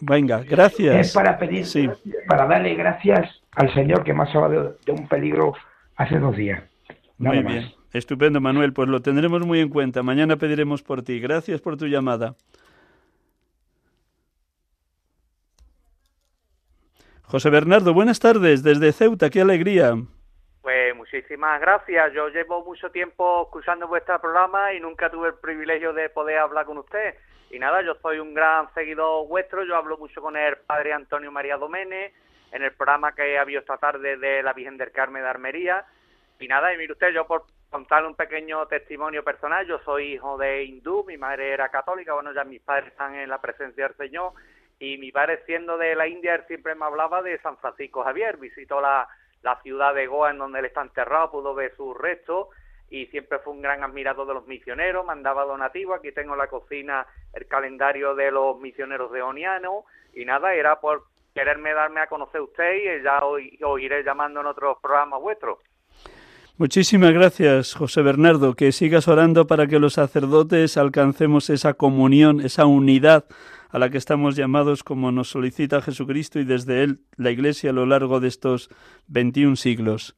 Venga, 0.00 0.42
gracias. 0.42 1.08
Es 1.08 1.14
para 1.14 1.38
pedir, 1.38 1.64
para 2.26 2.46
darle 2.46 2.74
gracias 2.74 3.39
al 3.52 3.72
Señor 3.74 4.04
que 4.04 4.14
me 4.14 4.22
ha 4.22 4.32
salvado 4.32 4.76
de 4.84 4.92
un 4.92 5.08
peligro 5.08 5.54
hace 5.96 6.18
dos 6.18 6.36
días. 6.36 6.62
muy 7.18 7.42
bien. 7.42 7.72
Estupendo, 7.92 8.40
Manuel. 8.40 8.72
Pues 8.72 8.88
lo 8.88 9.00
tendremos 9.00 9.44
muy 9.44 9.60
en 9.60 9.68
cuenta. 9.68 10.02
Mañana 10.02 10.36
pediremos 10.36 10.82
por 10.82 11.02
ti. 11.02 11.20
Gracias 11.20 11.60
por 11.60 11.76
tu 11.76 11.86
llamada. 11.86 12.34
José 17.24 17.50
Bernardo, 17.50 17.94
buenas 17.94 18.18
tardes 18.18 18.62
desde 18.62 18.92
Ceuta. 18.92 19.30
Qué 19.30 19.40
alegría. 19.40 19.94
Pues 20.62 20.94
muchísimas 20.96 21.60
gracias. 21.60 22.12
Yo 22.12 22.28
llevo 22.28 22.64
mucho 22.64 22.90
tiempo 22.90 23.42
escuchando 23.42 23.88
vuestro 23.88 24.20
programa 24.20 24.72
y 24.72 24.80
nunca 24.80 25.10
tuve 25.10 25.28
el 25.28 25.34
privilegio 25.34 25.92
de 25.92 26.10
poder 26.10 26.38
hablar 26.38 26.66
con 26.66 26.78
usted. 26.78 27.14
Y 27.50 27.58
nada, 27.58 27.82
yo 27.82 27.94
soy 28.02 28.18
un 28.18 28.34
gran 28.34 28.72
seguidor 28.74 29.26
vuestro. 29.26 29.64
Yo 29.64 29.76
hablo 29.76 29.96
mucho 29.98 30.20
con 30.20 30.36
el 30.36 30.56
padre 30.58 30.92
Antonio 30.92 31.32
María 31.32 31.56
Doménez 31.56 32.12
en 32.52 32.62
el 32.62 32.72
programa 32.72 33.14
que 33.14 33.38
ha 33.38 33.42
habido 33.42 33.60
esta 33.60 33.78
tarde 33.78 34.16
de 34.16 34.42
la 34.42 34.52
Virgen 34.52 34.76
del 34.76 34.92
Carmen 34.92 35.22
de 35.22 35.28
Armería. 35.28 35.84
Y 36.38 36.48
nada, 36.48 36.72
y 36.72 36.78
mire 36.78 36.92
usted, 36.92 37.12
yo 37.12 37.26
por 37.26 37.44
contarle 37.70 38.08
un 38.08 38.16
pequeño 38.16 38.66
testimonio 38.66 39.22
personal, 39.22 39.66
yo 39.66 39.78
soy 39.80 40.14
hijo 40.14 40.36
de 40.36 40.64
hindú, 40.64 41.04
mi 41.04 41.16
madre 41.16 41.52
era 41.52 41.68
católica, 41.68 42.14
bueno, 42.14 42.32
ya 42.32 42.44
mis 42.44 42.60
padres 42.60 42.88
están 42.88 43.14
en 43.14 43.28
la 43.28 43.40
presencia 43.40 43.86
del 43.86 43.96
Señor, 43.96 44.32
y 44.78 44.98
mi 44.98 45.12
padre 45.12 45.42
siendo 45.46 45.78
de 45.78 45.94
la 45.94 46.08
India, 46.08 46.34
él 46.34 46.44
siempre 46.48 46.74
me 46.74 46.86
hablaba 46.86 47.22
de 47.22 47.38
San 47.40 47.56
Francisco 47.58 48.02
Javier, 48.02 48.38
visitó 48.38 48.80
la, 48.80 49.06
la 49.42 49.60
ciudad 49.62 49.94
de 49.94 50.06
Goa 50.06 50.30
en 50.30 50.38
donde 50.38 50.58
él 50.58 50.64
está 50.64 50.82
enterrado, 50.82 51.30
pudo 51.30 51.54
ver 51.54 51.76
sus 51.76 51.96
restos, 51.96 52.48
y 52.88 53.06
siempre 53.06 53.38
fue 53.38 53.52
un 53.52 53.62
gran 53.62 53.84
admirador 53.84 54.26
de 54.26 54.34
los 54.34 54.46
misioneros, 54.48 55.06
mandaba 55.06 55.44
donativos, 55.44 55.98
aquí 55.98 56.10
tengo 56.10 56.34
la 56.34 56.48
cocina, 56.48 57.06
el 57.34 57.46
calendario 57.46 58.16
de 58.16 58.32
los 58.32 58.58
misioneros 58.58 59.12
de 59.12 59.22
Oniano, 59.22 59.84
y 60.12 60.24
nada, 60.24 60.54
era 60.54 60.80
por 60.80 61.04
quererme 61.34 61.72
darme 61.72 62.00
a 62.00 62.06
conocer 62.06 62.40
usted 62.40 62.74
y 62.74 63.02
ya 63.02 63.18
os, 63.24 63.80
iré 63.80 64.02
llamando 64.02 64.40
en 64.40 64.46
otros 64.46 64.78
programas 64.82 65.20
vuestros. 65.20 65.58
Muchísimas 66.58 67.12
gracias, 67.12 67.74
José 67.74 68.02
Bernardo. 68.02 68.54
Que 68.54 68.72
sigas 68.72 69.08
orando 69.08 69.46
para 69.46 69.66
que 69.66 69.78
los 69.78 69.94
sacerdotes 69.94 70.76
alcancemos 70.76 71.48
esa 71.48 71.74
comunión, 71.74 72.40
esa 72.40 72.66
unidad 72.66 73.24
a 73.70 73.78
la 73.78 73.88
que 73.88 73.98
estamos 73.98 74.36
llamados 74.36 74.82
como 74.82 75.10
nos 75.12 75.30
solicita 75.30 75.80
Jesucristo 75.80 76.38
y 76.38 76.44
desde 76.44 76.82
él 76.82 76.98
la 77.16 77.30
Iglesia 77.30 77.70
a 77.70 77.72
lo 77.72 77.86
largo 77.86 78.20
de 78.20 78.28
estos 78.28 78.68
21 79.08 79.56
siglos. 79.56 80.16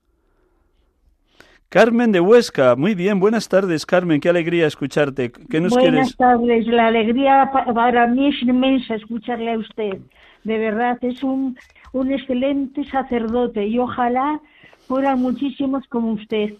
Carmen 1.69 2.13
de 2.13 2.21
Huesca, 2.21 2.77
muy 2.77 2.95
bien, 2.95 3.19
buenas 3.19 3.49
tardes, 3.49 3.87
Carmen, 3.87 4.21
qué 4.21 4.29
alegría 4.29 4.67
escucharte. 4.67 5.33
¿Qué 5.49 5.61
nos 5.61 5.73
buenas 5.73 6.15
tardes, 6.17 6.67
la 6.67 6.89
alegría 6.89 7.51
para 7.75 8.07
mí 8.09 8.29
es 8.29 8.43
inmensa 8.43 8.97
escucharle 8.97 9.53
a 9.53 9.59
usted 9.59 9.99
de 10.45 10.59
verdad 10.59 10.99
es 11.03 11.23
un, 11.23 11.57
un 11.93 12.13
excelente 12.13 12.85
sacerdote 12.85 13.67
y 13.67 13.79
ojalá 13.79 14.41
fueran 14.87 15.21
muchísimos 15.21 15.87
como 15.89 16.13
usted. 16.13 16.55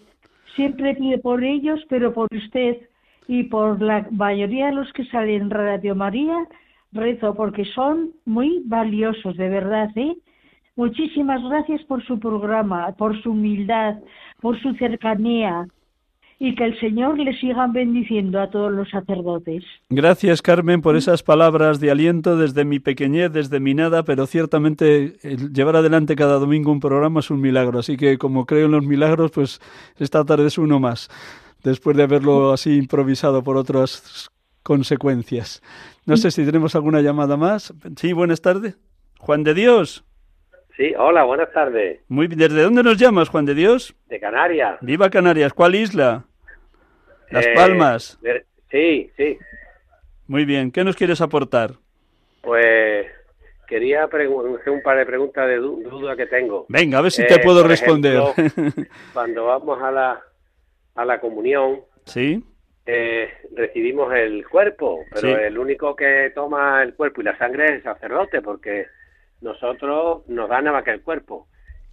Siempre 0.55 0.95
pide 0.95 1.17
por 1.17 1.43
ellos, 1.43 1.79
pero 1.89 2.13
por 2.13 2.27
usted 2.33 2.77
y 3.27 3.43
por 3.43 3.81
la 3.81 4.07
mayoría 4.11 4.67
de 4.67 4.73
los 4.73 4.91
que 4.93 5.05
salen 5.05 5.43
en 5.43 5.49
Radio 5.49 5.95
María, 5.95 6.37
rezo 6.91 7.33
porque 7.33 7.65
son 7.65 8.11
muy 8.25 8.61
valiosos, 8.65 9.35
de 9.37 9.49
verdad, 9.49 9.89
¿eh? 9.95 10.15
Muchísimas 10.75 11.43
gracias 11.43 11.83
por 11.83 12.03
su 12.03 12.19
programa, 12.19 12.93
por 12.93 13.21
su 13.21 13.31
humildad, 13.31 13.97
por 14.41 14.59
su 14.59 14.73
cercanía, 14.73 15.67
y 16.39 16.55
que 16.55 16.65
el 16.65 16.79
Señor 16.79 17.19
le 17.19 17.37
siga 17.39 17.67
bendiciendo 17.67 18.41
a 18.41 18.49
todos 18.49 18.71
los 18.71 18.89
sacerdotes. 18.89 19.63
Gracias, 19.89 20.41
Carmen, 20.41 20.81
por 20.81 20.95
esas 20.95 21.23
palabras 21.23 21.79
de 21.79 21.91
aliento 21.91 22.37
desde 22.37 22.65
mi 22.65 22.79
pequeñez, 22.79 23.31
desde 23.31 23.59
mi 23.59 23.73
nada, 23.73 24.03
pero 24.03 24.25
ciertamente 24.25 25.17
llevar 25.53 25.75
adelante 25.75 26.15
cada 26.15 26.39
domingo 26.39 26.71
un 26.71 26.79
programa 26.79 27.19
es 27.19 27.29
un 27.29 27.41
milagro. 27.41 27.79
Así 27.79 27.97
que 27.97 28.17
como 28.17 28.45
creo 28.45 28.65
en 28.65 28.71
los 28.71 28.85
milagros, 28.85 29.31
pues 29.31 29.61
esta 29.97 30.25
tarde 30.25 30.47
es 30.47 30.57
uno 30.57 30.79
más, 30.79 31.09
después 31.63 31.95
de 31.97 32.03
haberlo 32.03 32.51
así 32.53 32.75
improvisado 32.75 33.43
por 33.43 33.57
otras 33.57 34.29
consecuencias. 34.63 35.61
No 36.05 36.17
sé 36.17 36.31
si 36.31 36.45
tenemos 36.45 36.75
alguna 36.75 37.01
llamada 37.01 37.37
más. 37.37 37.73
Sí, 37.97 38.13
buenas 38.13 38.41
tardes. 38.41 38.77
Juan 39.19 39.43
de 39.43 39.53
Dios. 39.53 40.03
Sí, 40.75 40.93
hola, 40.97 41.23
buenas 41.23 41.51
tardes. 41.53 41.99
Muy 42.07 42.27
¿Desde 42.27 42.63
dónde 42.63 42.81
nos 42.83 42.97
llamas, 42.97 43.29
Juan 43.29 43.45
de 43.45 43.53
Dios? 43.53 43.95
De 44.07 44.19
Canarias. 44.19 44.77
Viva 44.81 45.09
Canarias. 45.09 45.53
¿Cuál 45.53 45.75
isla? 45.75 46.23
Las 47.29 47.45
eh, 47.45 47.53
Palmas. 47.55 48.19
sí, 48.71 49.11
sí. 49.15 49.37
Muy 50.27 50.45
bien. 50.45 50.71
¿Qué 50.71 50.83
nos 50.83 50.95
quieres 50.95 51.21
aportar? 51.21 51.71
Pues 52.41 53.05
quería 53.67 54.05
hacer 54.05 54.27
un 54.27 54.81
par 54.83 54.97
de 54.97 55.05
preguntas 55.05 55.47
de 55.47 55.57
duda 55.57 56.15
que 56.15 56.25
tengo. 56.25 56.65
Venga, 56.69 56.97
a 56.97 57.01
ver 57.01 57.11
si 57.11 57.25
te 57.25 57.35
Eh, 57.35 57.39
puedo 57.43 57.63
responder. 57.67 58.17
ejemplo, 58.35 58.83
Cuando 59.13 59.45
vamos 59.45 59.81
a 59.81 59.91
la, 59.91 60.21
a 60.95 61.05
la 61.05 61.19
comunión, 61.19 61.81
¿Sí? 62.05 62.43
eh, 62.87 63.29
recibimos 63.55 64.11
el 64.13 64.47
cuerpo, 64.47 65.05
pero 65.13 65.27
Sí. 65.37 65.43
el 65.43 65.57
único 65.57 65.95
que 65.95 66.31
toma 66.33 66.81
el 66.81 66.95
cuerpo 66.95 67.21
y 67.21 67.25
la 67.25 67.37
sangre 67.37 67.65
es 67.65 67.71
el 67.73 67.83
sacerdote, 67.83 68.41
porque 68.41 68.87
nosotros 69.43 70.27
nos 70.27 70.49
da 70.49 70.61
nada 70.61 70.77
más 70.77 70.83
que 70.83 70.91
el 70.91 71.01
cuerpo. 71.01 71.47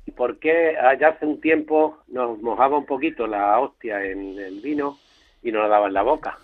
¿Y 0.07 0.12
por 0.12 0.38
qué 0.38 0.76
allá 0.78 1.09
hace 1.09 1.26
un 1.26 1.40
tiempo 1.40 1.98
nos 2.09 2.40
mojaba 2.40 2.78
un 2.78 2.86
poquito 2.86 3.26
la 3.26 3.59
hostia 3.61 4.03
en 4.05 4.38
el 4.38 4.61
vino 4.61 4.98
y 5.42 5.53
nos 5.53 5.62
la 5.62 5.68
daba 5.68 5.88
en 5.88 5.94
la 5.94 6.03
boca 6.03 6.38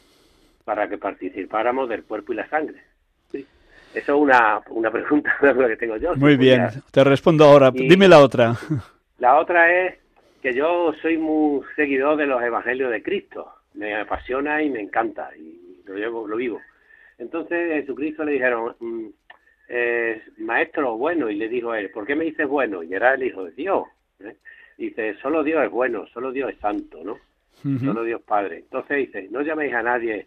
para 0.65 0.89
que 0.89 0.99
participáramos 0.99 1.89
del 1.89 2.05
cuerpo 2.05 2.33
y 2.33 2.37
la 2.37 2.49
sangre? 2.49 2.83
Sí. 3.33 3.47
Eso 3.95 4.15
es 4.15 4.21
una, 4.21 4.61
una 4.69 4.91
pregunta 4.91 5.35
que 5.41 5.77
tengo 5.77 5.97
yo. 5.97 6.15
si 6.15 6.21
Muy 6.21 6.37
bien, 6.37 6.67
pudiera. 6.67 6.87
te 6.91 7.05
respondo 7.05 7.45
ahora. 7.47 7.71
Y- 7.75 7.89
Dime 7.89 8.09
la 8.09 8.19
otra. 8.21 8.55
La 9.19 9.39
otra 9.39 9.73
es 9.87 9.95
que 10.43 10.53
yo 10.55 10.93
soy 11.01 11.17
muy 11.17 11.63
seguidor 11.77 12.17
de 12.19 12.27
los 12.27 12.43
evangelios 12.43 12.91
de 12.91 13.03
Cristo. 13.03 13.51
Me 13.75 13.95
apasiona 13.97 14.63
y 14.63 14.71
me 14.71 14.81
encanta 14.81 15.31
y 15.37 15.83
lo 15.87 15.95
llevo, 15.95 16.27
lo 16.29 16.37
vivo. 16.37 16.61
Entonces 17.19 17.73
a 17.73 17.75
Jesucristo 17.77 18.25
le 18.25 18.33
dijeron, 18.33 18.77
mm, 18.79 19.07
eh, 19.69 20.23
maestro 20.39 20.97
bueno, 20.97 21.31
y 21.31 21.37
le 21.37 21.49
dijo 21.49 21.75
él, 21.75 21.91
¿por 21.91 22.07
qué 22.07 22.15
me 22.15 22.25
dices 22.25 22.47
bueno? 22.47 22.83
Y 22.83 22.95
era 22.95 23.15
el 23.15 23.23
hijo 23.23 23.45
de 23.45 23.53
Dios. 23.53 23.85
¿eh? 24.21 24.37
Dice, 24.79 25.15
solo 25.23 25.43
Dios 25.43 25.65
es 25.65 25.71
bueno, 25.71 26.07
solo 26.09 26.33
Dios 26.33 26.51
es 26.53 26.59
santo, 26.59 27.03
¿no? 27.03 27.19
Solo 27.85 28.05
Dios 28.05 28.23
Padre. 28.23 28.59
Entonces 28.59 28.99
dice, 28.99 29.29
no 29.31 29.41
llaméis 29.43 29.75
a 29.75 29.83
nadie 29.83 30.27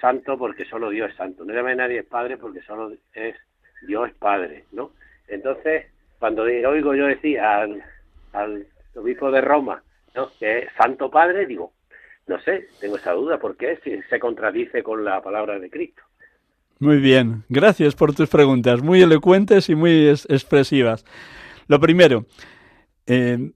santo 0.00 0.36
porque 0.36 0.64
solo 0.64 0.90
Dios 0.90 1.10
es 1.10 1.16
santo. 1.16 1.44
No 1.44 1.52
llaméis 1.52 1.78
a 1.78 1.82
nadie 1.82 2.02
Padre 2.02 2.38
porque 2.38 2.60
solo 2.62 2.92
es 3.14 3.36
Dios 3.86 4.08
es 4.08 4.14
Padre, 4.14 4.64
¿no? 4.72 4.90
Entonces, 5.28 5.86
cuando 6.18 6.42
oigo 6.42 6.94
yo 6.94 7.06
decir 7.06 7.38
al, 7.38 7.84
al 8.32 8.66
obispo 8.96 9.30
de 9.30 9.42
Roma, 9.42 9.82
¿no? 10.14 10.30
Que 10.40 10.60
es 10.60 10.68
Santo 10.76 11.10
Padre, 11.10 11.46
digo, 11.46 11.72
no 12.26 12.40
sé, 12.40 12.68
tengo 12.80 12.96
esa 12.96 13.12
duda, 13.12 13.38
¿por 13.38 13.56
qué 13.56 13.78
si 13.84 14.02
se 14.02 14.18
contradice 14.18 14.82
con 14.82 15.04
la 15.04 15.22
palabra 15.22 15.58
de 15.58 15.70
Cristo? 15.70 16.02
Muy 16.78 16.98
bien, 16.98 17.44
gracias 17.48 17.94
por 17.94 18.14
tus 18.14 18.28
preguntas, 18.28 18.82
muy 18.82 19.00
elocuentes 19.00 19.68
y 19.70 19.74
muy 19.74 20.08
es- 20.08 20.26
expresivas. 20.28 21.04
Lo 21.68 21.80
primero, 21.80 22.26
eh, 23.06 23.52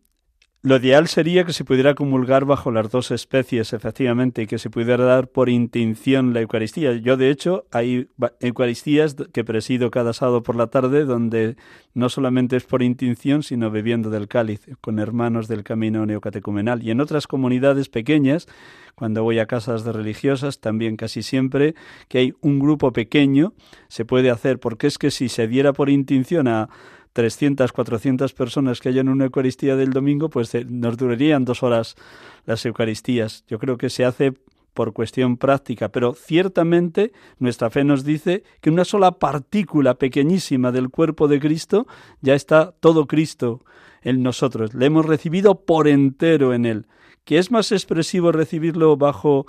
lo 0.62 0.76
ideal 0.76 1.08
sería 1.08 1.44
que 1.44 1.54
se 1.54 1.64
pudiera 1.64 1.94
comulgar 1.94 2.44
bajo 2.44 2.70
las 2.70 2.90
dos 2.90 3.11
especies, 3.12 3.72
efectivamente, 3.72 4.42
y 4.42 4.46
que 4.46 4.58
se 4.58 4.68
pudiera 4.68 5.02
dar 5.04 5.28
por 5.28 5.48
intención 5.48 6.34
la 6.34 6.42
Eucaristía. 6.42 6.92
Yo, 6.96 7.16
de 7.16 7.30
hecho, 7.30 7.64
hay 7.70 8.08
Eucaristías 8.40 9.16
que 9.32 9.42
presido 9.42 9.90
cada 9.90 10.12
sábado 10.12 10.42
por 10.42 10.56
la 10.56 10.66
tarde, 10.66 11.06
donde 11.06 11.56
no 11.94 12.11
solamente 12.11 12.56
es 12.56 12.64
por 12.64 12.82
intención, 12.82 13.42
sino 13.42 13.70
bebiendo 13.70 14.11
del 14.11 14.28
cáliz, 14.28 14.61
con 14.82 14.98
hermanos 14.98 15.48
del 15.48 15.64
camino 15.64 16.04
neocatecumenal. 16.04 16.82
Y 16.82 16.90
en 16.90 17.00
otras 17.00 17.26
comunidades 17.26 17.88
pequeñas, 17.88 18.46
cuando 18.94 19.22
voy 19.22 19.38
a 19.38 19.46
casas 19.46 19.82
de 19.82 19.92
religiosas, 19.92 20.61
también 20.61 20.98
casi 20.98 21.22
siempre 21.22 21.74
que 22.08 22.18
hay 22.18 22.34
un 22.42 22.58
grupo 22.58 22.92
pequeño, 22.92 23.54
se 23.88 24.04
puede 24.04 24.30
hacer, 24.30 24.61
porque 24.61 24.88
es 24.88 24.98
que 24.98 25.11
si 25.11 25.30
se 25.30 25.48
diera 25.48 25.72
por 25.72 25.88
intención 25.88 26.48
a 26.48 26.68
300, 27.12 27.72
400 27.72 28.32
personas 28.34 28.80
que 28.80 28.88
hayan 28.88 29.08
una 29.08 29.24
Eucaristía 29.24 29.76
del 29.76 29.90
domingo, 29.90 30.30
pues 30.30 30.54
eh, 30.54 30.64
nos 30.68 30.96
durarían 30.96 31.44
dos 31.44 31.62
horas 31.62 31.96
las 32.46 32.64
Eucaristías. 32.64 33.44
Yo 33.48 33.58
creo 33.58 33.76
que 33.78 33.90
se 33.90 34.04
hace 34.04 34.34
por 34.74 34.92
cuestión 34.92 35.36
práctica, 35.36 35.88
pero 35.88 36.14
ciertamente 36.14 37.12
nuestra 37.38 37.70
fe 37.70 37.84
nos 37.84 38.04
dice 38.04 38.44
que 38.61 38.70
una 38.70 38.84
sola 38.84 39.12
partícula 39.12 39.94
pequeñísima 39.94 40.70
del 40.72 40.90
cuerpo 40.90 41.26
de 41.28 41.40
Cristo 41.40 41.86
ya 42.20 42.34
está 42.34 42.72
todo 42.78 43.06
Cristo 43.06 43.62
en 44.02 44.22
nosotros. 44.22 44.74
Le 44.74 44.86
hemos 44.86 45.06
recibido 45.06 45.64
por 45.64 45.88
entero 45.88 46.54
en 46.54 46.64
Él. 46.66 46.86
¿Que 47.24 47.38
es 47.38 47.50
más 47.50 47.72
expresivo 47.72 48.32
recibirlo 48.32 48.96
bajo 48.96 49.46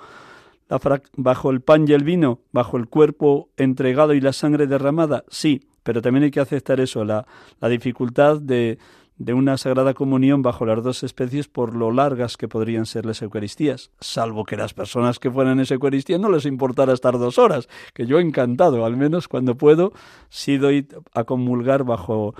bajo 1.16 1.50
el 1.50 1.60
pan 1.60 1.86
y 1.86 1.92
el 1.92 2.02
vino, 2.02 2.40
bajo 2.50 2.78
el 2.78 2.88
cuerpo 2.88 3.50
entregado 3.56 4.14
y 4.14 4.20
la 4.20 4.32
sangre 4.32 4.66
derramada? 4.66 5.24
Sí, 5.28 5.62
pero 5.82 6.02
también 6.02 6.24
hay 6.24 6.30
que 6.30 6.40
aceptar 6.40 6.80
eso, 6.80 7.04
la, 7.04 7.26
dificultad 7.68 8.40
de, 8.40 8.78
de 9.18 9.34
una 9.34 9.56
sagrada 9.56 9.94
comunión 9.94 10.42
bajo 10.42 10.66
las 10.66 10.82
dos 10.82 11.02
especies 11.02 11.48
por 11.48 11.74
lo 11.76 11.92
largas 11.92 12.36
que 12.36 12.48
podrían 12.48 12.86
ser 12.86 13.06
las 13.06 13.22
Eucaristías, 13.22 13.90
salvo 14.00 14.44
que 14.44 14.56
las 14.56 14.74
personas 14.74 15.18
que 15.18 15.30
fueran 15.30 15.54
en 15.54 15.60
esa 15.60 15.74
Eucaristía 15.74 16.18
no 16.18 16.30
les 16.30 16.46
importara 16.46 16.92
estar 16.92 17.18
dos 17.18 17.38
horas, 17.38 17.68
que 17.94 18.06
yo 18.06 18.18
encantado, 18.18 18.84
al 18.84 18.96
menos 18.96 19.28
cuando 19.28 19.56
puedo, 19.56 19.92
sí 20.28 20.56
doy 20.56 20.88
a 21.14 21.24
comulgar 21.24 21.84
bajo 21.84 22.34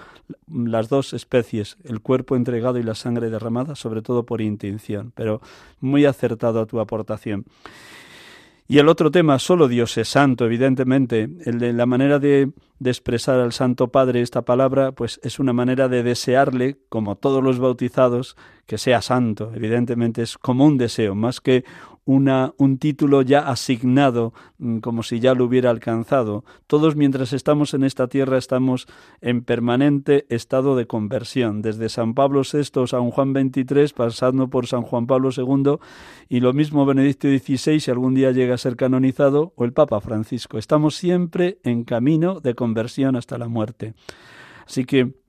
las 0.49 0.89
dos 0.89 1.13
especies, 1.13 1.77
el 1.85 2.01
cuerpo 2.01 2.37
entregado 2.37 2.79
y 2.79 2.83
la 2.83 2.95
sangre 2.95 3.31
derramada, 3.31 3.75
sobre 3.75 4.03
todo 4.03 4.25
por 4.25 4.41
intención, 4.41 5.13
pero 5.15 5.41
muy 5.81 6.05
acertado 6.05 6.61
a 6.61 6.67
tu 6.67 6.81
aportación. 6.81 7.45
Y 8.73 8.79
el 8.79 8.89
otro 8.89 9.11
tema, 9.11 9.39
solo 9.39 9.69
Dios 9.69 9.99
es 9.99 10.09
santo, 10.09 10.47
evidentemente. 10.47 11.29
El 11.45 11.59
de 11.59 11.75
la 11.75 11.85
manera 11.85 12.19
de, 12.19 12.53
de 12.79 12.91
expresar 12.91 13.39
al 13.39 13.53
Santo 13.53 13.89
Padre 13.89 14.23
esta 14.23 14.47
palabra, 14.47 14.93
pues 14.93 15.21
es 15.23 15.39
una 15.39 15.53
manera 15.53 15.89
de 15.89 16.03
desearle, 16.03 16.79
como 16.89 17.17
todos 17.17 17.45
los 17.45 17.59
bautizados, 17.59 18.35
que 18.65 18.79
sea 18.79 19.03
santo. 19.03 19.53
Evidentemente 19.55 20.23
es 20.23 20.39
como 20.39 20.65
un 20.65 20.79
deseo, 20.79 21.15
más 21.15 21.43
que 21.43 21.67
un 22.05 22.79
título 22.79 23.23
ya 23.23 23.41
asignado, 23.41 24.33
mm, 24.59 24.79
como 24.79 25.03
si 25.03 25.21
ya 25.21 25.35
lo 25.35 25.45
hubiera 25.45 25.71
alcanzado. 25.71 26.45
Todos 26.67 26.97
mientras 26.97 27.33
estamos 27.33 27.75
en 27.75 27.85
esta 27.85 28.09
tierra 28.09 28.39
estamos 28.39 28.87
en 29.21 29.43
permanente 29.43 30.27
estado 30.29 30.77
de 30.77 30.87
conversión, 30.87 31.63
desde 31.63 31.89
San 31.89 32.15
Pablo 32.15 32.43
VI, 32.43 32.87
San 32.87 33.11
Juan 33.11 33.33
XXIII, 33.33 33.95
pasando 33.95 34.49
por 34.49 34.67
San 34.67 34.83
Juan 34.83 35.07
Pablo 35.07 35.31
II 35.37 35.77
y 36.29 36.41
lo 36.41 36.53
mismo 36.53 36.87
Benedicto 36.87 37.29
XVI, 37.29 37.81
si 37.81 37.91
algún 37.91 38.15
día 38.15 38.33
llega 38.33 38.55
a 38.55 38.59
ser 38.59 38.77
canonizado, 38.77 39.53
o 39.57 39.65
el 39.65 39.73
Papa 39.73 40.01
Francisco. 40.01 40.59
Estamos 40.59 40.97
siempre 40.97 41.59
en 41.63 41.85
camino 41.85 42.41
de 42.41 42.55
conversión 42.55 43.17
hasta 43.17 43.39
la 43.39 43.49
muerte. 43.49 43.95
Así 44.67 44.85
que 44.85 45.22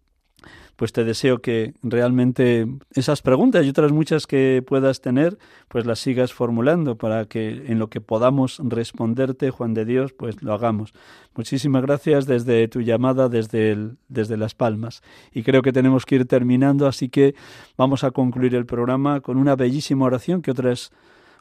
pues 0.76 0.92
te 0.92 1.04
deseo 1.04 1.40
que 1.40 1.74
realmente 1.84 2.68
esas 2.92 3.22
preguntas 3.22 3.66
y 3.66 3.70
otras 3.70 3.92
muchas 3.92 4.28
que 4.28 4.64
puedas 4.66 5.02
tener, 5.02 5.38
pues 5.68 5.86
las 5.86 6.00
sigas 6.00 6.34
formulando 6.34 6.98
para 6.98 7.26
que 7.26 7.66
en 7.68 7.80
lo 7.80 7.90
que 7.90 8.02
podamos 8.02 8.60
responderte, 8.64 9.52
Juan 9.52 9.74
de 9.74 9.86
Dios, 9.86 10.14
pues 10.14 10.42
lo 10.42 10.54
hagamos. 10.54 10.94
Muchísimas 11.36 11.84
gracias 11.84 12.26
desde 12.26 12.68
tu 12.68 12.82
llamada 12.82 13.30
desde, 13.30 13.92
desde 14.08 14.38
Las 14.38 14.56
Palmas. 14.56 15.02
Y 15.32 15.44
creo 15.44 15.62
que 15.62 15.72
tenemos 15.72 16.06
que 16.06 16.16
ir 16.16 16.26
terminando, 16.26 16.88
así 16.88 17.10
que 17.10 17.36
vamos 17.78 18.04
a 18.04 18.12
concluir 18.12 18.56
el 18.56 18.66
programa 18.66 19.22
con 19.22 19.38
una 19.38 19.56
bellísima 19.56 20.06
oración 20.06 20.42
que 20.42 20.52
otras, 20.52 20.92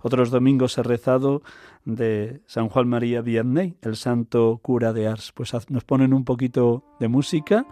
otros 0.00 0.30
domingos 0.30 0.76
he 0.76 0.82
rezado 0.82 1.42
de 1.84 2.40
San 2.46 2.68
Juan 2.68 2.88
María 2.88 3.22
Vianney, 3.22 3.76
el 3.82 3.96
santo 3.96 4.58
cura 4.62 4.92
de 4.92 5.08
Ars. 5.08 5.32
Pues 5.34 5.52
nos 5.68 5.84
ponen 5.84 6.12
un 6.12 6.24
poquito 6.24 6.84
de 7.00 7.08
música 7.08 7.66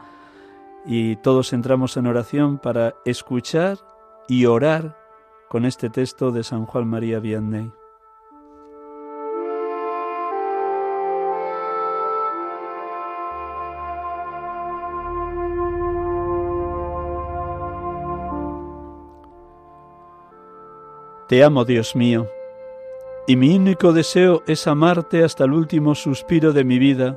y 0.92 1.14
todos 1.14 1.52
entramos 1.52 1.96
en 1.96 2.08
oración 2.08 2.58
para 2.58 2.96
escuchar 3.04 3.78
y 4.26 4.46
orar 4.46 4.98
con 5.48 5.64
este 5.64 5.88
texto 5.88 6.32
de 6.32 6.42
San 6.42 6.66
Juan 6.66 6.88
María 6.88 7.20
Vianney. 7.20 7.70
Te 21.28 21.44
amo, 21.44 21.64
Dios 21.64 21.94
mío, 21.94 22.26
y 23.28 23.36
mi 23.36 23.54
único 23.54 23.92
deseo 23.92 24.42
es 24.48 24.66
amarte 24.66 25.22
hasta 25.22 25.44
el 25.44 25.52
último 25.52 25.94
suspiro 25.94 26.52
de 26.52 26.64
mi 26.64 26.80
vida. 26.80 27.16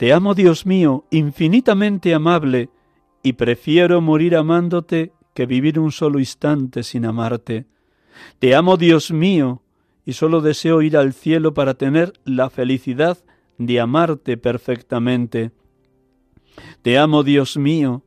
Te 0.00 0.14
amo, 0.14 0.34
Dios 0.34 0.64
mío, 0.64 1.04
infinitamente 1.10 2.14
amable, 2.14 2.70
y 3.22 3.34
prefiero 3.34 4.00
morir 4.00 4.34
amándote 4.34 5.12
que 5.34 5.44
vivir 5.44 5.78
un 5.78 5.92
solo 5.92 6.18
instante 6.18 6.84
sin 6.84 7.04
amarte. 7.04 7.66
Te 8.38 8.54
amo, 8.54 8.78
Dios 8.78 9.10
mío, 9.10 9.60
y 10.06 10.14
solo 10.14 10.40
deseo 10.40 10.80
ir 10.80 10.96
al 10.96 11.12
cielo 11.12 11.52
para 11.52 11.74
tener 11.74 12.14
la 12.24 12.48
felicidad 12.48 13.18
de 13.58 13.78
amarte 13.78 14.38
perfectamente. 14.38 15.50
Te 16.80 16.96
amo, 16.96 17.22
Dios 17.22 17.58
mío, 17.58 18.02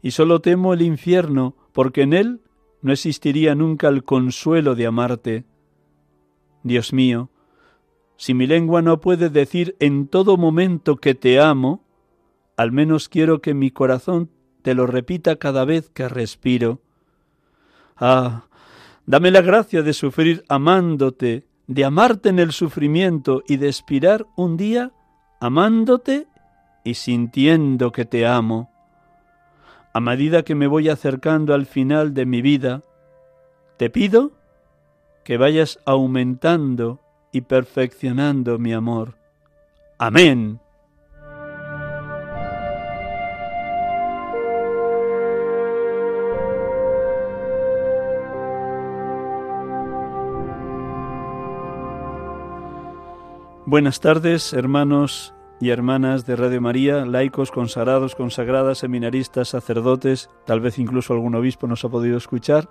y 0.00 0.12
solo 0.12 0.40
temo 0.42 0.74
el 0.74 0.82
infierno, 0.82 1.56
porque 1.72 2.02
en 2.02 2.12
él 2.12 2.40
no 2.82 2.92
existiría 2.92 3.56
nunca 3.56 3.88
el 3.88 4.04
consuelo 4.04 4.76
de 4.76 4.86
amarte. 4.86 5.44
Dios 6.62 6.92
mío, 6.92 7.30
si 8.22 8.34
mi 8.34 8.46
lengua 8.46 8.82
no 8.82 9.00
puede 9.00 9.30
decir 9.30 9.74
en 9.80 10.06
todo 10.06 10.36
momento 10.36 10.94
que 10.94 11.16
te 11.16 11.40
amo, 11.40 11.82
al 12.56 12.70
menos 12.70 13.08
quiero 13.08 13.40
que 13.42 13.52
mi 13.52 13.72
corazón 13.72 14.30
te 14.62 14.76
lo 14.76 14.86
repita 14.86 15.34
cada 15.34 15.64
vez 15.64 15.90
que 15.90 16.08
respiro. 16.08 16.78
Ah, 17.96 18.44
dame 19.06 19.32
la 19.32 19.40
gracia 19.40 19.82
de 19.82 19.92
sufrir 19.92 20.44
amándote, 20.48 21.48
de 21.66 21.84
amarte 21.84 22.28
en 22.28 22.38
el 22.38 22.52
sufrimiento 22.52 23.42
y 23.48 23.56
de 23.56 23.66
expirar 23.66 24.24
un 24.36 24.56
día 24.56 24.92
amándote 25.40 26.28
y 26.84 26.94
sintiendo 26.94 27.90
que 27.90 28.04
te 28.04 28.24
amo. 28.24 28.70
A 29.92 29.98
medida 29.98 30.44
que 30.44 30.54
me 30.54 30.68
voy 30.68 30.90
acercando 30.90 31.54
al 31.54 31.66
final 31.66 32.14
de 32.14 32.24
mi 32.24 32.40
vida, 32.40 32.82
te 33.78 33.90
pido 33.90 34.30
que 35.24 35.38
vayas 35.38 35.80
aumentando 35.84 37.01
y 37.32 37.40
perfeccionando 37.40 38.58
mi 38.58 38.72
amor. 38.72 39.14
Amén. 39.98 40.60
Buenas 53.64 54.00
tardes, 54.00 54.52
hermanos 54.52 55.32
y 55.58 55.70
hermanas 55.70 56.26
de 56.26 56.36
Radio 56.36 56.60
María, 56.60 57.06
laicos, 57.06 57.50
consagrados, 57.50 58.14
consagradas, 58.14 58.76
seminaristas, 58.76 59.48
sacerdotes, 59.48 60.28
tal 60.44 60.60
vez 60.60 60.78
incluso 60.78 61.14
algún 61.14 61.34
obispo 61.36 61.66
nos 61.66 61.82
ha 61.84 61.88
podido 61.88 62.18
escuchar. 62.18 62.68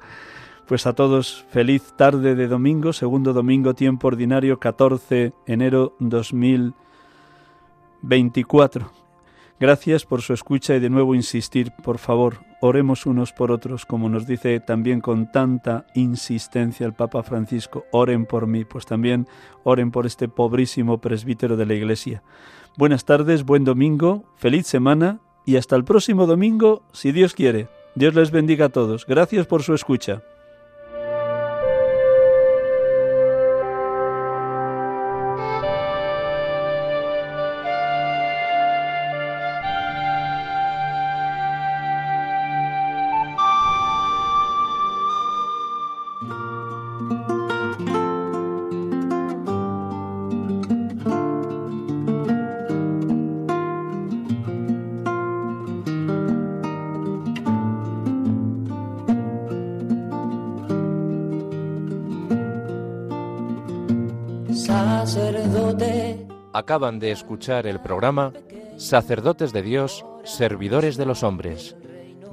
Pues 0.72 0.88
a 0.88 0.93
todos, 0.93 1.43
feliz 1.49 1.91
tarde 1.97 2.34
de 2.34 2.47
domingo, 2.47 2.93
segundo 2.93 3.34
domingo, 3.34 3.74
tiempo 3.74 4.07
ordinario, 4.07 4.57
14 4.57 5.34
enero 5.45 5.97
2024. 5.99 8.89
Gracias 9.59 10.05
por 10.05 10.22
su 10.22 10.32
escucha 10.32 10.74
y 10.74 10.80
de 10.80 10.89
nuevo 10.89 11.13
insistir, 11.13 11.74
por 11.84 11.97
favor, 11.97 12.45
oremos 12.61 13.05
unos 13.05 13.34
por 13.34 13.51
otros, 13.51 13.86
como 13.86 14.07
nos 14.07 14.26
dice 14.26 14.61
también 14.61 15.01
con 15.01 15.30
tanta 15.30 15.88
insistencia 15.93 16.86
el 16.86 16.93
Papa 16.93 17.22
Francisco, 17.22 17.84
oren 17.91 18.26
por 18.26 18.47
mí, 18.47 18.63
pues 18.63 18.86
también 18.86 19.28
oren 19.65 19.91
por 19.91 20.05
este 20.05 20.30
pobrísimo 20.30 21.01
presbítero 21.01 21.57
de 21.57 21.65
la 21.65 21.74
Iglesia. 21.74 22.24
Buenas 22.78 23.03
tardes, 23.03 23.43
buen 23.43 23.65
domingo, 23.65 24.24
feliz 24.38 24.67
semana 24.67 25.19
y 25.45 25.57
hasta 25.57 25.76
el 25.76 25.84
próximo 25.84 26.28
domingo, 26.28 26.84
si 26.93 27.11
Dios 27.11 27.34
quiere. 27.34 27.67
Dios 27.93 28.15
les 28.15 28.32
bendiga 28.32 28.67
a 28.67 28.69
todos. 28.69 29.05
Gracias 29.05 29.47
por 29.47 29.63
su 29.63 29.74
escucha. 29.74 30.22
Acaban 66.72 66.99
de 66.99 67.11
escuchar 67.11 67.67
el 67.67 67.82
programa 67.82 68.32
Sacerdotes 68.78 69.51
de 69.51 69.61
Dios, 69.61 70.05
Servidores 70.24 70.95
de 70.95 71.05
los 71.05 71.22
Hombres, 71.22 71.76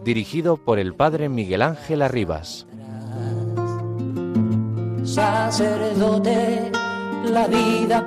dirigido 0.05 0.57
por 0.59 0.79
el 0.79 0.95
Padre 0.95 1.29
Miguel 1.29 1.61
Ángel 1.61 2.03
Arribas. 2.03 2.65
Sacerdote, 5.03 6.71
la 7.25 7.49
vida 7.49 8.07